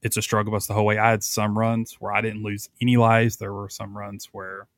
[0.00, 0.96] it's a struggle bus the whole way.
[0.96, 3.36] I had some runs where I didn't lose any lives.
[3.36, 4.68] There were some runs where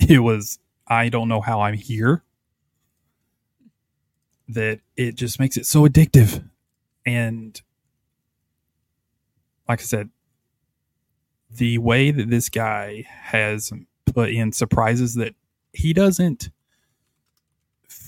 [0.08, 0.58] it was
[0.88, 2.24] I don't know how I'm here.
[4.48, 6.42] That it just makes it so addictive.
[7.06, 7.62] And
[9.68, 10.10] like I said,
[11.48, 13.72] the way that this guy has
[14.12, 15.36] put in surprises that
[15.72, 16.50] he doesn't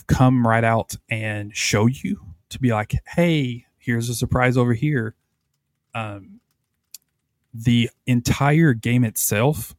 [0.07, 5.15] come right out and show you to be like, hey, here's a surprise over here.
[5.95, 6.41] Um,
[7.55, 9.75] the entire game itself,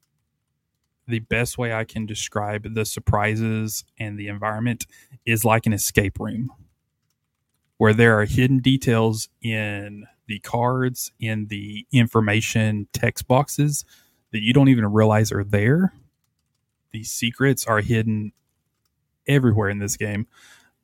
[1.08, 4.86] the best way I can describe the surprises and the environment
[5.26, 6.52] is like an escape room
[7.78, 13.84] where there are hidden details in the cards, in the information text boxes
[14.32, 15.94] that you don't even realize are there.
[16.92, 18.32] These secrets are hidden
[19.28, 20.28] everywhere in this game.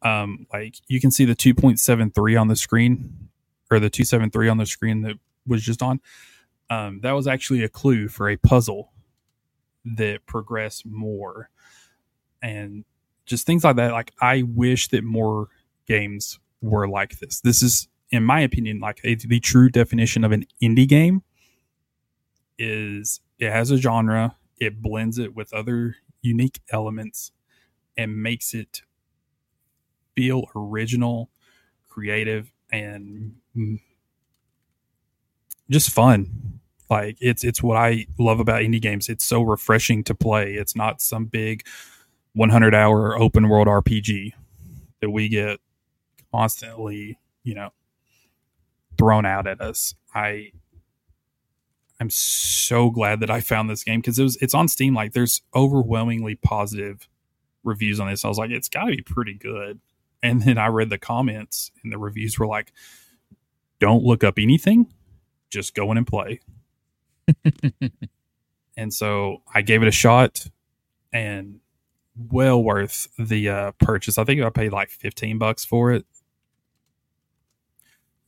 [0.01, 3.29] Um, like you can see the 2.73 on the screen
[3.69, 5.99] or the 273 on the screen that was just on.
[6.69, 8.91] Um, that was actually a clue for a puzzle
[9.83, 11.49] that progressed more
[12.41, 12.85] and
[13.25, 13.91] just things like that.
[13.91, 15.47] Like I wish that more
[15.87, 17.41] games were like this.
[17.41, 21.23] This is, in my opinion, like a, the true definition of an indie game
[22.57, 27.31] is it has a genre, it blends it with other unique elements
[27.99, 28.81] and makes it
[30.15, 31.29] feel original,
[31.89, 33.35] creative, and
[35.69, 36.61] just fun.
[36.89, 39.09] Like it's it's what I love about indie games.
[39.09, 40.53] It's so refreshing to play.
[40.53, 41.67] It's not some big
[42.35, 44.31] 100 hour open world RPG
[45.01, 45.59] that we get
[46.31, 47.71] constantly, you know,
[48.97, 49.93] thrown out at us.
[50.15, 50.53] I
[51.99, 54.95] I'm so glad that I found this game because it was it's on Steam.
[54.95, 57.09] Like there's overwhelmingly positive
[57.63, 58.25] reviews on this.
[58.25, 59.79] I was like, it's got to be pretty good.
[60.21, 62.73] And then I read the comments, and the reviews were like,
[63.79, 64.93] "Don't look up anything,
[65.49, 66.41] just go in and play."
[68.77, 70.47] and so I gave it a shot,
[71.13, 71.61] and
[72.17, 74.17] well worth the uh, purchase.
[74.17, 76.05] I think I paid like fifteen bucks for it.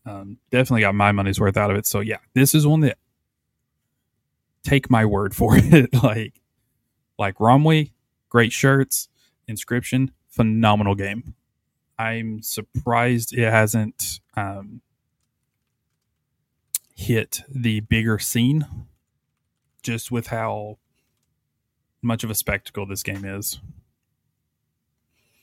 [0.06, 1.86] Um, definitely got my money's worth out of it.
[1.86, 2.98] So yeah, this is one that
[4.64, 5.94] take my word for it.
[6.04, 6.42] like
[7.20, 7.92] like Romwe,
[8.30, 9.10] great shirts,
[9.52, 11.36] Inscryption, phenomenal game.
[12.00, 14.82] I'm surprised it hasn't um,
[16.96, 18.66] hit the bigger scene
[19.84, 20.78] just with how
[22.02, 23.60] much of a spectacle this game is.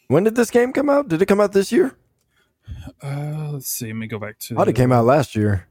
[0.08, 1.08] When did this game come out?
[1.08, 1.96] Did it come out this year?
[3.02, 3.86] Uh, let's see.
[3.86, 4.56] Let me go back to.
[4.56, 5.66] Oh, it came out last year.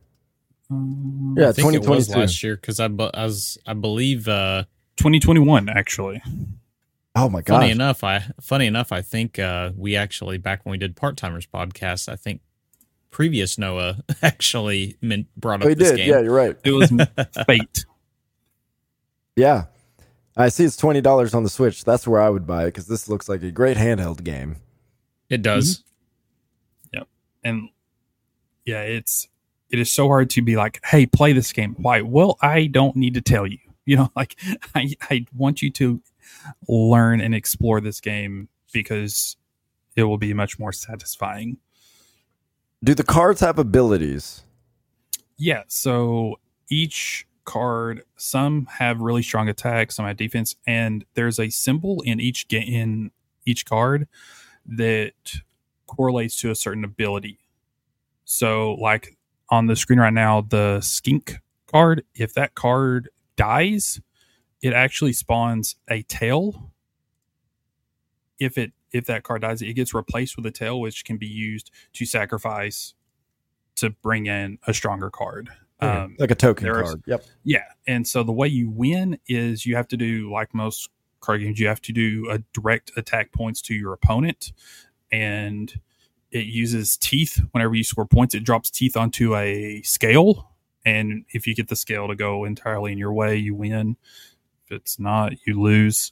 [0.70, 2.20] Um, Yeah, I think it was 2022.
[2.20, 4.64] last year because I, bu- I was I believe uh,
[4.98, 6.22] 2021 actually.
[7.20, 7.56] Oh my god!
[7.60, 11.18] funny enough I funny enough I think uh, we actually back when we did part
[11.18, 12.42] timers podcast I think
[13.10, 15.98] previous Noah actually meant, brought up Oh, he this did.
[15.98, 16.10] game.
[16.10, 16.56] Yeah, you're right.
[16.64, 16.92] It was
[17.48, 17.86] Fate.
[19.36, 19.66] Yeah.
[20.36, 21.84] I see it's twenty dollars on the Switch.
[21.84, 24.58] That's where I would buy it because this looks like a great handheld game.
[25.30, 25.84] It does.
[26.94, 27.08] Yep.
[27.44, 27.70] And
[28.66, 29.28] yeah, it's
[29.72, 31.76] it is so hard to be like, hey, play this game.
[31.80, 32.02] Why?
[32.02, 33.58] Well, I don't need to tell you.
[33.86, 34.36] You know, like
[34.76, 36.02] I I want you to
[36.68, 39.38] learn and explore this game because
[39.96, 41.58] it will be much more satisfying.
[42.84, 44.44] Do the cards have abilities?
[45.38, 51.50] Yeah, so each card, some have really strong attack, some have defense, and there's a
[51.50, 53.12] symbol in each ga- in
[53.46, 54.08] each card
[54.66, 55.42] that
[55.88, 57.40] correlates to a certain ability.
[58.26, 59.18] So, like
[59.50, 64.02] on the screen right now, the skink card, if that card dies,
[64.62, 66.72] it actually spawns a tail.
[68.40, 71.28] If it if that card dies, it gets replaced with a tail, which can be
[71.28, 72.94] used to sacrifice
[73.76, 75.50] to bring in a stronger card.
[75.80, 77.04] Um, like a token there is- card.
[77.06, 77.24] Yep.
[77.44, 80.90] yeah, and so the way you win is you have to do like most
[81.20, 81.60] card games.
[81.60, 84.54] You have to do a direct attack points to your opponent,
[85.12, 85.72] and
[86.32, 87.40] it uses teeth.
[87.52, 90.52] Whenever you score points, it drops teeth onto a scale,
[90.86, 93.98] and if you get the scale to go entirely in your way, you win.
[94.68, 96.12] If it's not, you lose.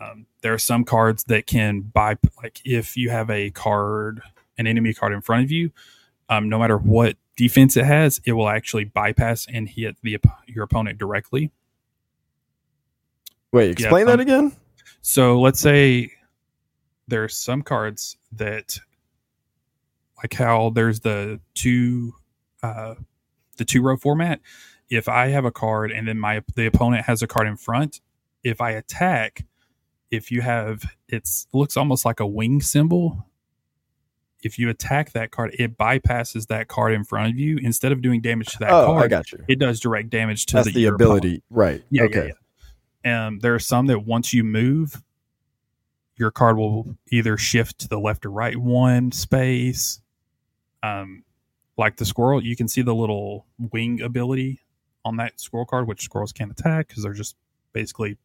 [0.00, 4.20] Um, there are some cards that can buy, like if you have a card,
[4.58, 5.70] an enemy card in front of you,
[6.28, 10.64] um, no matter what defense it has, it will actually bypass and hit the your
[10.64, 11.52] opponent directly.
[13.52, 14.52] Wait, explain that um, again.
[15.00, 16.12] So let's say
[17.06, 18.78] there's some cards that,
[20.18, 22.14] like how there's the two,
[22.62, 22.96] uh,
[23.56, 24.40] the two row format.
[24.88, 28.00] If I have a card and then my the opponent has a card in front,
[28.44, 29.44] if I attack,
[30.10, 33.26] if you have it's looks almost like a wing symbol.
[34.42, 37.58] If you attack that card, it bypasses that card in front of you.
[37.60, 39.44] Instead of doing damage to that oh, card, I got you.
[39.48, 41.82] it does direct damage to That's the, the ability, right?
[41.90, 42.26] Yeah, okay.
[42.26, 42.32] yeah,
[43.04, 43.26] yeah.
[43.26, 45.02] Um, there are some that once you move,
[46.16, 50.00] your card will either shift to the left or right one space.
[50.82, 51.24] Um,
[51.76, 54.60] like the squirrel, you can see the little wing ability
[55.06, 57.36] on that squirrel card, which squirrels can't attack because they're just
[57.72, 58.18] basically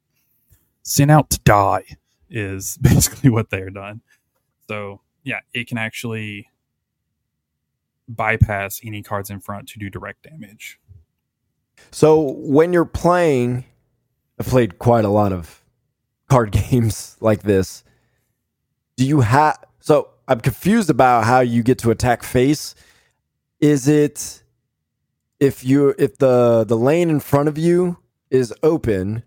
[0.81, 1.85] sent out to die.
[2.29, 4.01] Is basically what they're done.
[4.67, 6.49] So yeah, it can actually
[8.07, 10.79] bypass any cards in front to do direct damage.
[11.91, 13.65] So when you're playing,
[14.39, 15.63] I've played quite a lot of
[16.29, 17.83] card games like this.
[18.97, 19.63] Do you have?
[19.79, 22.73] So I'm confused about how you get to attack face.
[23.59, 24.40] Is it
[25.41, 27.97] if you if the the lane in front of you
[28.29, 29.23] is open,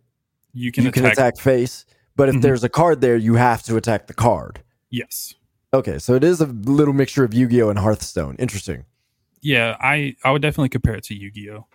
[0.54, 1.02] You can you attack.
[1.02, 1.84] can attack face.
[2.16, 2.42] But if Mhm.
[2.42, 4.62] there's a card there, you have to attack the card.
[4.88, 5.34] Yes.
[5.74, 8.36] Okay, so it is a little mixture of Yu-Gi-Oh and Hearthstone.
[8.38, 8.84] Interesting.
[9.42, 11.66] Yeah, I I would definitely compare it to Yu Gi Oh.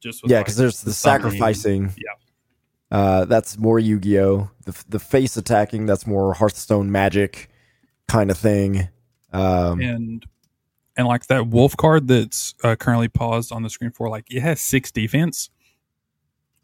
[0.00, 1.32] Just Yeah, like, because there's the summoning.
[1.32, 1.92] sacrificing.
[1.98, 2.96] Yeah.
[2.96, 4.48] Uh, that's more Yu-Gi-Oh.
[4.64, 5.86] The the face attacking.
[5.86, 7.50] That's more Hearthstone magic
[8.06, 8.88] kind of thing.
[9.32, 10.24] Um, and
[10.98, 14.40] and like that wolf card that's uh, currently paused on the screen for like it
[14.40, 15.48] has six defense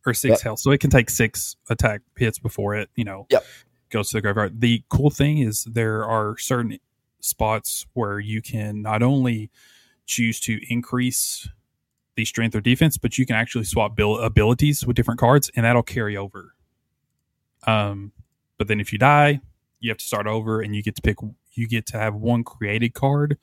[0.05, 0.41] or six Yep.
[0.43, 3.45] health, so it can take six attack hits before it you know Yep.
[3.91, 4.61] goes to the graveyard.
[4.61, 6.78] The cool thing is there are certain
[7.20, 9.51] spots where you can not only
[10.05, 11.49] choose to increase
[12.16, 15.64] the strength or defense, but you can actually swap bil- abilities with different cards, and
[15.64, 16.55] that'll carry over.
[17.66, 18.12] Um,
[18.59, 19.41] but then if you die,
[19.80, 21.16] you have to start over, and you get to pick.
[21.55, 23.39] You get to have one created card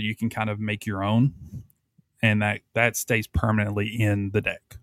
[0.00, 1.34] that you can kind of make your own,
[2.22, 4.78] and that that stays permanently in the deck.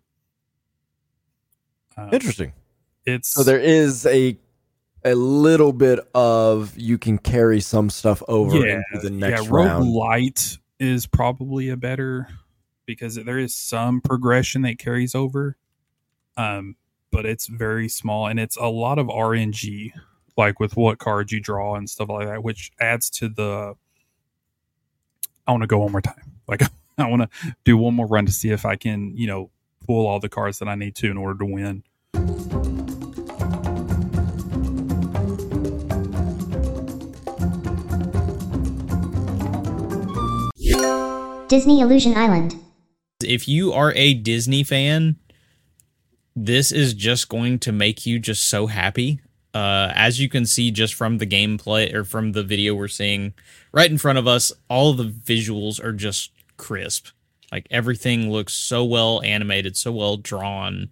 [1.98, 2.54] Um, interesting.
[3.06, 4.38] It's So there is a
[5.04, 9.50] a little bit of you can carry some stuff over yeah, into the next yeah,
[9.50, 9.86] round.
[9.86, 12.28] Roguelite is probably a better
[12.86, 15.58] because there is some progression that carries over,
[16.36, 16.76] um,
[17.12, 19.92] but it's very small and it's a lot of RNG,
[20.38, 23.74] like with what cards you draw and stuff like that, which adds to the.
[25.48, 26.34] I want to go one more time.
[26.48, 26.62] Like
[26.98, 29.50] I want to do one more run to see if I can, you know,
[29.86, 31.84] pull all the cards that I need to in order to win.
[41.48, 42.56] Disney Illusion Island.
[43.24, 45.16] if you are a Disney fan,
[46.36, 49.22] this is just going to make you just so happy.
[49.58, 53.34] Uh, as you can see just from the gameplay or from the video we're seeing
[53.72, 57.08] right in front of us, all the visuals are just crisp.
[57.52, 60.92] Like everything looks so well animated, so well drawn,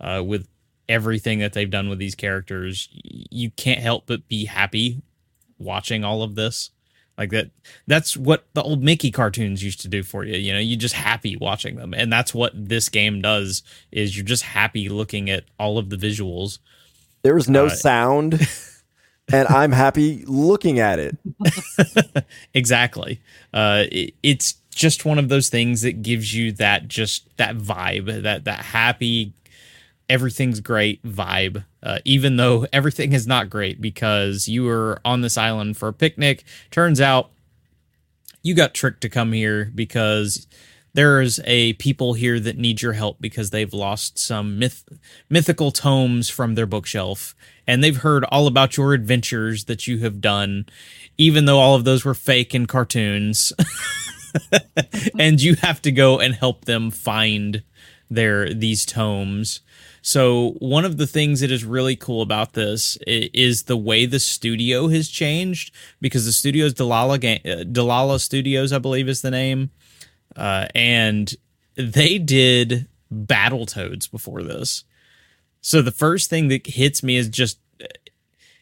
[0.00, 0.46] uh, with
[0.88, 2.88] everything that they've done with these characters.
[2.92, 5.02] You can't help but be happy
[5.58, 6.70] watching all of this.
[7.18, 7.50] Like that
[7.88, 10.36] that's what the old Mickey cartoons used to do for you.
[10.36, 11.92] You know, you're just happy watching them.
[11.92, 15.96] And that's what this game does is you're just happy looking at all of the
[15.96, 16.60] visuals.
[17.24, 18.48] There is no Uh, sound,
[19.32, 21.16] and I'm happy looking at it.
[22.54, 23.20] exactly.
[23.52, 28.22] Uh it, it's just one of those things that gives you that just that vibe,
[28.22, 29.32] that that happy
[30.08, 31.64] everything's great vibe.
[31.82, 35.92] Uh, even though everything is not great because you were on this island for a
[35.94, 36.44] picnic.
[36.70, 37.30] Turns out
[38.42, 40.46] you got tricked to come here because
[40.94, 44.84] there's a people here that need your help because they've lost some myth
[45.28, 47.34] mythical tomes from their bookshelf
[47.66, 50.66] and they've heard all about your adventures that you have done
[51.18, 53.52] even though all of those were fake and cartoons.
[55.18, 57.62] And you have to go and help them find
[58.10, 59.60] their these tomes.
[60.02, 64.18] So one of the things that is really cool about this is the way the
[64.18, 69.30] studio has changed because the studio is Dlala uh, Dlala Studios, I believe is the
[69.30, 69.70] name,
[70.36, 71.34] uh, and
[71.74, 74.84] they did Battletoads before this.
[75.60, 77.58] So the first thing that hits me is just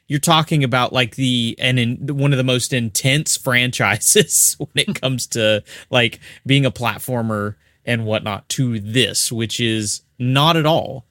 [0.06, 5.00] you're talking about like the and in one of the most intense franchises when it
[5.00, 11.06] comes to like being a platformer and whatnot to this, which is not at all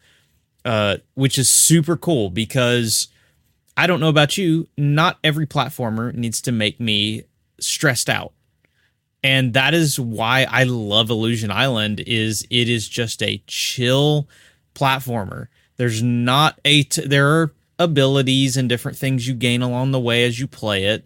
[0.66, 3.08] uh, which is super cool because
[3.76, 7.24] I don't know about you, not every platformer needs to make me
[7.60, 8.34] stressed out.
[9.24, 14.28] And that is why I love Illusion Island is it is just a chill
[14.74, 15.48] platformer.
[15.78, 20.24] There's not a t- there are abilities and different things you gain along the way
[20.24, 21.06] as you play it,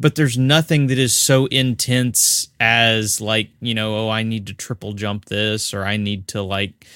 [0.00, 4.54] but there's nothing that is so intense as like, you know, oh, I need to
[4.54, 6.86] triple jump this or I need to like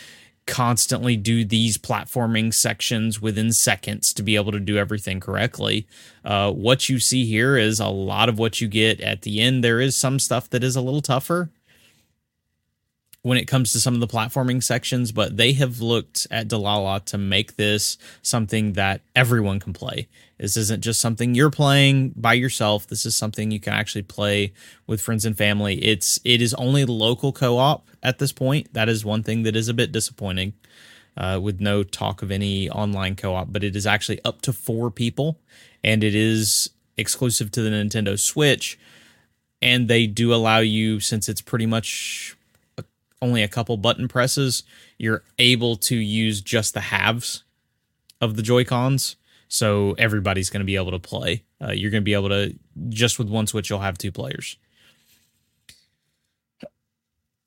[0.46, 5.86] constantly do these platforming sections within seconds to be able to do everything correctly.
[6.24, 9.62] Uh, what you see here is a lot of what you get at the end.
[9.62, 11.50] There is some stuff that is a little tougher
[13.22, 17.04] when it comes to some of the platforming sections, but they have looked at Dlala
[17.06, 20.08] to make this something that everyone can play.
[20.42, 22.88] This isn't just something you're playing by yourself.
[22.88, 24.52] This is something you can actually play
[24.88, 25.76] with friends and family.
[25.76, 28.74] It's it is only local co-op at this point.
[28.74, 30.54] That is one thing that is a bit disappointing.
[31.16, 34.90] Uh, with no talk of any online co-op, but it is actually up to four
[34.90, 35.38] people,
[35.84, 38.78] and it is exclusive to the Nintendo Switch.
[39.60, 42.34] And they do allow you, since it's pretty much
[43.20, 44.64] only a couple button presses,
[44.98, 47.44] you're able to use just the halves
[48.20, 49.16] of the Joy Cons.
[49.52, 51.44] So everybody's going to be able to play.
[51.62, 54.56] Uh, you're going to be able to, just with one Switch, you'll have two players.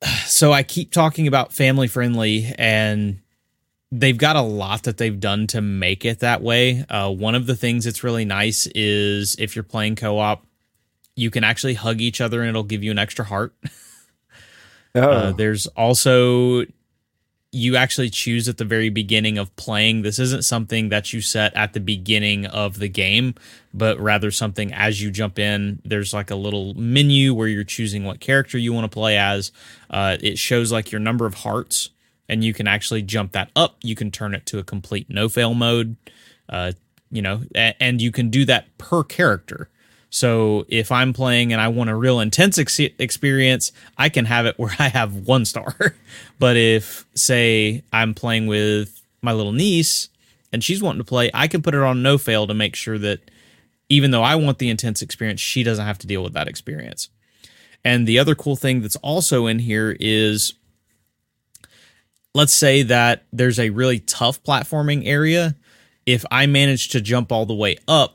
[0.28, 3.22] So I keep talking about family friendly, and
[3.92, 6.86] they've got a lot that they've done to make it that way.
[6.90, 10.46] Uh, one of the things that's really nice is if you're playing co op,
[11.16, 13.56] you can actually hug each other and it'll give you an extra heart.
[14.98, 15.02] Oh.
[15.02, 16.64] Uh, there's also
[17.56, 20.02] you actually choose at the very beginning of playing.
[20.02, 23.34] This isn't something that you set at the beginning of the game,
[23.74, 25.82] but rather something as you jump in.
[25.86, 29.54] There's like a little menu where you're choosing what character you want to play as.
[29.90, 31.92] Uh, it shows like your number of hearts,
[32.28, 33.78] and you can actually jump that up.
[33.82, 35.96] You can turn it to a complete no fail mode.
[36.50, 36.74] Uh,
[37.10, 39.70] you know, and you can do that per character.
[40.16, 44.46] So if I'm playing and I want a real intense ex- experience, I can have
[44.46, 45.76] it where I have one star.
[46.40, 50.08] but if, say, I'm playing with my little niece
[50.54, 52.98] and she's wanting to play, I can put it on no fail to make sure
[52.98, 53.30] that
[53.90, 57.10] even though I want the intense experience, she doesn't have to deal with that experience.
[57.84, 60.54] And the other cool thing that's also in here is
[62.34, 65.56] let's say that there's a really tough platforming area.
[66.06, 68.15] If I manage to jump all the way up,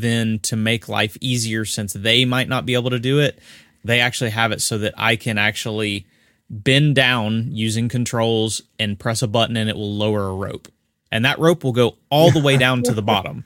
[0.00, 3.38] then to make life easier, since they might not be able to do it,
[3.84, 6.06] they actually have it so that I can actually
[6.50, 10.68] bend down using controls and press a button and it will lower a rope.
[11.10, 13.44] And that rope will go all the way down to the bottom.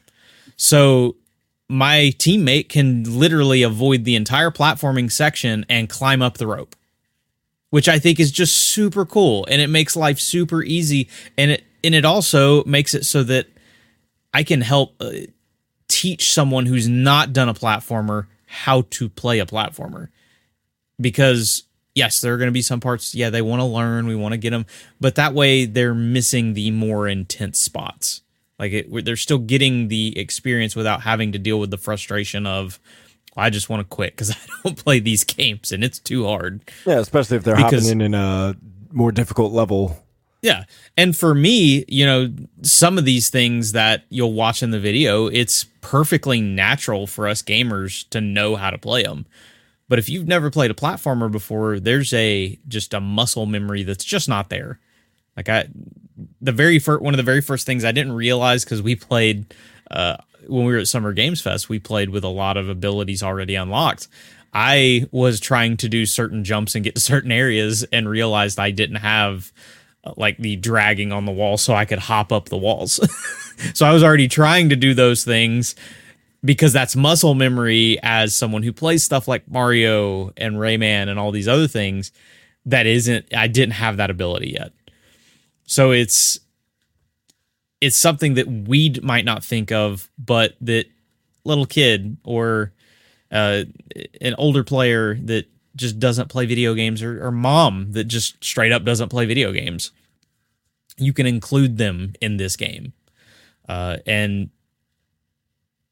[0.57, 1.17] So
[1.69, 6.75] my teammate can literally avoid the entire platforming section and climb up the rope
[7.71, 11.65] which I think is just super cool and it makes life super easy and it
[11.85, 13.47] and it also makes it so that
[14.35, 15.11] I can help uh,
[16.01, 20.09] teach someone who's not done a platformer how to play a platformer
[21.01, 24.15] because yes there are going to be some parts yeah they want to learn we
[24.17, 24.65] want to get them
[25.01, 28.23] but that way they're missing the more intense spots
[28.59, 32.81] like it, they're still getting the experience without having to deal with the frustration of
[33.37, 36.61] I just want to quit because I don't play these games and it's too hard.
[36.85, 38.57] Yeah, especially if they're Because- hopping in in a
[38.91, 40.03] more difficult level.
[40.41, 40.65] Yeah.
[40.97, 42.33] And for me, you know,
[42.63, 47.43] some of these things that you'll watch in the video, it's perfectly natural for us
[47.43, 49.27] gamers to know how to play them.
[49.89, 54.05] But if you've never played a platformer before, there's a just a muscle memory that's
[54.05, 54.79] just not there.
[55.37, 55.69] Like I
[56.41, 59.55] the very first one of the very first things I didn't realize cuz we played
[59.91, 63.23] uh when we were at Summer Games Fest, we played with a lot of abilities
[63.23, 64.09] already unlocked.
[64.53, 68.71] I was trying to do certain jumps and get to certain areas and realized I
[68.71, 69.53] didn't have
[70.17, 73.01] like the dragging on the wall so I could hop up the walls.
[73.75, 75.75] so I was already trying to do those things
[76.45, 81.33] because that's muscle memory as someone who plays stuff like Mario and Rayman and all
[81.33, 82.13] these other things
[82.67, 84.73] that isn't I didn't have that ability yet.
[85.65, 86.39] So it's
[87.81, 90.87] it's something that we might not think of but that
[91.45, 92.73] little kid or
[93.31, 93.65] uh,
[94.21, 95.47] an older player that
[95.77, 99.53] just doesn't play video games or, or mom that just straight up doesn't play video
[99.53, 99.93] games
[100.99, 102.93] you can include them in this game.
[103.69, 104.51] Uh, and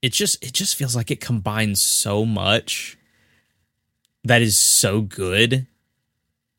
[0.02, 2.96] it just it just feels like it combines so much
[4.24, 5.66] that is so good.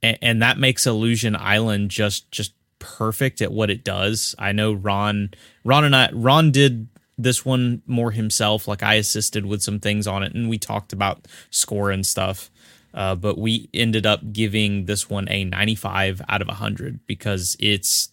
[0.01, 4.35] And, and that makes illusion island just just perfect at what it does.
[4.37, 5.31] I know ron
[5.63, 6.87] ron and i ron did
[7.17, 8.67] this one more himself.
[8.67, 12.49] Like i assisted with some things on it and we talked about score and stuff.
[12.93, 18.09] Uh, but we ended up giving this one a 95 out of 100 because it's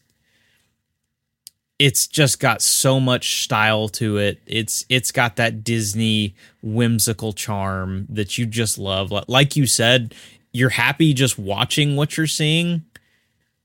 [1.84, 4.40] it's just got so much style to it.
[4.46, 9.12] It's it's got that Disney whimsical charm that you just love.
[9.28, 10.14] Like you said,
[10.50, 12.86] you're happy just watching what you're seeing.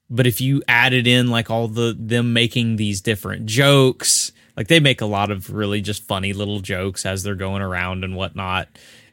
[0.09, 4.81] But if you added in like all the them making these different jokes, like they
[4.81, 8.67] make a lot of really just funny little jokes as they're going around and whatnot.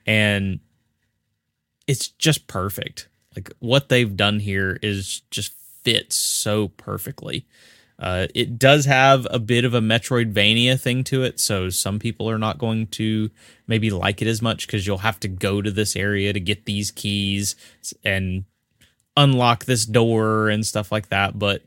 [0.04, 0.58] And
[1.86, 3.06] it's just perfect.
[3.36, 5.52] Like what they've done here is just
[5.84, 7.46] fits so perfectly.
[7.98, 12.28] Uh, it does have a bit of a Metroidvania thing to it, so some people
[12.28, 13.30] are not going to
[13.66, 16.66] maybe like it as much because you'll have to go to this area to get
[16.66, 17.56] these keys
[18.04, 18.44] and
[19.16, 21.38] unlock this door and stuff like that.
[21.38, 21.62] But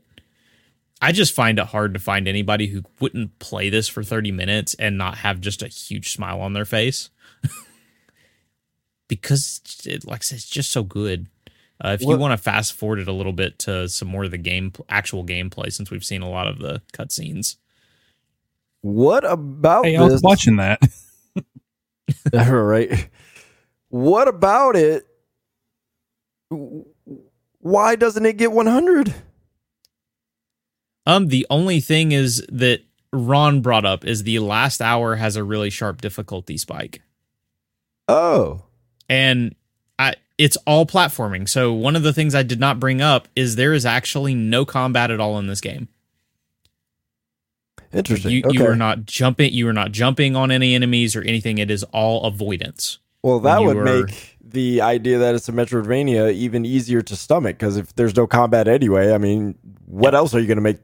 [1.02, 4.74] I just find it hard to find anybody who wouldn't play this for 30 minutes
[4.74, 7.10] and not have just a huge smile on their face.
[9.08, 11.26] because, it, like I said, it's just so good.
[11.82, 14.30] Uh, if you want to fast forward it a little bit to some more of
[14.30, 17.56] the game, actual gameplay, since we've seen a lot of the cutscenes.
[18.82, 20.22] What about Hey, I was this?
[20.22, 20.80] watching that.
[22.32, 23.08] right.
[23.88, 25.06] What about it?
[27.60, 29.14] Why doesn't it get 100?
[31.06, 32.80] Um, the only thing is that
[33.12, 37.02] Ron brought up is the last hour has a really sharp difficulty spike.
[38.06, 38.62] Oh,
[39.08, 39.59] and I
[40.40, 41.46] it's all platforming.
[41.46, 44.64] So one of the things I did not bring up is there is actually no
[44.64, 45.88] combat at all in this game.
[47.92, 48.32] interesting.
[48.32, 48.56] You okay.
[48.56, 51.58] you are not jumping you are not jumping on any enemies or anything.
[51.58, 53.00] It is all avoidance.
[53.22, 57.58] well, that would are- make the idea that it's a Metroidvania even easier to stomach
[57.58, 60.78] because if there's no combat anyway, I mean, what else are you going to make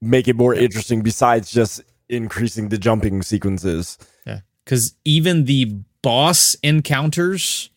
[0.00, 3.98] make it more interesting besides just increasing the jumping sequences?
[4.26, 4.40] Yeah.
[4.64, 7.68] Cuz even the boss encounters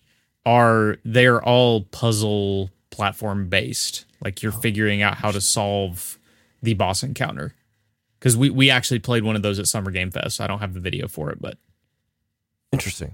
[0.45, 4.05] are they're all puzzle platform based.
[4.23, 6.17] Like you're figuring out how to solve
[6.61, 7.53] the boss encounter.
[8.19, 10.41] Cuz we we actually played one of those at Summer Game Fest.
[10.41, 11.57] I don't have the video for it, but
[12.75, 13.13] Interesting.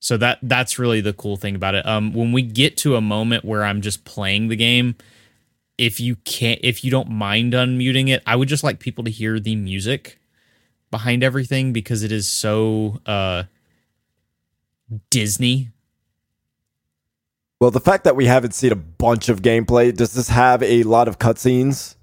[0.00, 1.86] So that that's really the cool thing about it.
[1.86, 4.96] Um, when we get to a moment where I'm just playing the game,
[5.78, 9.10] if you can't, if you don't mind unmuting it, I would just like people to
[9.10, 10.18] hear the music
[10.90, 13.44] behind everything because it is so uh,
[15.10, 15.70] Disney.
[17.60, 20.82] Well, the fact that we haven't seen a bunch of gameplay, does this have a
[20.82, 21.94] lot of cutscenes?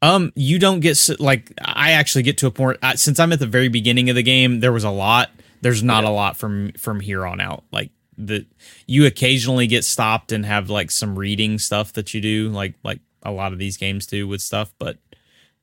[0.00, 3.46] Um, you don't get like I actually get to a point since I'm at the
[3.46, 4.60] very beginning of the game.
[4.60, 5.30] There was a lot.
[5.62, 7.64] There's not a lot from from here on out.
[7.72, 8.46] Like the
[8.86, 13.00] you occasionally get stopped and have like some reading stuff that you do, like like
[13.22, 14.74] a lot of these games do with stuff.
[14.78, 14.98] But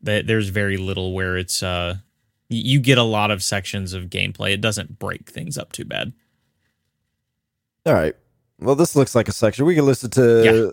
[0.03, 1.97] th- there's very little where it's uh
[2.49, 4.53] you get a lot of sections of gameplay.
[4.53, 6.13] It doesn't break things up too bad.
[7.85, 8.15] All right.
[8.61, 9.65] Well, this looks like a section.
[9.65, 10.71] We can listen to Yeah.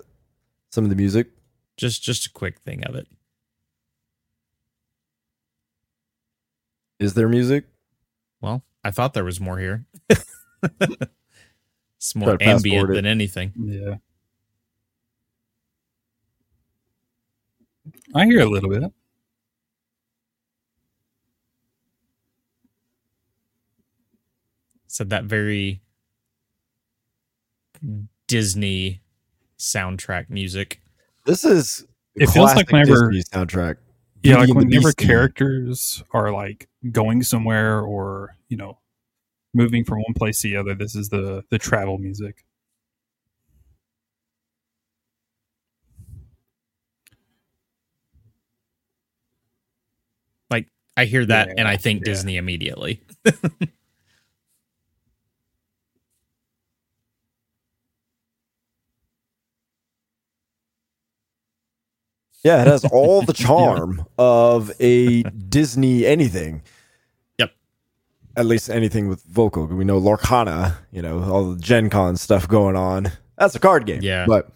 [0.70, 1.30] some of the music.
[1.76, 3.08] Just just a quick thing of it.
[6.98, 7.64] Is there music?
[8.40, 9.86] Well, I thought there was more here.
[11.96, 13.52] it's more to ambient than anything.
[13.56, 13.96] Yeah.
[18.14, 18.92] I hear a little bit.
[24.86, 25.80] said that very
[28.26, 29.00] Disney
[29.58, 30.80] soundtrack music.
[31.24, 33.76] This is It feels like classic whenever- Disney soundtrack.
[34.22, 35.08] Yeah, Beauty like and whenever Beast theme.
[35.08, 38.78] characters are like going somewhere or, you know,
[39.54, 42.44] moving from one place to the other, this is the the travel music.
[50.50, 50.66] Like
[50.96, 52.12] I hear that and I think yeah.
[52.12, 53.02] Disney immediately.
[62.44, 66.62] Yeah, it has all the charm of a Disney anything.
[67.38, 67.52] Yep.
[68.36, 69.66] At least anything with vocal.
[69.66, 73.10] We know Lorcana, you know, all the Gen Con stuff going on.
[73.36, 74.00] That's a card game.
[74.02, 74.24] Yeah.
[74.26, 74.50] But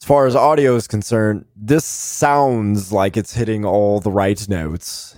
[0.00, 5.16] as far as audio is concerned, this sounds like it's hitting all the right notes.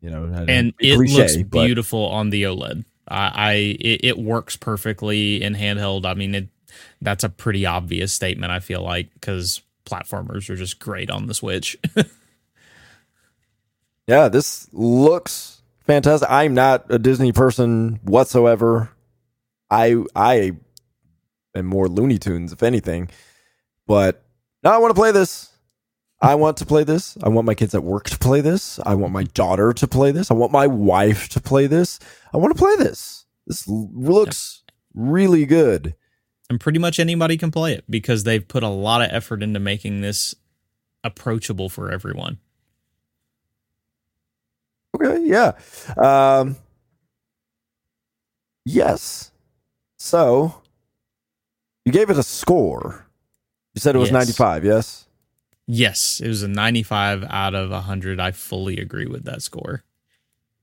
[0.00, 2.84] You know, and it cliche, looks but- beautiful on the OLED.
[3.08, 6.06] I, I it, it works perfectly in handheld.
[6.06, 6.48] I mean, it
[7.02, 8.52] that's a pretty obvious statement.
[8.52, 9.60] I feel like because
[9.90, 11.76] platformers are just great on the Switch.
[14.10, 16.28] Yeah, this looks fantastic.
[16.28, 18.90] I'm not a Disney person whatsoever.
[19.70, 20.52] I I
[21.54, 23.08] am more Looney Tunes, if anything.
[23.86, 24.24] But
[24.64, 25.52] now I want to play this.
[26.20, 27.16] I want to play this.
[27.22, 28.80] I want my kids at work to play this.
[28.84, 30.28] I want my daughter to play this.
[30.32, 32.00] I want my wife to play this.
[32.34, 33.26] I want to play this.
[33.46, 35.94] This looks really good.
[36.50, 39.60] And pretty much anybody can play it because they've put a lot of effort into
[39.60, 40.34] making this
[41.04, 42.38] approachable for everyone.
[44.94, 45.52] Okay, yeah.
[45.96, 46.56] Um
[48.66, 49.30] Yes.
[49.96, 50.60] So
[51.84, 53.06] you gave it a score.
[53.74, 54.12] You said it was Yes.
[54.12, 55.06] 95, yes?
[55.66, 58.18] Yes, it was a 95 out of 100.
[58.20, 59.84] I fully agree with that score.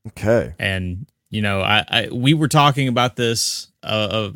[0.08, 0.54] Okay.
[0.60, 4.32] And you know, I, I we were talking about this uh, uh,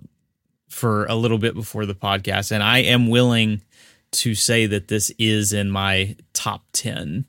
[0.71, 3.61] for a little bit before the podcast, and I am willing
[4.13, 7.25] to say that this is in my top 10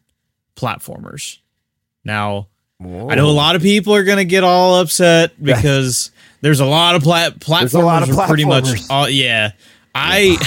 [0.57, 1.39] platformers.
[2.05, 2.49] Now,
[2.81, 6.11] I know a lot of people are going to get all upset because
[6.41, 7.75] there's a lot of plat- platformers.
[7.75, 9.53] a lot of are pretty much all, yeah.
[9.95, 10.39] I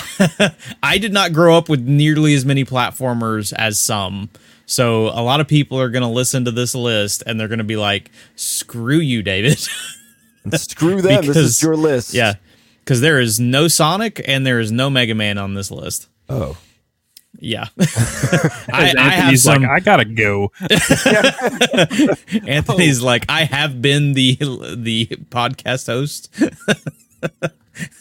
[0.84, 4.30] I did not grow up with nearly as many platformers as some.
[4.65, 7.59] So a lot of people are going to listen to this list and they're going
[7.59, 9.59] to be like, "Screw you, David."
[10.53, 11.26] Screw them.
[11.26, 12.13] this is Because- your list.
[12.13, 12.34] yeah.
[12.86, 16.07] Cuz there is no Sonic and there is no Mega Man on this list.
[16.30, 16.57] Oh.
[17.40, 17.68] Yeah.
[17.80, 20.52] I, I have Anthony's some like, I gotta go.
[22.48, 23.06] Anthony's oh.
[23.06, 24.38] like, I have been the
[24.76, 26.30] the podcast host.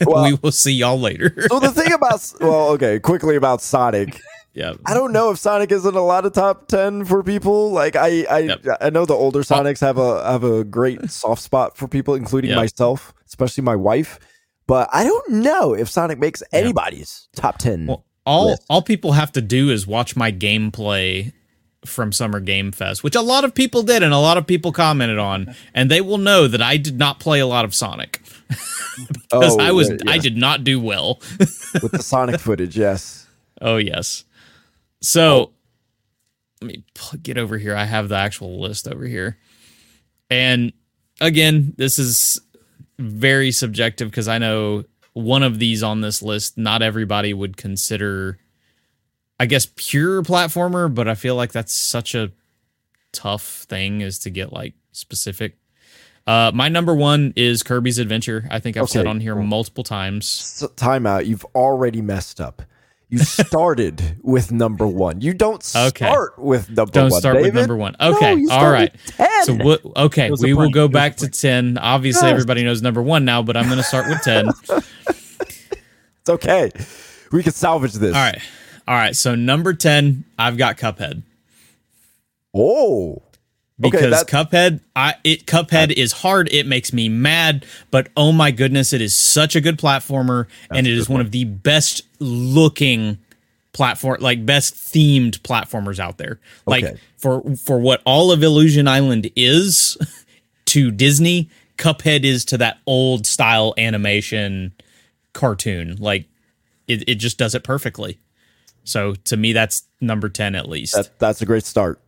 [0.06, 1.34] Well- we will see y'all later.
[1.48, 4.20] So the thing about well, okay, quickly about Sonic.
[4.54, 4.74] yeah.
[4.86, 7.72] I don't know if Sonic is in a lot of top ten for people.
[7.72, 8.66] Like I, I, Yep.
[8.80, 9.42] I know the older oh.
[9.42, 12.58] Sonics have a have a great soft spot for people, including Yep.
[12.58, 14.20] myself, especially my wife.
[14.66, 17.86] But I don't know if Sonic makes anybody's top ten.
[17.86, 18.62] Well, all list.
[18.70, 21.32] all people have to do is watch my gameplay
[21.84, 24.72] from Summer Game Fest, which a lot of people did and a lot of people
[24.72, 28.22] commented on, and they will know that I did not play a lot of Sonic
[28.48, 31.20] because Oh, I was right, I did not do well.
[31.38, 32.76] with the Sonic footage.
[32.76, 33.26] Yes.
[33.60, 34.24] Oh yes.
[35.02, 35.52] So oh.
[36.62, 36.84] let me
[37.22, 37.76] get over here.
[37.76, 39.38] I have the actual list over here.
[40.30, 40.72] And
[41.20, 42.40] again, this is
[42.98, 48.38] very subjective because I know one of these on this list, not everybody would consider,
[49.38, 52.32] I guess, pure platformer, but I feel like that's such a
[53.12, 55.56] tough thing is to get like specific.
[56.26, 58.48] Uh, my number one is Kirby's Adventure.
[58.50, 60.62] I think I've said on here multiple times.
[60.76, 61.26] Timeout.
[61.26, 62.62] You've already messed up.
[63.18, 65.20] You started with number one.
[65.20, 66.04] You don't Okay.
[66.06, 67.20] start with number Don't one.
[67.20, 67.94] start with number one.
[68.00, 68.92] No, Okay, you all start right.
[68.92, 69.44] with 10.
[69.44, 69.80] So what?
[69.96, 71.78] Okay, we will go It was a back to ten.
[71.78, 72.32] Obviously, Yes.
[72.32, 74.50] everybody knows number one now, but I'm going to start with ten.
[76.26, 76.70] It's okay.
[77.32, 78.14] We can salvage this.
[78.14, 78.38] All right.
[78.88, 79.14] All right.
[79.14, 81.22] So number ten, I've got Cuphead
[82.54, 83.23] Oh.
[83.82, 86.48] Okay, because that- Cuphead, I it Cuphead is hard.
[86.52, 90.86] It makes me mad, but oh my goodness, it is such a good platformer, and
[90.86, 93.18] it is one of the best looking
[93.72, 96.38] platform, like best themed platformers out there.
[96.66, 97.00] Like Okay.
[97.16, 99.96] for for what all of Illusion Island is
[100.66, 104.72] to Disney, Cuphead is to that old style animation
[105.32, 105.96] cartoon.
[105.98, 106.26] Like
[106.86, 108.18] it, it just does it perfectly.
[108.84, 110.94] So to me, that's number ten at least.
[110.94, 111.98] That, that's a great start.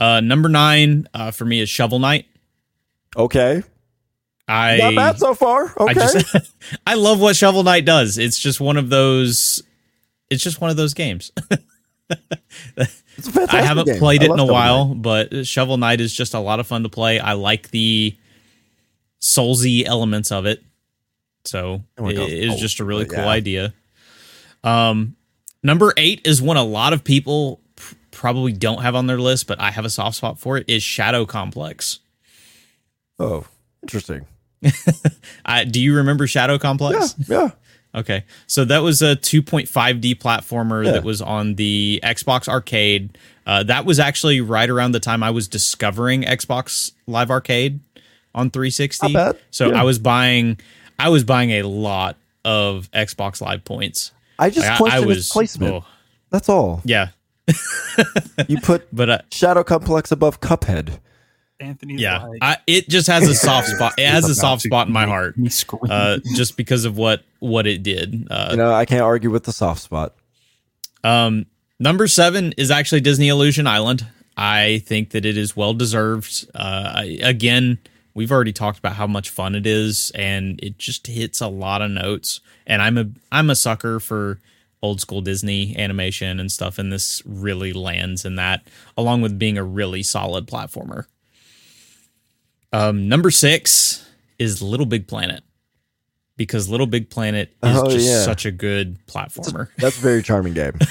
[0.00, 2.26] Uh, number nine uh, for me is Shovel Knight.
[3.16, 3.62] Okay.
[4.46, 5.74] I Not bad so far.
[5.78, 5.90] Okay.
[5.90, 6.52] I just
[6.86, 8.16] I love what Shovel Knight does.
[8.16, 9.62] It's just one of those.
[10.30, 11.32] It's just one of those games.
[12.10, 13.98] I haven't game.
[13.98, 15.02] played it in a Shovel while, Knight.
[15.02, 17.18] but Shovel Knight is just a lot of fun to play.
[17.18, 18.16] I like the
[19.20, 20.62] soulsy elements of it,
[21.44, 23.28] so Oh it God, is Souls, just a really cool yeah.
[23.28, 23.74] idea.
[24.64, 25.16] Um,
[25.62, 27.60] number eight is one a lot of people
[28.18, 30.64] probably don't have on their list, but I have a soft spot for it.
[30.68, 32.00] Is Shadow Complex.
[33.18, 33.46] Oh,
[33.82, 34.26] interesting.
[35.44, 37.14] I, do you remember Shadow Complex?
[37.28, 37.40] Yeah.
[37.94, 38.00] yeah.
[38.00, 38.24] Okay.
[38.46, 40.92] So that was a 2.5D platformer Yeah.
[40.92, 43.16] that was on the Xbox Arcade.
[43.46, 47.80] Uh, that was actually right around the time I was discovering Xbox Live Arcade
[48.34, 49.12] on 360.
[49.12, 49.36] Not.
[49.50, 49.80] So Yeah.
[49.80, 50.58] I was buying
[50.98, 54.10] I was buying a lot of Xbox Live points.
[54.38, 55.74] I just Like, I- question I was placement.
[55.74, 55.84] oh,
[56.30, 56.82] That's all.
[56.84, 57.08] yeah.
[58.48, 60.98] You put But uh, Shadow Complex above Cuphead.
[61.60, 63.94] Anthony's yeah, like, I, it just has a soft spot.
[63.98, 65.34] It has a soft spot in my heart.
[65.90, 68.28] Uh, just because of what what it did.
[68.30, 70.14] Uh, You know, I can't argue with the soft spot.
[71.02, 71.46] Um,
[71.80, 74.06] number seven is actually Disney Illusion Island.
[74.36, 76.48] I think that it is well deserved.
[76.54, 77.78] Uh, I, again,
[78.14, 81.82] we've already talked about how much fun it is, and it just hits a lot
[81.82, 82.40] of notes.
[82.66, 84.38] And I'm a I'm a sucker for
[84.82, 89.58] old school Disney animation and stuff, and this really lands in that, along with being
[89.58, 91.04] a really solid platformer.
[92.72, 95.42] Um, number six is Little Big Planet.
[96.36, 98.22] Because Little Big Planet is Oh, just yeah.
[98.22, 99.68] such a good platformer.
[99.78, 100.72] That's a very charming game.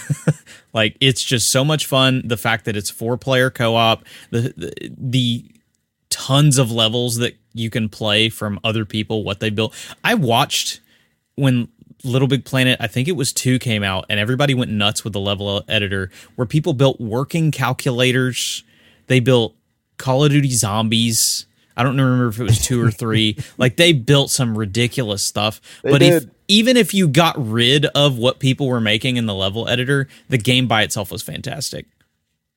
[0.73, 2.21] Like it's just so much fun.
[2.25, 5.51] The fact that it's four player co op, the, the the
[6.09, 9.73] tons of levels that you can play from other people, what they built.
[10.03, 10.81] I watched
[11.35, 11.69] when
[12.03, 15.13] Little Big Planet, I think it was two came out, and everybody went nuts with
[15.13, 18.63] the level editor, where people built working calculators.
[19.07, 19.55] They built
[19.97, 21.45] Call of Duty zombies.
[21.75, 23.37] I don't remember if it was two or three.
[23.57, 25.61] like they built some ridiculous stuff.
[25.83, 29.35] They but if even if you got rid of what people were making in the
[29.35, 31.85] level editor, the game by itself was fantastic.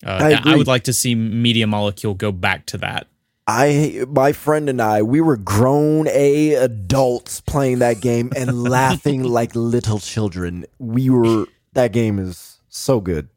[0.04, 3.06] Uh, I I, would like to see Media Molecule go back to that.
[3.50, 9.24] I my friend and I we were grown a adults playing that game and laughing
[9.24, 10.66] like little children.
[10.78, 13.28] We were that game is so good.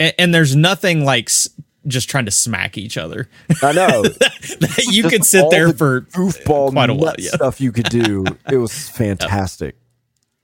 [0.00, 1.50] And, and there's nothing like s-
[1.86, 3.28] just trying to smack each other.
[3.62, 4.04] I know.
[4.90, 7.30] you Just could sit all there the for goofball quite a while, yeah.
[7.32, 8.24] stuff you could do.
[8.50, 9.76] It was fantastic.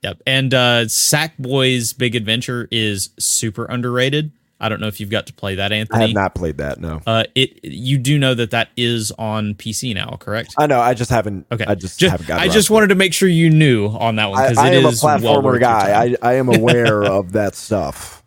[0.03, 0.21] Yep.
[0.27, 4.31] And uh Sackboy's Big Adventure is super underrated.
[4.65, 5.99] I don't know if you've got to play that, Anthony.
[6.03, 6.79] I have not played that.
[6.79, 10.55] No, Uh, it you do know that that is on PC now, correct?
[10.57, 10.79] I know.
[10.79, 11.45] I just haven't.
[11.51, 12.39] Okay, I just Ju- haven't got.
[12.43, 12.49] It.
[12.49, 14.85] I just wanted to make sure you knew on that one because I it am
[14.85, 16.03] a well platformer worth guy.
[16.03, 18.23] I, I am aware of that stuff.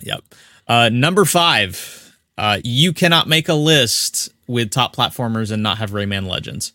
[0.00, 0.20] Yep.
[0.68, 5.92] Uh, number five, uh, you cannot make a list with top platformers and not have
[5.92, 6.72] Rayman Legends.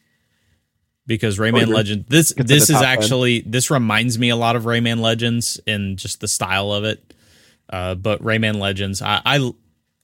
[1.07, 1.75] Because Rayman agree.
[1.75, 2.89] Legends, this this is top 10.
[2.89, 7.10] actually this reminds me a lot of Rayman Legends in just the style of it.
[7.71, 9.51] Uh, but Rayman Legends, I, I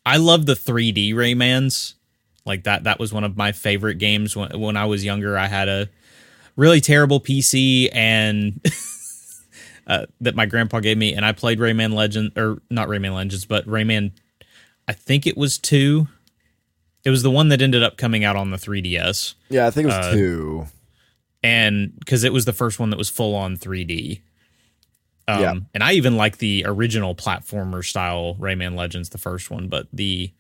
[0.05, 1.95] I love the 3D Raymans.
[2.45, 5.37] Like that that was one of my favorite games when when I was younger.
[5.37, 5.89] I had a
[6.55, 8.61] really terrible PC and
[9.87, 13.45] uh, that my grandpa gave me, and I played Rayman Legend or not Rayman Legends,
[13.45, 14.11] but Rayman.
[14.87, 16.07] I think it was two.
[17.03, 19.85] It was the one that ended up coming out on the 3DS, Yeah, I think
[19.85, 20.67] it was Uh, two.
[21.43, 24.21] and because it was the first one that was full on 3D.
[25.27, 25.53] Um, Yeah.
[25.73, 30.31] and I even like the original platformer style Rayman Legends, the first one, but the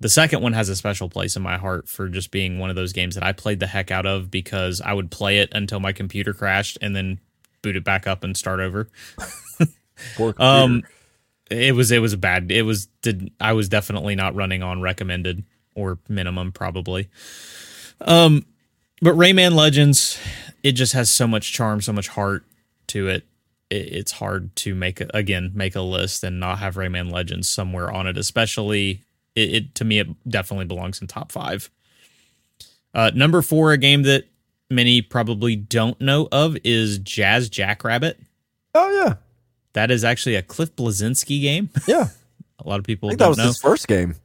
[0.00, 2.76] the second one has a special place in my heart for just being one of
[2.76, 5.78] those games that I played the heck out of because I would play it until
[5.78, 7.20] my computer crashed and then
[7.62, 8.88] boot it back up and start over.
[10.16, 10.82] Poor Um,
[11.50, 12.50] it was it was bad.
[12.50, 15.44] It was did I was definitely not running on recommended
[15.74, 17.08] or minimum probably.
[18.00, 18.46] Um,
[19.02, 20.18] but Rayman Legends,
[20.62, 22.44] it just has so much charm, so much heart
[22.88, 23.24] to it.
[23.70, 27.90] It it's hard to make again make a list and not have Rayman Legends somewhere
[27.90, 28.18] on it.
[28.18, 29.02] Especially
[29.36, 31.70] it, it to me, it definitely belongs in top five.
[32.92, 34.24] Uh, number four, a game that
[34.68, 38.18] many probably don't know of is Jazz Jackrabbit.
[38.74, 39.14] oh yeah,
[39.74, 41.70] That is actually a Cliff Bleszinski game.
[41.86, 42.08] yeah.
[42.58, 43.46] A lot of people I think that was know.
[43.46, 44.16] his first game.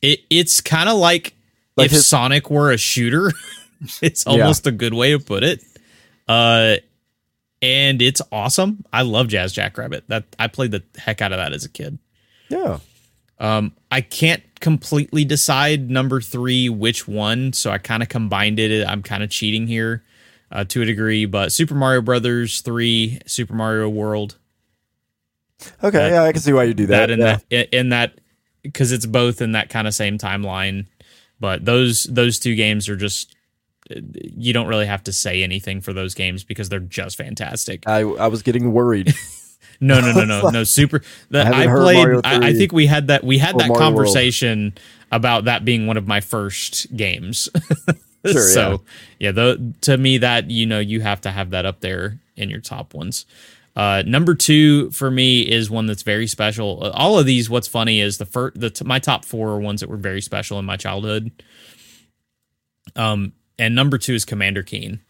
[0.00, 1.34] It it's kind of like,
[1.76, 3.32] Like if his- Sonic were a shooter.
[4.00, 4.32] it's Yeah.
[4.32, 5.62] almost a good way to put it.
[6.28, 6.76] Uh,
[7.62, 8.84] and it's awesome.
[8.92, 10.04] I love Jazz Jackrabbit.
[10.08, 11.98] That I played the heck out of that as a kid.
[12.48, 12.78] Yeah.
[13.38, 18.86] Um, I can't completely decide number three which one, so I kind of combined it.
[18.86, 20.02] I'm kind of cheating here
[20.50, 24.36] uh, to a degree, but Super Mario Brothers three, Super Mario World,
[25.82, 25.98] Okay.
[25.98, 27.08] That- yeah, I can see why you do that.
[27.08, 27.38] that in yeah.
[27.50, 28.20] that in that
[28.62, 30.86] because it's both in that kind of same timeline
[31.40, 33.34] but those those two games are just
[33.90, 38.00] you don't really have to say anything for those games because they're just fantastic I
[38.00, 39.14] I was getting worried.
[39.80, 43.08] no no no no no super the, I i, played I, I think we had
[43.08, 43.80] that we had that Mario World.
[43.80, 44.74] conversation
[45.12, 47.48] about that being one of my first games
[48.26, 48.82] Sure, so
[49.20, 52.50] yeah, the, to me that you know you have to have that up there in
[52.50, 53.24] your top ones
[53.76, 56.82] uh, number two for me is one that's very special.
[56.82, 59.60] Uh, All of these, what's funny is the first, the t- my top four are
[59.60, 61.30] ones that were very special in my childhood.
[62.96, 65.00] Um, and number two is Commander Keen.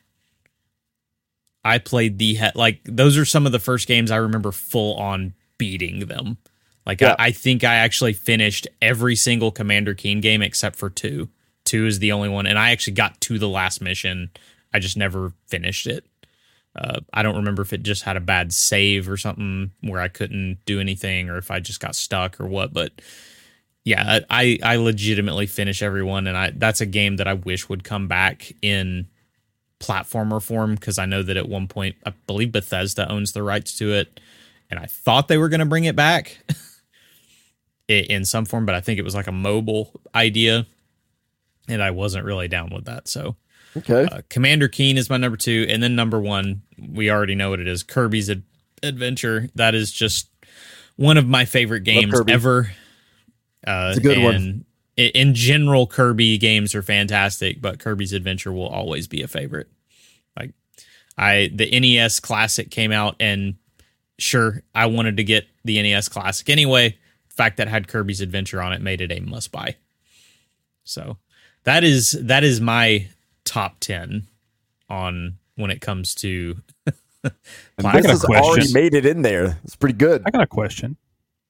[1.64, 4.94] I played the he- like those are some of the first games I remember full
[4.96, 6.38] on beating them.
[6.86, 7.16] Like Yeah.
[7.18, 11.28] I, I think I actually finished every single Commander Keen game except for two.
[11.64, 14.30] Two is the only one, and I actually got to the last mission.
[14.72, 16.06] I just never finished it.
[16.74, 20.08] Uh, I don't remember if it just had a bad save or something where I
[20.08, 22.72] couldn't do anything, or if I just got stuck or what.
[22.72, 22.92] But
[23.88, 27.84] yeah, I I legitimately finish everyone, and I that's a game that I wish would
[27.84, 29.06] come back in
[29.80, 33.78] platformer form because I know that at one point I believe Bethesda owns the rights
[33.78, 34.20] to it,
[34.70, 36.38] and I thought they were going to bring it back
[37.88, 40.66] in some form, but I think it was like a mobile idea,
[41.66, 43.08] and I wasn't really down with that.
[43.08, 43.36] So
[43.76, 44.04] Okay.
[44.10, 47.60] uh, Commander Keen is my number two, and then number one, we already know what
[47.60, 47.82] it is.
[47.82, 48.42] Kirby's Ad-
[48.82, 49.48] Adventure.
[49.54, 50.28] That is just
[50.96, 52.70] one of my favorite games ever.
[53.68, 54.34] Uh, It's a good one.
[54.34, 54.64] and
[54.98, 59.68] i- In general, Kirby games are fantastic, but Kirby's Adventure will always be a favorite.
[60.38, 60.52] Like
[61.16, 63.56] I, the NES Classic came out, and
[64.18, 66.96] sure, I wanted to get the NES Classic anyway.
[67.28, 69.76] The fact that it had Kirby's Adventure on it made it a must buy.
[70.84, 71.18] So
[71.64, 73.06] that is that is my
[73.44, 74.26] top 10
[74.88, 76.56] on when it comes to
[77.24, 77.30] I
[77.74, 78.72] this got a has already question.
[78.72, 79.58] made it in there.
[79.64, 80.22] It's pretty good.
[80.26, 80.96] I got a question.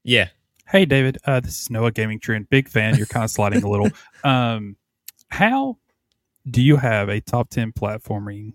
[0.02, 0.28] yeah
[0.68, 1.16] Hey, David.
[1.24, 2.50] Uh, this is Noah Gaming Trend.
[2.50, 2.96] Big fan.
[2.96, 3.90] You're kind of sliding a little.
[4.24, 4.76] Um,
[5.28, 5.78] how
[6.50, 8.54] do you have a top 10 platforming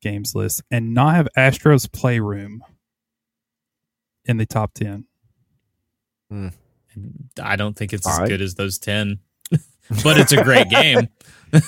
[0.00, 2.62] games list and not have Astro's Playroom
[4.24, 5.04] in the top 10?
[7.42, 8.28] i don't think it's All as right.
[8.28, 9.18] good as those 10
[10.04, 11.08] but it's a great game.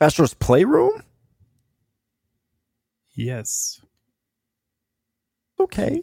[0.00, 1.02] Astro's Playroom?
[3.14, 3.80] Yes.
[5.58, 6.02] Okay.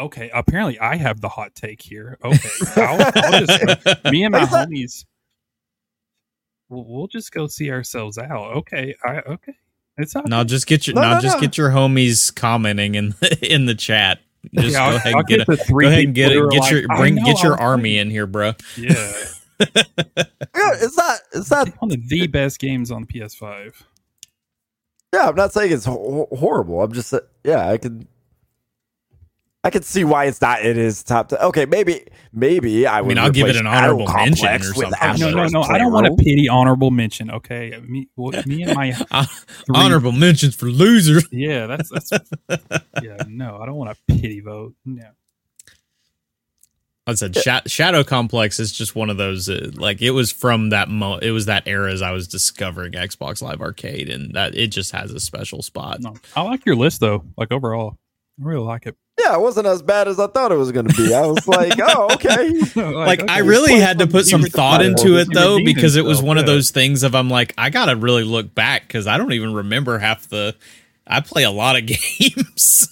[0.00, 0.30] Okay.
[0.34, 2.18] Apparently, I have the hot take here.
[2.24, 2.48] Okay.
[2.76, 5.04] I'll, I'll just, me and my homies,
[6.68, 8.56] we'll, we'll just go see ourselves out.
[8.56, 8.94] Okay.
[9.04, 9.54] I okay.
[9.98, 10.26] It's not.
[10.28, 11.40] No, just get your No, no, no, just no.
[11.42, 14.20] get your homies commenting in the, in the chat.
[14.54, 16.14] Just Yeah, I'll- go ahead I'll and get, get a, the three go ahead and
[16.14, 16.52] get people it.
[16.52, 18.52] Get your like, bring know, get your I'll army in here, bro.
[18.76, 19.12] Yeah.
[20.56, 23.72] Yeah, is that is that One of the best games on PS5.
[25.14, 26.82] Yeah, I'm not saying it's ho- horrible.
[26.82, 28.08] I'm just uh, yeah, I can
[29.64, 31.28] I can see why it's not in his top.
[31.28, 31.38] Ten.
[31.38, 33.08] Okay, maybe maybe I would.
[33.10, 34.90] mean, I'll give it replace an honorable Battle mention or something.
[34.90, 35.62] No, no, Astro's no.
[35.62, 36.36] I don't want to Playroom.
[36.36, 37.30] pity honorable mention.
[37.30, 37.80] Okay.
[37.86, 41.26] Me, well, me and my Uh, three- Honorable mentions for losers.
[41.32, 42.10] Yeah, that's that's.
[43.02, 44.74] yeah, no, I don't want a pity vote.
[44.84, 45.04] No.
[47.06, 50.70] I said Sha- Shadow Complex is just one of those uh, like it was from
[50.70, 54.54] that mo it was that era as I was discovering Xbox Live Arcade and that
[54.56, 56.00] it just has a special spot.
[56.00, 57.24] No, I like your list though.
[57.36, 57.98] Like overall,
[58.40, 58.96] I really like it.
[59.20, 61.14] Yeah, it wasn't as bad as I thought it was going to be.
[61.14, 62.50] I was like, oh, okay.
[62.74, 66.18] Like I okay, really had to put some thought into it though because it was
[66.18, 69.06] himself, one of those things of I'm like I got to really look back cuz
[69.06, 70.56] I don't even remember half the
[71.06, 72.88] I play a lot of games.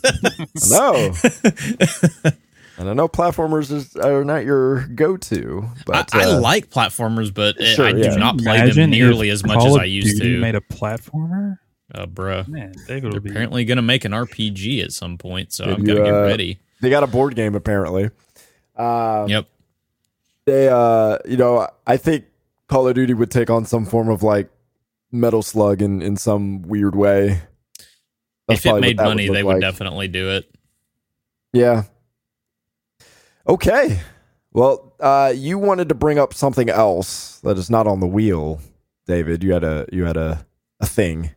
[0.70, 0.94] No.
[2.78, 7.32] and I know platformers is, are not your go-to, I, but I uh, like platformers,
[7.32, 8.16] but Sure, I do yeah.
[8.16, 10.40] not play Imagine them nearly as much Call as I used Duty to.
[10.40, 11.58] Made a platformer,
[11.94, 12.46] uh, bruh.
[12.48, 12.72] man.
[12.86, 15.84] David They're be apparently going to make an RPG at some point, so Did I'm
[15.84, 16.58] going to you, get uh, ready.
[16.80, 18.10] they got a board game apparently.
[18.76, 19.46] Um, Yep.
[20.46, 22.24] they uh you know i think
[22.68, 24.48] call of duty would take on some form of like
[25.12, 27.42] metal slug in in some weird way
[28.48, 29.60] That's if it made money, look they would like.
[29.60, 30.50] definitely do it.
[31.52, 31.82] yeah
[33.46, 34.00] okay
[34.52, 38.60] well uh you wanted to bring up something else that is not on the wheel
[39.06, 40.46] david you had a you had a
[40.80, 41.30] a thing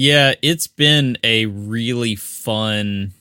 [0.00, 3.14] Yeah, it's been a really fun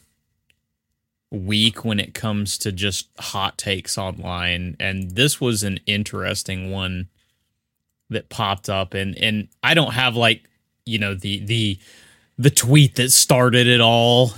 [1.31, 7.07] week when it comes to just hot takes online and this was an interesting one
[8.11, 10.47] that popped up and and I don't have like,
[10.85, 11.79] you know, the the
[12.37, 14.33] the tweet that started it all.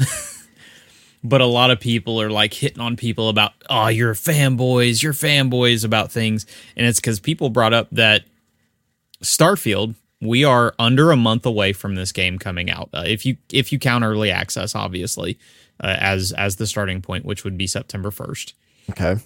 [1.26, 5.12] but a lot of people are like hitting on people about, "Oh, you're fanboys, you're
[5.12, 6.46] fanboys about things."
[6.78, 8.24] And it's cuz people brought up that
[9.22, 12.90] Starfield, we are under a month away from this game coming out.
[12.94, 15.38] Uh, if you if you count early access, obviously,
[15.80, 18.54] uh, as as the starting point, which would be September first.
[18.90, 19.18] okay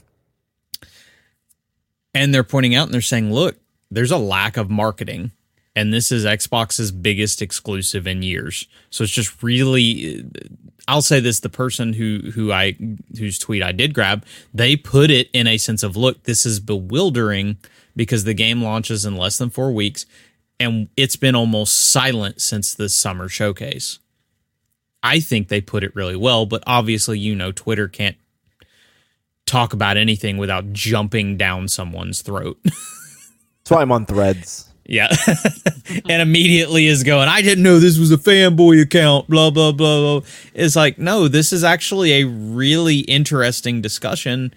[2.13, 3.57] And they're pointing out and they're saying, look,
[3.89, 5.31] there's a lack of marketing,
[5.75, 8.67] and this is Xbox's biggest exclusive in years.
[8.89, 10.25] So it's just really.
[10.87, 12.75] I'll say this: the person who who I
[13.17, 16.59] whose tweet I did grab, they put it in a sense of, look, this is
[16.59, 17.57] bewildering
[17.95, 20.05] because the game launches in less than four weeks,
[20.59, 23.99] and it's been almost silent since the summer showcase.
[25.01, 28.15] I think they put it really well, but obviously, you know, Twitter can't
[29.45, 32.57] talk about anything without jumping down someone's throat.
[32.63, 35.15] that's why i'm on threads yeah.
[36.09, 40.19] and immediately is going, I didn't know this was a fanboy account, blah, blah, blah,
[40.19, 40.29] blah.
[40.53, 44.53] It's like, no, this is actually a really interesting discussion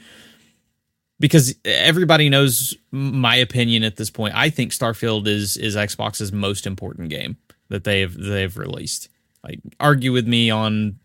[1.18, 4.34] because everybody knows my opinion at this point.
[4.34, 7.36] I think Starfield is is Xbox's most important game
[7.68, 9.08] that they've they've released.
[9.42, 10.98] Like argue with me on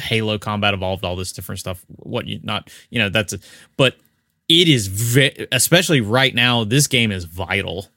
[0.00, 1.84] Halo Combat Evolved, all this different stuff.
[1.88, 3.38] What you not, you know, that's a,
[3.76, 3.96] but
[4.48, 6.64] it is ve- especially right now.
[6.64, 7.88] This game is vital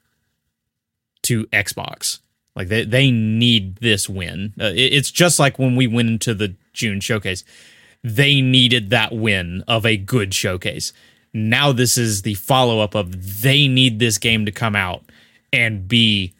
[1.23, 2.19] to Xbox.
[2.55, 4.53] Like they they need this win.
[4.59, 7.43] Uh, it- it's just like when we went into the June showcase.
[8.03, 10.91] They needed that win of a good showcase.
[11.33, 15.03] Now this is the follow up of they need this game to come out
[15.53, 16.33] and be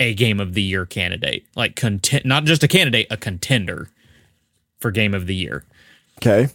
[0.00, 1.46] a game of the year candidate.
[1.54, 3.90] Like content not just a candidate, a contender
[4.78, 5.64] for game of the year
[6.18, 6.48] okay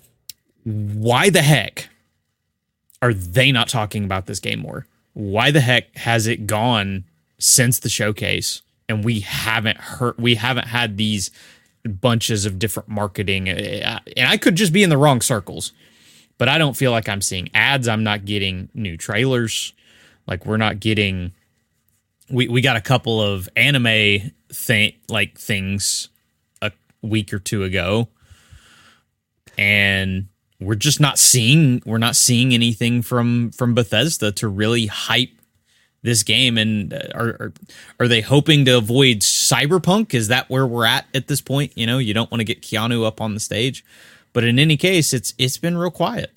[0.64, 1.90] why the heck
[3.02, 4.86] are they not talking about this game more?
[5.14, 7.06] Why the heck has it gone
[7.40, 11.32] since the showcase and we haven't heard we haven't had these
[11.86, 15.72] bunches of different marketing uh, and I could just be in the wrong circles.
[16.40, 19.74] But I don't feel like I'm seeing ads, I'm not getting new trailers.
[20.26, 21.34] Like we're not getting
[22.32, 26.10] we we got a couple of anime thing like things
[26.62, 26.72] a
[27.02, 28.08] week or two ago.
[29.58, 30.28] And
[30.60, 35.32] we're just not seeing we're not seeing anything from from Bethesda to really hype
[36.04, 36.58] this game.
[36.58, 37.54] And uh, are, are
[38.00, 40.14] are they hoping to avoid cyberpunk?
[40.14, 41.74] Is that where we're at at this point?
[41.76, 43.84] You know you don't want to get Keanu up on the stage
[44.34, 46.32] but in any case, it's it's been real quiet.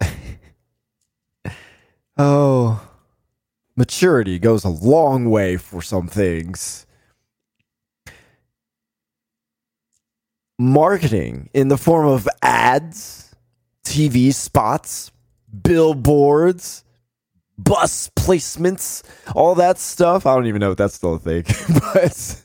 [2.16, 2.88] oh,
[3.76, 6.86] maturity goes a long way for some things.
[10.58, 13.32] Marketing in the form of ads,
[13.84, 15.12] TV spots,
[15.62, 16.82] billboards,
[17.58, 19.02] bus placements,
[19.34, 20.26] all that stuff.
[20.26, 21.44] I don't even know if that's still a thing,
[21.94, 22.44] but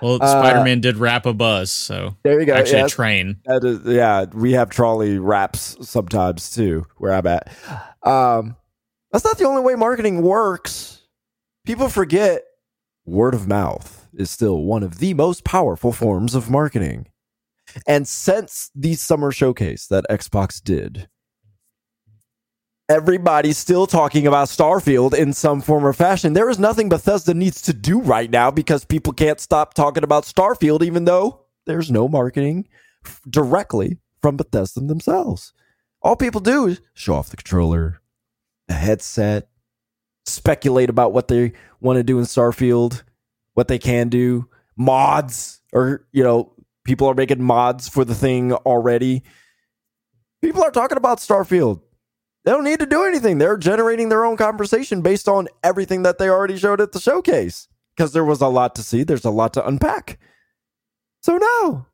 [0.00, 2.54] well, Uh, Spider Man did wrap a bus, so there you go.
[2.54, 3.36] actually Yeah, a train.
[3.44, 7.48] That is, yeah, we have trolley wraps sometimes too, where I'm at.
[8.02, 8.56] Um,
[9.12, 11.02] that's not the only way marketing works.
[11.66, 12.42] People forget
[13.04, 17.06] word of mouth is still one of the most powerful forms of marketing.
[17.86, 21.08] And since the summer showcase that Xbox did,
[22.90, 26.32] everybody's still talking about Starfield in some form or fashion.
[26.32, 30.24] There is nothing Bethesda needs to do right now because people can't stop talking about
[30.24, 32.66] Starfield, even though there's no marketing
[33.28, 35.52] directly from Bethesda themselves.
[36.02, 38.00] All people do is show off the controller,
[38.66, 39.48] the headset,
[40.26, 43.04] speculate about what they want to do in Starfield,
[43.54, 46.52] what they can do, mods, or, you know,
[46.84, 49.22] people are making mods for the thing already.
[50.42, 51.82] People are talking about Starfield.
[52.44, 53.38] They don't need to do anything.
[53.38, 57.68] They're generating their own conversation based on everything that they already showed at the showcase
[57.96, 59.02] because there was a lot to see.
[59.02, 60.18] There's a lot to unpack.
[61.22, 61.86] So, no,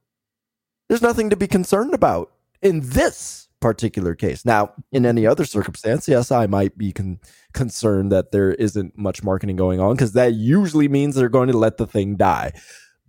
[0.88, 2.30] there's nothing to be concerned about
[2.62, 4.44] in this particular case.
[4.44, 7.18] Now, in any other circumstance, yes, I might be con-
[7.52, 11.58] concerned that there isn't much marketing going on because that usually means they're going to
[11.58, 12.52] let the thing die.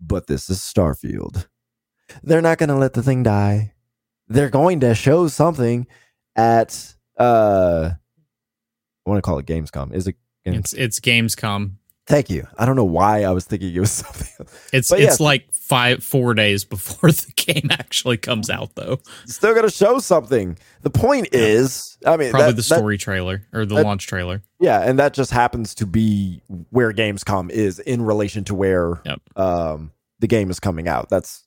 [0.01, 1.47] But this is Starfield.
[2.23, 3.73] They're not going to let the thing die.
[4.27, 5.85] They're going to show something
[6.35, 7.91] at uh
[9.05, 9.93] I want to call it Gamescom.
[9.93, 10.15] Is it
[10.45, 11.71] Games- It's it's Gamescom.
[12.07, 12.47] Thank you.
[12.57, 14.69] I don't know why I was thinking it was something else.
[14.71, 15.25] It's But it's yeah.
[15.25, 18.99] like five four days before the game actually comes out, though.
[19.25, 20.57] Still to show something.
[20.83, 24.07] The point is, I mean, Probably that- the that- story trailer or the that- launch
[24.07, 24.41] trailer.
[24.59, 29.21] yeah, and that just happens to be where Gamescom is in relation to where Yep.
[29.35, 31.09] um, the game is coming out.
[31.09, 31.43] That's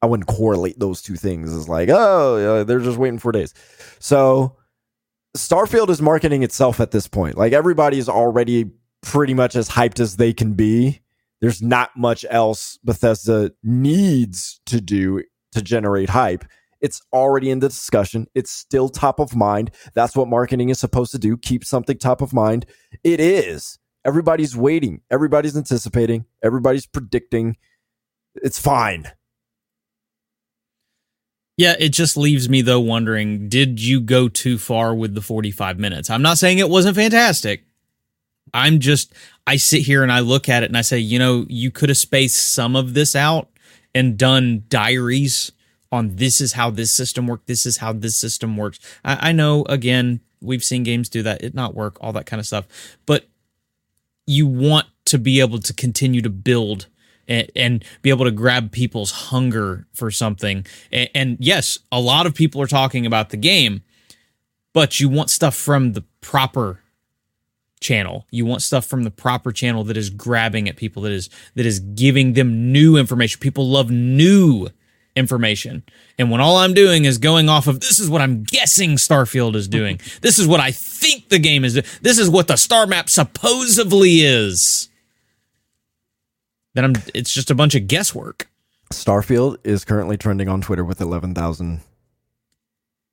[0.00, 3.52] I wouldn't correlate those two things as like, oh, yeah, they're just waiting for days.
[3.98, 4.56] So
[5.36, 7.36] Starfield is marketing itself at this point.
[7.36, 8.70] Like everybody's already
[9.02, 11.00] pretty much as hyped as they can be.
[11.40, 15.22] There's not much else Bethesda needs to do
[15.52, 16.44] to generate hype.
[16.80, 18.26] It's already in the discussion.
[18.34, 19.70] It's still top of mind.
[19.94, 21.36] That's what marketing is supposed to do.
[21.36, 22.66] Keep something top of mind.
[23.02, 23.78] It is.
[24.04, 25.00] Everybody's waiting.
[25.10, 26.26] Everybody's anticipating.
[26.42, 27.56] Everybody's predicting.
[28.36, 29.10] It's fine.
[31.56, 35.78] Yeah, it just leaves me though wondering, did you go too far with the 45
[35.78, 36.10] minutes?
[36.10, 37.64] I'm not saying it wasn't fantastic.
[38.52, 39.12] I'm just
[39.46, 41.88] I sit here and I look at it and I say, you know, you could
[41.88, 43.48] have spaced some of this out
[43.94, 45.52] and done diaries
[45.90, 48.78] on this is how this system worked, this is how this system works.
[49.04, 52.40] I, I know again, we've seen games do that, it not work, all that kind
[52.40, 52.66] of stuff.
[53.06, 53.26] But
[54.26, 56.86] you want to be able to continue to build
[57.28, 60.66] and, and be able to grab people's hunger for something.
[60.92, 63.82] And, and yes, a lot of people are talking about the game,
[64.72, 66.80] but you want stuff from the proper
[67.80, 68.26] channel.
[68.30, 71.66] You want stuff from the proper channel that is grabbing at people, that is that
[71.66, 73.40] is giving them new information.
[73.40, 74.68] People love new
[75.14, 75.82] information.
[76.18, 79.54] And when all I'm doing is going off of this is what I'm guessing Starfield
[79.56, 80.00] is doing.
[80.20, 81.74] this is what I think the game is.
[82.02, 84.88] This is what the star map supposedly is.
[86.76, 88.48] Then I'm it's just a bunch of guesswork.
[88.92, 91.80] Starfield is currently trending on Twitter with 11,000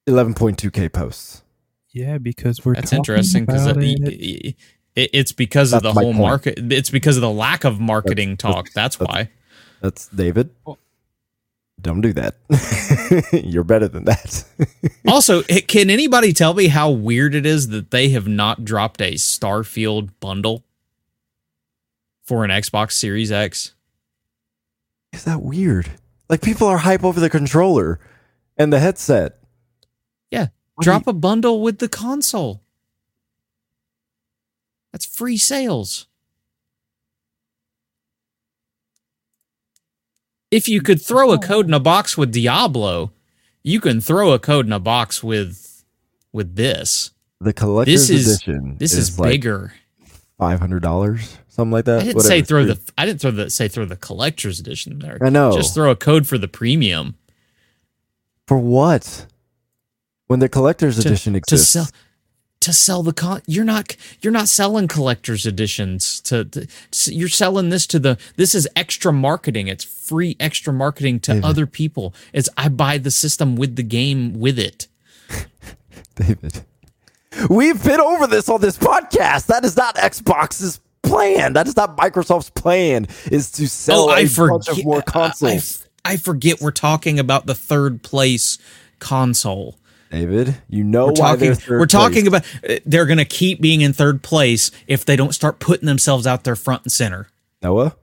[0.08, 1.44] 11.2k posts.
[1.92, 4.56] Yeah, because we're That's talking interesting because it, it.
[4.96, 6.18] it, it's because of the whole point.
[6.18, 6.72] market.
[6.74, 8.70] It's because of the lack of marketing That's- talk.
[8.74, 9.30] That's, that's- why.
[9.82, 10.50] That's David.
[11.82, 12.36] Don't do that.
[13.46, 14.46] You're better than that.
[15.08, 19.14] also, can anybody tell me how weird it is that they have not dropped a
[19.14, 20.64] Starfield bundle
[22.24, 23.74] for an Xbox Series X?
[25.12, 25.90] Is that weird?
[26.30, 28.00] Like people are hype over the controller
[28.58, 29.40] and the headset.
[30.32, 32.62] Yeah, What drop do a bundle with the console.
[34.92, 36.08] That's free sales.
[40.52, 43.12] If you could throw a code in a box with Diablo,
[43.64, 45.84] you can throw a code in a box with
[46.32, 47.12] with this.
[47.42, 48.78] The collector's This is- edition.
[48.78, 49.74] This is, like bigger.
[50.38, 52.02] Five hundred dollars, something like that.
[52.02, 55.00] I didn't Whatever, say throw the I didn't throw the say throw the collector's edition
[55.00, 55.18] there.
[55.22, 55.54] I know.
[55.54, 57.16] Just throw a code for the premium
[58.48, 59.28] for what?
[60.28, 61.88] When the collector's to, edition to exists, sell
[62.62, 66.68] to sell the con you're not you're not selling collector's editions to, to
[67.08, 71.44] you're selling this to the this is extra marketing it's free extra marketing to David.
[71.44, 74.88] other people it's i buy the system with the game with it
[76.16, 76.64] David.
[77.50, 79.48] We've been over this on this podcast.
[79.48, 81.54] That is not Xbox's plan.
[81.54, 83.08] That is not Microsoft's plan.
[83.32, 84.66] Is to sell oh, I a forget.
[84.66, 85.88] bunch of more I- consoles.
[86.06, 88.58] I, I forget we're talking about the third place
[89.00, 89.78] console.
[90.12, 91.40] David, you know We're why talking.
[91.40, 92.46] they're third We're talking place.
[92.62, 92.72] about.
[92.72, 96.28] uh, They're going to keep being in third place if they don't start putting themselves
[96.28, 97.30] out there front and center.
[97.64, 97.96] Noah.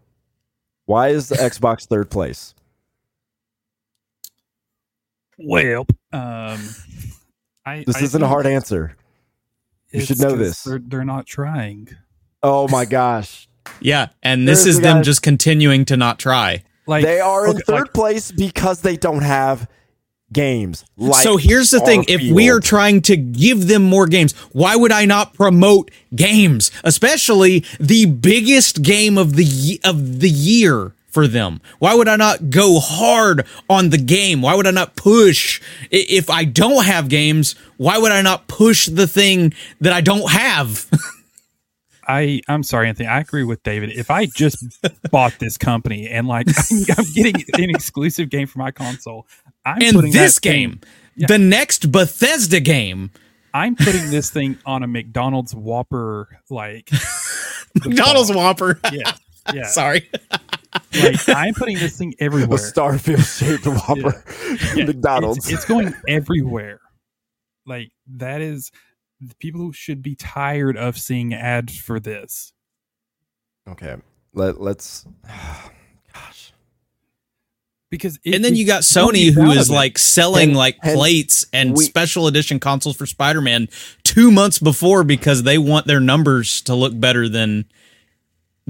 [0.87, 2.55] Why is the Xbox third place?
[5.39, 6.59] Well, um,
[7.65, 8.97] I This I isn't a hard answer.
[9.93, 10.63] You should know this.
[10.65, 11.89] They're, they're not trying.
[12.43, 13.49] Oh my gosh.
[13.81, 16.63] Yeah, and this There's is them guy- just continuing to not try.
[16.87, 19.69] Like They are in okay, third like, place because they don't have
[20.33, 20.85] games.
[20.97, 24.77] Like so here's the thing: if we are trying to give them more games, why
[24.77, 31.29] would I not promote games, especially the biggest game of the of the year for
[31.29, 31.61] them?
[31.79, 34.43] Why would I not go hard on the game?
[34.43, 35.61] Why would I not push?
[35.91, 40.31] If I don't have games, why would I not push the thing that I don't
[40.31, 40.87] have?
[42.11, 43.09] I I'm sorry, Anthony.
[43.09, 43.91] I agree with David.
[43.91, 44.65] If I just
[45.11, 46.47] bought this company and like
[46.99, 49.27] I'm getting an exclusive game for my console,
[49.65, 50.71] I'm and putting this that thing-
[51.17, 53.11] game, the next Bethesda game,
[53.55, 56.91] I'm putting this thing on a McDonald's Whopper like
[57.85, 58.81] McDonald's Whopper.
[58.93, 59.13] Yeah,
[59.55, 59.67] yeah.
[59.69, 60.09] Sorry.
[61.03, 62.59] Like I'm putting this thing everywhere.
[62.59, 62.73] a everywhere.
[62.73, 64.25] Starfield shaped Whopper
[64.77, 65.39] Yeah, McDonald's.
[65.39, 66.81] It's, it's going everywhere.
[67.67, 68.90] Like that is the
[69.39, 72.53] people who should be tired of seeing ads for this.
[73.69, 73.97] okay.
[74.33, 75.05] Let let's
[76.15, 76.53] gosh.
[77.91, 79.77] Because it, and then you got Sony be who proud is of it.
[79.77, 83.69] like selling And- like and plates and we- special edition consoles for Spider-Man
[84.05, 87.65] 2 months before because they want their numbers to look better than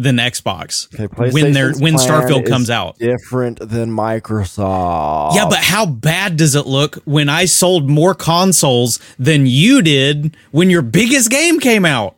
[0.02, 0.92] than Xbox.
[0.98, 2.98] Okay, when their when Starfield comes out.
[2.98, 5.34] Different than Microsoft.
[5.34, 10.36] Yeah, but how bad does it look when I sold more consoles than you did
[10.50, 12.16] when your biggest game came out?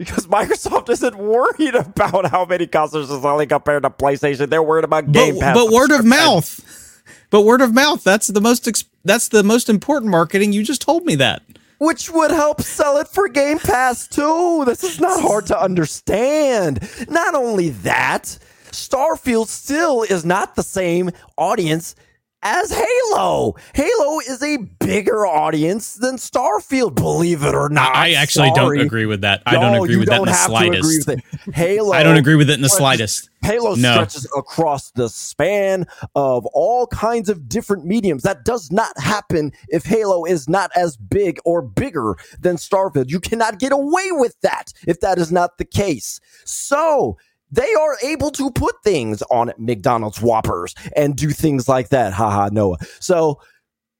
[0.00, 4.48] because Microsoft isn't worried about how many consoles are selling compared to PlayStation.
[4.48, 5.56] They're worried about Game But, Pass.
[5.56, 7.02] but word of mouth.
[7.28, 8.66] But word of mouth, that's the most
[9.04, 10.54] that's the most important marketing.
[10.54, 11.42] You just told me that.
[11.80, 14.64] Which would help sell it for Game Pass too.
[14.66, 16.86] This is not hard to understand.
[17.08, 18.38] Not only that,
[18.70, 21.94] Starfield still is not the same audience
[22.42, 23.54] as Halo.
[23.74, 27.94] Halo is a bigger audience than Starfield, believe it or not.
[27.94, 28.78] I actually Sorry.
[28.78, 29.42] don't agree with that.
[29.46, 31.10] I don't agree with that don't the have to agree slightest.
[31.54, 31.92] Halo.
[31.94, 33.28] I don't agree with it in the slightest.
[33.42, 33.92] Halo No.
[33.92, 38.22] stretches across the span of all kinds of different mediums.
[38.22, 43.10] That does not happen if Halo is not as big or bigger than Starfield.
[43.10, 46.20] You cannot get away with that if that is not the case.
[46.44, 47.16] So,
[47.50, 52.12] they are able to put things on McDonald's Whoppers and do things like that.
[52.12, 52.78] Haha, Noah.
[53.00, 53.40] So,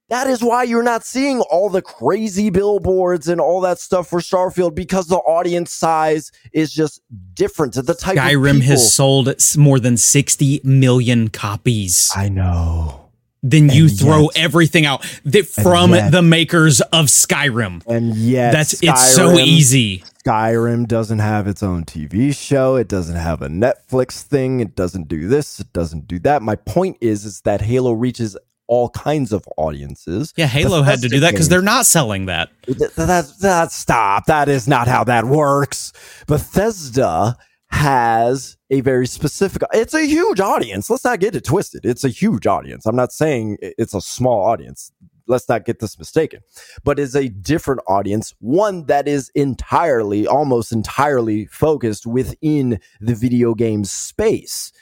[0.08, 4.18] that is why you're not seeing all the crazy billboards and all that stuff for
[4.18, 7.00] Starfield because the audience size is just
[7.32, 7.74] different.
[7.74, 12.10] The type of Skyrim has sold more than 60 million copies.
[12.16, 13.10] I know.
[13.44, 17.82] Then you and throw yet- everything out that from yet- the makers of Skyrim.
[17.86, 20.02] And yet, That's it's so easy.
[20.24, 22.76] Skyrim doesn't have its own TV show.
[22.76, 24.60] It doesn't have a Netflix thing.
[24.60, 25.60] It doesn't do this.
[25.60, 26.42] It doesn't do that.
[26.42, 28.36] My point is, is that Halo reaches
[28.66, 30.32] all kinds of audiences.
[30.36, 32.50] Yeah, Halo had to do that because they're not selling that.
[32.66, 34.26] Th- that, that stop.
[34.26, 35.92] That is not how that works.
[36.26, 37.36] Bethesda
[37.70, 39.62] has a very specific.
[39.72, 40.90] It's a huge audience.
[40.90, 41.84] Let's not get it twisted.
[41.84, 42.86] It's a huge audience.
[42.86, 44.92] I'm not saying it's a small audience.
[45.30, 46.40] Let's not get this mistaken.
[46.84, 53.54] But it's a different audience, one that is entirely, almost entirely focused within the video
[53.54, 54.72] game space.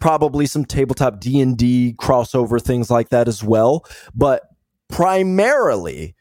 [0.00, 4.42] Probably some tabletop D and D crossover things like that as well, but
[4.88, 6.16] primarily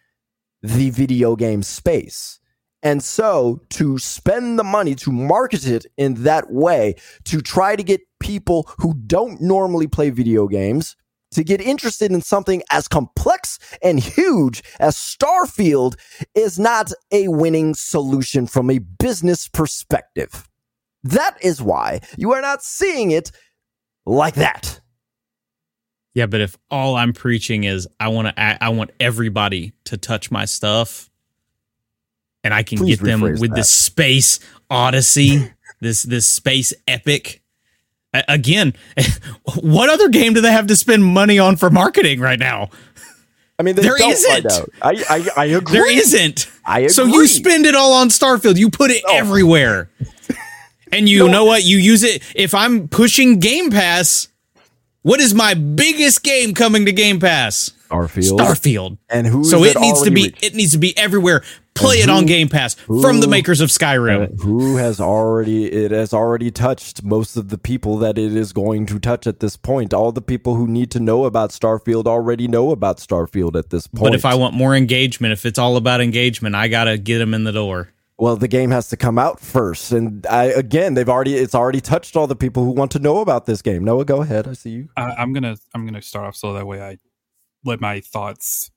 [0.61, 2.39] the video game space.
[2.84, 6.95] And so to spend the money to market it in that way,
[7.26, 10.95] to try to get people who don't normally play video games
[11.32, 15.95] to get interested in something as complex and huge as Starfield
[16.36, 20.48] is not a winning solution from a business perspective.
[21.03, 23.32] That is why you are not seeing it
[24.06, 24.80] like that.
[26.14, 30.30] Yeah, but if all I'm preaching is I want to, I want everybody to touch
[30.30, 31.10] my stuff,
[32.44, 33.56] and I can Please get them with that.
[33.56, 34.40] this space
[34.70, 37.41] odyssey, this this space epic.
[38.14, 38.74] Again,
[39.62, 42.70] what other game do they have to spend money on for marketing right now?
[43.58, 44.52] I mean, There isn't.
[44.82, 45.78] I, I, I agree.
[45.78, 46.50] There isn't.
[46.66, 46.90] I agree.
[46.90, 48.58] So you spend it all on Starfield.
[48.58, 49.14] You put it No.
[49.14, 49.90] everywhere.
[50.92, 51.64] And you know what?
[51.64, 52.22] You use it.
[52.36, 54.28] If I'm pushing Game Pass,
[55.04, 57.72] what is my biggest game coming to Game Pass?
[57.90, 58.40] Starfield.
[58.40, 58.98] Starfield.
[59.10, 59.44] And who?
[59.46, 60.44] So is it needs to be reached?
[60.44, 61.44] it needs to be everywhere.
[61.73, 64.41] Play And it on who- Game Pass from the makers of Uh, Skyrim.
[64.41, 68.85] who has already it has already touched most of the people that it is going
[68.88, 69.93] to touch at this point.
[69.93, 73.88] All the people who need to know about starfield already know about starfield at this
[73.88, 77.18] point But if I want more engagement, if it's all about engagement, I gotta get
[77.19, 77.89] them in the door.
[78.18, 79.91] well the game has to come out first.
[79.91, 83.19] And i again they've already it's already touched all the people who want to know
[83.22, 83.84] about this game.
[83.84, 84.48] Noah go ahead.
[84.48, 84.89] I see you.
[84.98, 86.98] I, I'm gonna I'm gonna start off so that way I
[87.65, 88.69] let my thoughts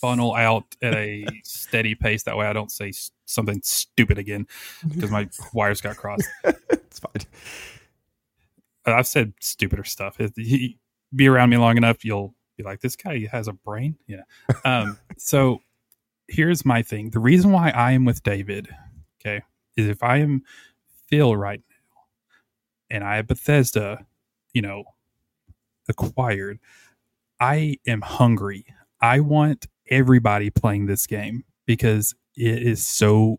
[0.00, 2.22] funnel out at a steady pace.
[2.24, 2.92] That way I don't say
[3.24, 4.46] something stupid again
[4.88, 6.28] because my wires got crossed.
[6.44, 7.22] it's fine
[8.86, 10.20] Uh, I've said stupider stuff.
[10.20, 10.74] If you
[11.14, 14.22] be around me long enough, you'll be like, "This guy has a brain." Yeah.
[14.64, 15.60] Um, so
[16.28, 17.10] here's my thing.
[17.10, 18.68] The reason why I am with David,
[19.20, 19.42] okay,
[19.76, 20.42] is if I am
[21.08, 21.76] Phil right now,
[22.90, 24.06] and I have Bethesda,
[24.52, 24.84] you know,
[25.88, 26.58] acquired,
[27.40, 28.66] I am hungry.
[29.00, 33.38] I want everybody playing this game because it is so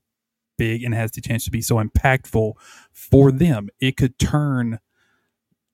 [0.57, 2.53] big and has the chance to be so impactful
[2.91, 3.69] for them.
[3.79, 4.79] It could turn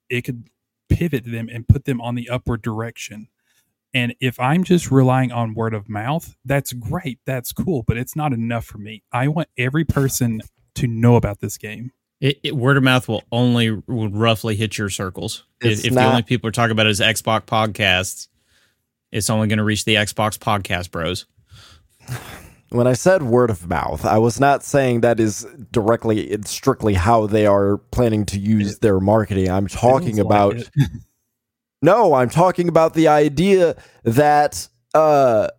[0.10, 0.48] it could
[0.88, 3.28] pivot them and put them on the upward direction.
[3.94, 7.20] And if I'm just relying on word of mouth, that's great.
[7.26, 9.04] That's cool, but it's not enough for me.
[9.12, 10.42] I want every person
[10.76, 11.92] to know about this game.
[12.22, 15.46] It, it, word of mouth will only would roughly hit your circles.
[15.62, 18.28] It's If, if not- the only people are talking about it is Xbox podcasts,
[19.16, 21.26] it's only going to reach the Xbox podcast bros.
[22.70, 26.94] when i said word of mouth i was not saying that is directly it's strictly
[26.94, 30.70] how they are planning to use their marketing i'm talking Feels like about.
[31.82, 35.50] No, I'm talking about the idea that uh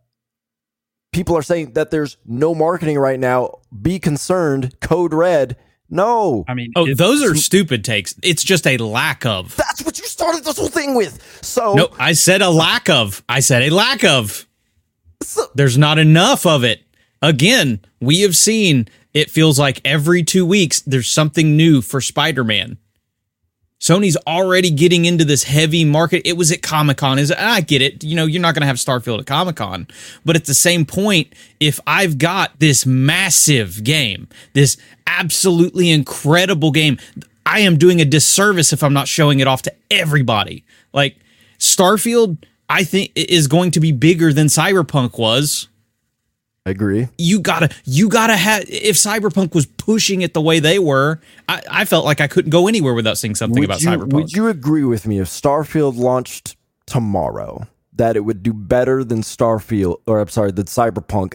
[1.13, 3.61] people are saying that there's no marketing right now.
[3.81, 5.57] Be concerned, code red.
[5.89, 6.45] No.
[6.49, 8.15] I mean, Oh, those are stupid takes.
[8.23, 9.55] It's just a lack of.
[9.57, 11.23] That's what you started this whole thing with.
[11.43, 13.23] So, No, I said a lack of.
[13.29, 14.47] I said a lack of.
[15.23, 16.83] so There's not enough of it.
[17.23, 22.45] Again, we have seen it feels like every two weeks there's something new for Spider
[22.45, 22.79] Man.
[23.87, 26.23] Sony's already getting into this heavy market.
[26.25, 27.21] It was at Comic Con.
[27.21, 28.03] Is I get it.
[28.03, 29.87] You know, you're not going to have Starfield at Comic Con,
[30.25, 34.77] but at the same point, if I've got this massive game, this
[35.07, 36.99] absolutely incredible game,
[37.45, 40.65] I am doing a disservice if I'm not showing it off to everybody.
[40.93, 41.19] Like
[41.61, 42.39] Starfield,
[42.69, 45.69] I think is going to be bigger than Cyberpunk was
[46.67, 47.09] I agree.
[47.17, 51.63] you gotta you gotta have if cyberpunk was pushing it the way they were i,
[51.71, 54.33] I felt like i couldn't go anywhere without seeing something Would about you, cyberpunk would
[54.33, 56.57] you agree with me if Starfield launched
[56.87, 61.35] tomorrow that it would do better than Starfield or I'm sorry, than Cyberpunk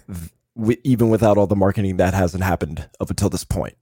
[0.83, 3.75] even without all the marketing that hasn't happened up until this point?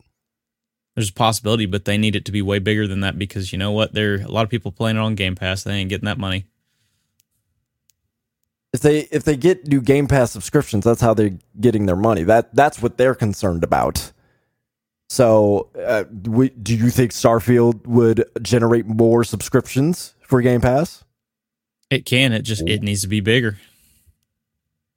[0.95, 3.57] there's a possibility but they need it to be way bigger than that because you
[3.57, 5.89] know what there are a lot of people playing it on game pass they ain't
[5.89, 6.45] getting that money
[8.73, 12.23] if they if they get new Game Pass subscriptions, that's how they're getting their money.
[12.23, 14.11] That that's what they're concerned about.
[15.11, 21.03] So, uh, we, do you think Starfield would generate more subscriptions for Game Pass?
[21.89, 23.57] it can it just it needs to be bigger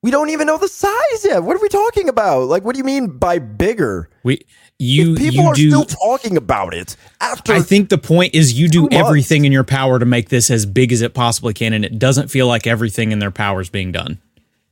[0.02, 1.44] We don't even know the size yet.
[1.44, 2.48] What are we talking about?
[2.48, 4.10] Like, what do you mean by bigger?
[4.24, 4.44] we
[4.78, 8.34] you if people you are do still talking about it after I think the point
[8.34, 8.96] is you do months.
[8.96, 11.98] everything in your power to make this as big as it possibly can, and it
[11.98, 14.20] doesn't feel like everything in their power is being done.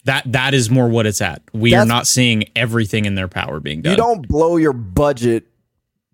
[0.05, 1.43] That that is more what it's at.
[1.53, 3.93] We are not seeing everything in their power being done.
[3.93, 5.47] you don't blow your budget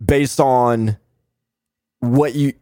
[0.04, 0.98] based on
[2.00, 2.52] what you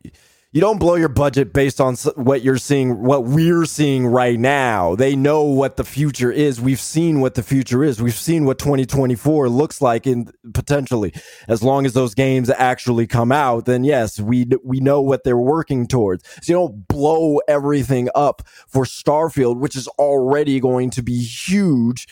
[0.55, 4.95] you don't blow your budget based on what you're seeing what we're seeing right now.
[4.95, 6.61] They know what the future is.
[6.61, 8.01] We've seen what the future is.
[8.01, 11.13] We've seen what 2024 looks like in potentially.
[11.49, 15.37] As long as those games actually come out then yes we we know what they're
[15.37, 16.23] working towards.
[16.41, 22.07] So you don't blow everything up for starfield which is already going to be huge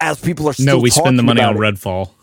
[0.00, 2.15] as people are still no, we spend the money on it.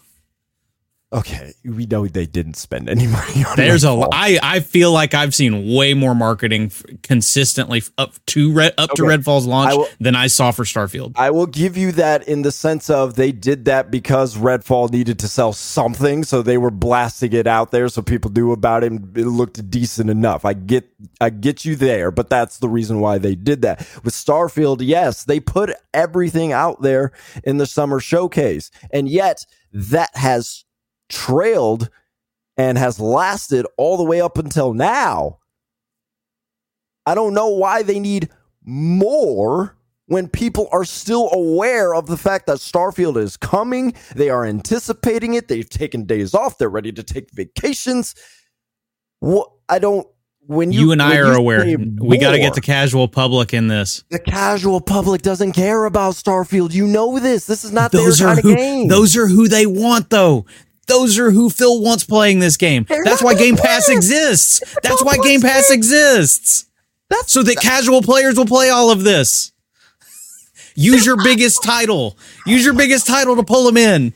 [1.13, 4.09] Okay, we know they didn't spend any money on There's a Redfall.
[4.11, 8.89] I I feel like I've seen way more marketing f- consistently up to Red up
[8.95, 11.13] to Redfall's launch I will- than I saw for Starfield.
[11.15, 15.19] I will give you that in the sense of they did that because Redfall needed
[15.19, 18.91] to sell something, so they were blasting it out there so people knew about it
[18.91, 20.45] and it looked decent enough.
[20.45, 20.89] I get
[21.21, 23.79] I get you there, but that's the reason why they did that.
[24.03, 27.11] With Starfield, yes, they put everything out there
[27.43, 28.71] in the summer showcase.
[28.91, 30.65] And yet that has
[31.09, 31.89] trailed
[32.57, 35.39] and has lasted all the way up until now.
[37.05, 38.29] I don't know why they need
[38.63, 39.75] more
[40.07, 43.93] when people are still aware of the fact that Starfield is coming.
[44.15, 45.47] They are anticipating it.
[45.47, 46.57] They've taken days off.
[46.57, 48.15] They're ready to take vacations.
[49.19, 50.07] What I don't
[50.45, 51.65] when you You, and I are aware.
[51.65, 52.07] We got to get the more, casual.
[52.07, 52.17] We got to get the casual.
[52.17, 54.03] We got to more, get the casual public in this.
[54.09, 56.73] the casual public doesn't care about Starfield.
[56.73, 57.45] You know this.
[57.47, 58.51] This is not Those their are kind who.
[58.51, 58.87] of game.
[58.87, 60.45] Those are who they want, though.
[60.87, 62.85] Those are who Phil wants playing this game.
[62.89, 63.95] They're That's why Game Pass it.
[63.95, 64.61] exists.
[64.83, 65.77] That's why Game Pass game.
[65.77, 66.65] exists.
[67.09, 69.51] That's So that casual players will play all of this.
[70.75, 72.17] Use your biggest title.
[72.45, 74.13] Use your biggest title to pull them in.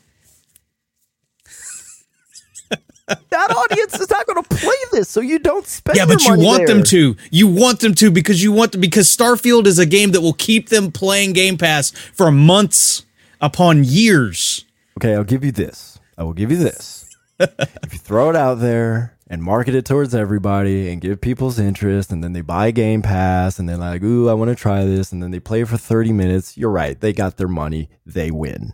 [3.07, 5.95] that audience is not going to play this, so you don't spend.
[5.97, 7.15] Yeah, but your you money want them to.
[7.31, 10.69] You want them to because you want because Starfield is a game that will keep
[10.69, 13.05] them playing Game Pass for months
[13.39, 14.65] upon years.
[14.99, 15.96] Okay, I'll give you this.
[16.17, 17.05] I will give you this.
[17.39, 22.11] if you throw it out there and market it towards everybody and give people's interest,
[22.11, 25.11] and then they buy Game Pass and they're like, ooh, I want to try this,
[25.11, 26.99] and then they play for 30 minutes, you're right.
[26.99, 27.89] They got their money.
[28.05, 28.73] They win.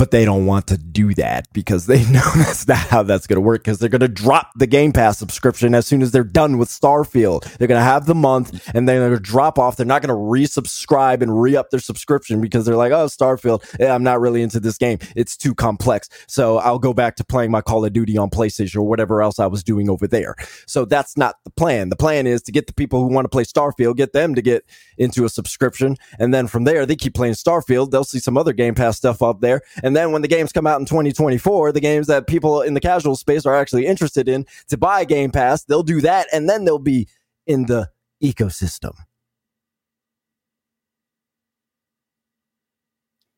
[0.00, 3.36] But they don't want to do that because they know that's not how that's going
[3.36, 6.24] to work because they're going to drop the Game Pass subscription as soon as they're
[6.24, 7.42] done with Starfield.
[7.58, 9.76] They're going to have the month and then they're going to drop off.
[9.76, 13.62] They're not going to resubscribe and re up their subscription because they're like, oh, Starfield,
[13.78, 15.00] I'm not really into this game.
[15.16, 16.08] It's too complex.
[16.26, 19.38] So I'll go back to playing my Call of Duty on PlayStation or whatever else
[19.38, 20.34] I was doing over there.
[20.66, 21.90] So that's not the plan.
[21.90, 24.40] The plan is to get the people who want to play Starfield, get them to
[24.40, 24.64] get
[24.96, 25.96] into a subscription.
[26.18, 27.90] And then from there, they keep playing Starfield.
[27.90, 29.60] They'll see some other Game Pass stuff up there.
[29.82, 32.80] And then when the games come out in 2024, the games that people in the
[32.80, 36.26] casual space are actually interested in to buy Game Pass, they'll do that.
[36.32, 37.08] And then they'll be
[37.46, 37.88] in the
[38.22, 38.94] ecosystem.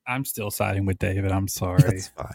[0.06, 1.30] I'm still siding with David.
[1.32, 1.80] I'm sorry.
[1.82, 2.34] That's fine.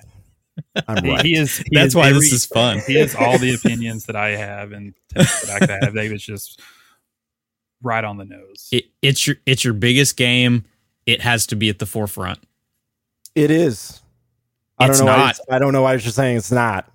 [0.88, 1.26] I'm He, right.
[1.26, 1.58] he is.
[1.58, 2.80] he That's is why every- this is fun.
[2.88, 5.94] He has all the opinions that I have and that I could have.
[5.94, 6.60] David's just
[7.84, 8.70] right on the nose.
[8.72, 10.66] It, it's your it's your biggest game.
[11.06, 12.40] It has to be at the forefront.
[13.36, 14.02] It is.
[14.80, 15.12] I It's don't know.
[15.14, 15.30] Why not.
[15.32, 16.90] it's- I don't know why you're saying it's not.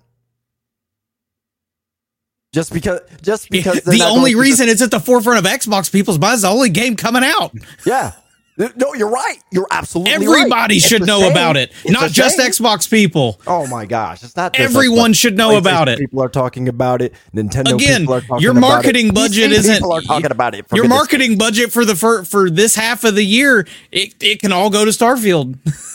[2.53, 6.37] Just because, just because the only reason it's at the forefront of Xbox people's minds
[6.37, 7.51] is the only game coming out.
[7.85, 8.11] yeah.
[8.55, 9.37] No, you're right.
[9.51, 10.13] You're absolutely.
[10.13, 11.31] Everybody It's should know shame.
[11.31, 12.51] about it, It's not just shame.
[12.51, 13.41] Xbox people.
[13.47, 14.53] Oh my gosh, it's not.
[14.53, 15.97] Just Everyone should know about it.
[15.97, 17.15] People are talking about it.
[17.35, 20.67] Nintendo Again, people are talking your marketing budget PC isn't- People are talking about it.
[20.71, 24.51] Your marketing budget for the for, for this half of the year, it, it can
[24.51, 25.57] all go to Starfield.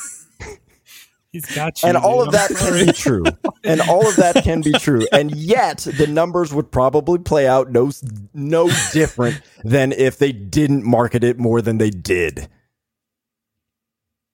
[1.32, 1.88] He's got you.
[1.88, 2.28] and all dude.
[2.28, 3.22] of that can be true
[3.62, 7.70] and all of that can be true and yet the numbers would probably play out
[7.70, 7.90] no
[8.32, 12.48] no different than if they didn't market it more than they did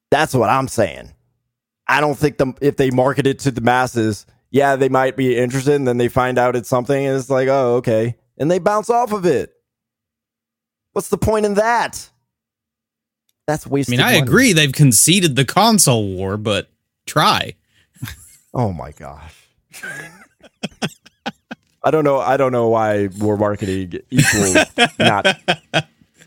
[0.09, 1.11] that's what i'm saying
[1.85, 5.35] i don't think them if they market it to the masses yeah they might be
[5.35, 8.57] interested and then they find out it's something and it's like oh okay and they
[8.59, 9.53] bounce off of it
[10.93, 12.09] what's the point in that
[13.47, 13.93] that's wasted.
[13.93, 14.23] I mean, I money.
[14.23, 16.67] agree they've conceded the console war, but
[17.05, 17.55] try.
[18.53, 19.47] Oh my gosh.
[21.83, 22.19] I don't know.
[22.19, 24.55] I don't know why we're marketing equals
[24.99, 25.25] not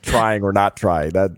[0.02, 1.10] trying or not trying.
[1.10, 1.32] That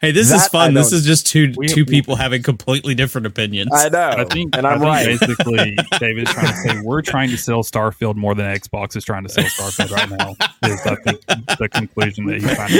[0.00, 0.74] Hey, this That is fun.
[0.74, 3.70] This is just two We- two we- people having completely different opinions.
[3.72, 5.18] I know, I think, and I'm I right.
[5.18, 9.04] basically, David is trying to say we're trying to sell Starfield more than Xbox is
[9.04, 10.36] trying to sell Starfield right now.
[10.68, 11.26] Is I think
[11.58, 12.70] the conclusion that he's trying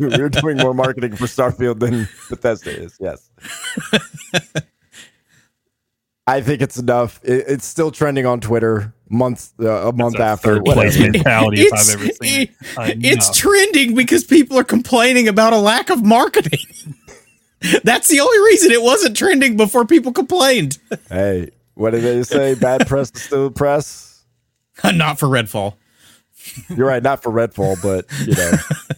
[0.00, 0.18] to.
[0.18, 2.96] We're doing more marketing for Starfield than Bethesda is.
[2.98, 3.30] Yes.
[6.26, 7.20] I think it's enough.
[7.22, 10.54] It, it's still trending on Twitter months uh, a month a after.
[10.54, 11.12] third place whatever.
[11.12, 12.50] mentality if It's- I've ever seen it.
[12.78, 13.34] Uh, it's no.
[13.34, 16.60] trending because people are complaining about a lack of marketing.
[17.84, 20.78] That's the only reason it wasn't trending before people complained.
[21.10, 22.54] Hey, what did they say?
[22.54, 24.24] Bad press is still press.
[24.84, 25.74] Not for Redfall.
[26.74, 28.52] You're right, not for Redfall, but you know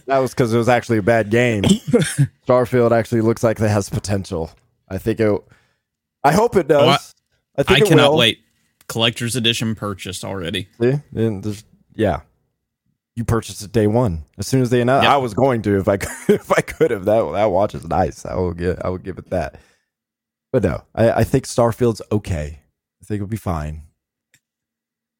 [0.05, 1.63] that was because it was actually a bad game.
[2.47, 4.49] Starfield actually looks like it has potential.
[4.87, 5.41] I think it.
[6.23, 6.81] I hope it does.
[6.83, 6.97] Oh, I-
[7.55, 8.19] I, I think it cannot will.
[8.19, 8.42] wait.
[8.87, 10.67] Collector's edition purchased already.
[10.79, 10.99] See,
[11.95, 12.21] yeah,
[13.15, 15.03] you purchased it day one as soon as they announced.
[15.03, 15.13] Yep.
[15.13, 17.05] I was going to if I could, if I could have.
[17.05, 18.25] That that watch is nice.
[18.25, 18.83] I will get.
[18.83, 19.59] I will give it that.
[20.51, 22.59] But no, I, I think Starfield's okay.
[23.01, 23.83] I think it'll be fine.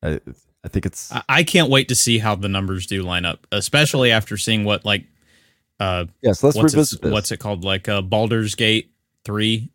[0.01, 0.19] I,
[0.63, 3.47] I think it's I, I can't wait to see how the numbers do line up,
[3.51, 5.05] especially after seeing what like
[5.79, 6.43] uh yes.
[6.43, 7.11] Let's what's revisit it, this.
[7.11, 8.91] what's it called like uh Baldur's Gate
[9.25, 9.69] 3.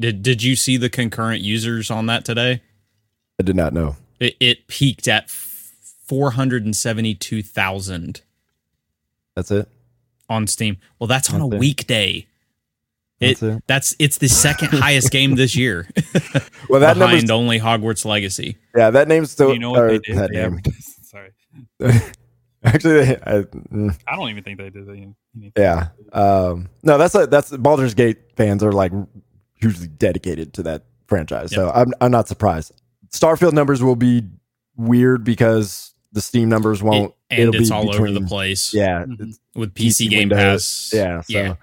[0.00, 2.62] Did did you see the concurrent users on that today?
[3.38, 3.96] I did not know.
[4.20, 8.20] It, it peaked at 472,000
[9.34, 9.68] That's it.
[10.28, 10.76] on Steam.
[10.98, 11.60] Well, that's on a That's it.
[11.60, 12.26] weekday.
[13.20, 13.62] That's It, it.
[13.66, 15.88] that's it's the second highest game this year
[16.68, 17.12] Well, that number.
[17.14, 18.56] behind only Hogwarts Legacy.
[18.76, 19.52] Yeah, that name's still.
[19.52, 20.16] you know what or they did?
[20.18, 20.60] that They name.
[21.02, 21.30] Sorry,
[22.64, 23.42] Actually, I,
[23.72, 24.88] mm, I don't even think they did.
[24.88, 25.14] Anything.
[25.56, 25.88] yeah.
[26.12, 28.90] Um, no, that's a, that's Baldur's Gate fans are like
[29.54, 31.52] hugely dedicated to that franchise.
[31.54, 32.72] So I'm I'm not surprised.
[33.14, 34.22] Starfield numbers will be
[34.76, 37.10] weird because the Steam numbers won't.
[37.12, 38.72] It- and it'll it's be all over the place.
[38.74, 39.34] Yeah, Mhm.
[39.54, 40.90] with PC, Game Windows.
[40.90, 40.92] Pass.
[40.92, 41.54] Yeah, so yeah.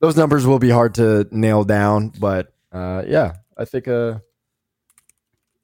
[0.00, 4.18] those numbers will be hard to nail down, but uh, yeah, I think uh,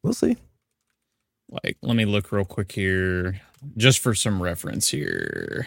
[0.03, 0.37] we'll see.
[1.51, 3.41] Like, let me look real quick here,
[3.77, 5.67] just for some reference here.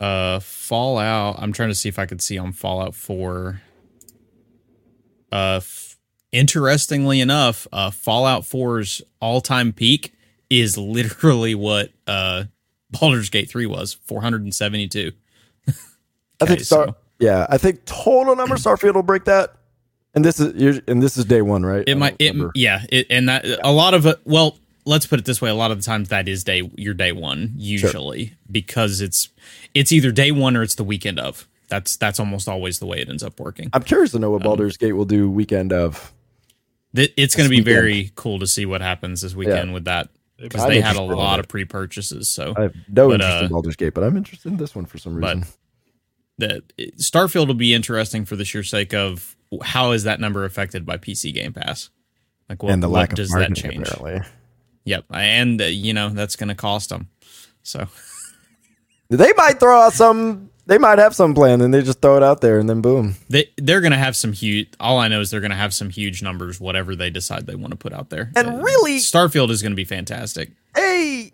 [0.00, 1.36] Uh, Fallout.
[1.38, 3.60] I'm trying to see if I could see on Fallout 4.
[5.30, 5.89] Uh, f-
[6.32, 10.12] interestingly enough, uh, Fallout 4's all-time peak
[10.48, 12.44] is literally what uh
[12.90, 15.12] Baldur's Gate 3 was, 472.
[16.40, 19.54] I think Star, so- yeah, I think total number Starfield will break that.
[20.14, 21.84] And this is you're- and this is day one, right?
[21.86, 24.18] It might, it, yeah, it, and that a lot of it.
[24.24, 26.94] Well, let's put it this way: a lot of the times that is day your
[26.94, 29.28] day one usually because it's
[29.72, 31.46] it's either day one or it's the weekend of.
[31.68, 33.70] That's that's almost always the way it ends up working.
[33.72, 36.12] I'm curious to know Um, what Baldur's Gate will do weekend of.
[36.94, 37.74] Th- It's going to be weekend.
[37.76, 40.08] very cool to see what happens this weekend with that
[40.38, 42.28] because they had a lot of pre purchases.
[42.28, 44.74] So I have no But, interest uh, in Baldur's Gate, but I'm interested in this
[44.74, 45.40] one for some reason.
[46.38, 46.62] but- reason.
[46.76, 50.86] the Starfield will be interesting for the sheer sake of how is that number affected
[50.86, 51.90] by PC Game Pass?
[52.48, 53.86] Like, what, and the what lack of does that change?
[53.88, 54.28] apparently.
[54.84, 57.08] Yep, and uh, you know that's going to cost them.
[57.62, 57.86] So.
[59.10, 60.50] They might throw out some.
[60.70, 63.16] They might have some plan, and they just throw it out there, and then boom.
[63.28, 64.68] They they're gonna have some huge.
[64.78, 67.72] All I know is they're gonna have some huge numbers, whatever they decide they want
[67.72, 68.30] to put out there.
[68.36, 70.52] And really- Starfield is gonna be fantastic.
[70.76, 71.32] Hey,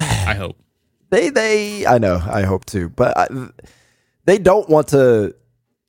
[0.00, 0.56] I hope.
[1.10, 1.84] they they.
[1.86, 2.22] I know.
[2.24, 3.28] I hope too, but I,
[4.24, 5.34] they don't want to.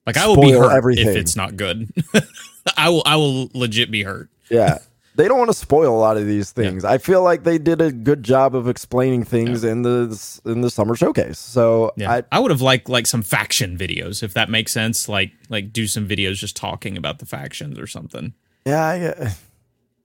[0.06, 1.08] Like I will be hurt everything.
[1.08, 1.90] if it's not good.
[2.76, 3.04] I will.
[3.06, 4.30] I will legit be hurt.
[4.50, 4.80] Yeah.
[5.16, 6.86] They don't want to spoil a lot of these things.
[6.86, 10.70] I feel like they did a good job of explaining things in the in the
[10.70, 11.38] summer showcase.
[11.38, 15.10] So Yeah, I I, would have liked like some faction videos if that makes sense.
[15.10, 18.34] Like like do some videos just talking about the factions or something
[18.66, 19.30] yeah, I, uh,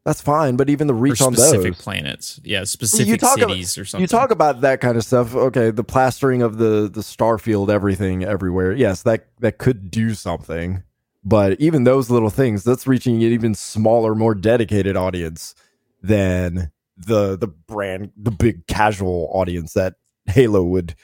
[0.04, 0.56] that's fine.
[0.56, 2.40] But even the reach on specific those, planets.
[2.44, 4.02] Yeah, specific you talk about- cities or something.
[4.02, 5.34] you talk about that kind of stuff.
[5.34, 8.72] Okay, the plastering of the the starfield, everything everywhere.
[8.72, 10.82] Yes, that that could do something.
[11.26, 15.56] But even those little things, that's reaching an even smaller, more dedicated audience
[16.00, 19.94] than the the brand, the big casual audience that
[20.26, 20.94] Halo would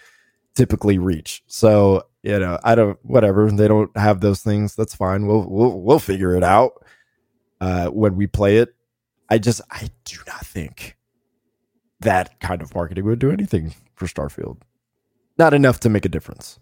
[0.55, 1.43] typically reach.
[1.49, 3.51] So you know, I don't, whatever.
[3.51, 4.77] They don't have those things.
[4.77, 5.27] That's fine.
[5.27, 6.85] We'll we'll we'll figure it out
[7.61, 8.75] uh, when we play it.
[9.29, 10.97] I just I do not think
[11.99, 14.59] that kind of marketing would do anything for Starfield.
[15.37, 16.61] Not enough to make a difference.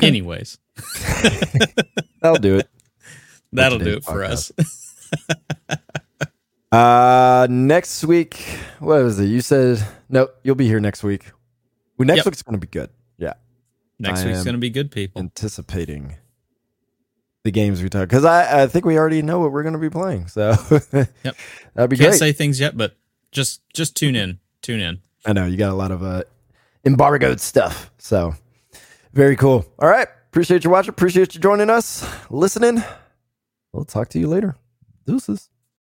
[0.00, 0.58] Anyways,
[2.22, 2.68] That'll do it.
[3.52, 4.52] that'll do today's it for us.
[6.72, 8.36] Uh next week,
[8.78, 9.26] what was it?
[9.26, 11.24] You said no, you'll be here next week.
[11.98, 12.26] Well, next Yep.
[12.26, 12.90] week's gonna be good.
[13.18, 13.32] Yeah.
[13.98, 15.18] Next I week's gonna be good, people.
[15.20, 16.14] Anticipating
[17.42, 19.90] the games we talk because I, I think we already know what we're gonna be
[19.90, 20.28] playing.
[20.28, 21.08] So Yep.
[21.74, 22.14] that'd be Can't great.
[22.20, 22.94] say things yet, but
[23.32, 24.38] just just tune in.
[24.62, 25.00] Tune in.
[25.26, 26.22] I know you got a lot of uh
[26.84, 27.90] embargoed stuff.
[27.98, 28.36] So
[29.12, 29.66] very cool.
[29.78, 30.08] All right.
[30.28, 30.90] Appreciate you watching.
[30.90, 32.82] Appreciate you joining us, listening.
[33.72, 34.56] We'll talk to you later.
[35.06, 35.49] Deuces.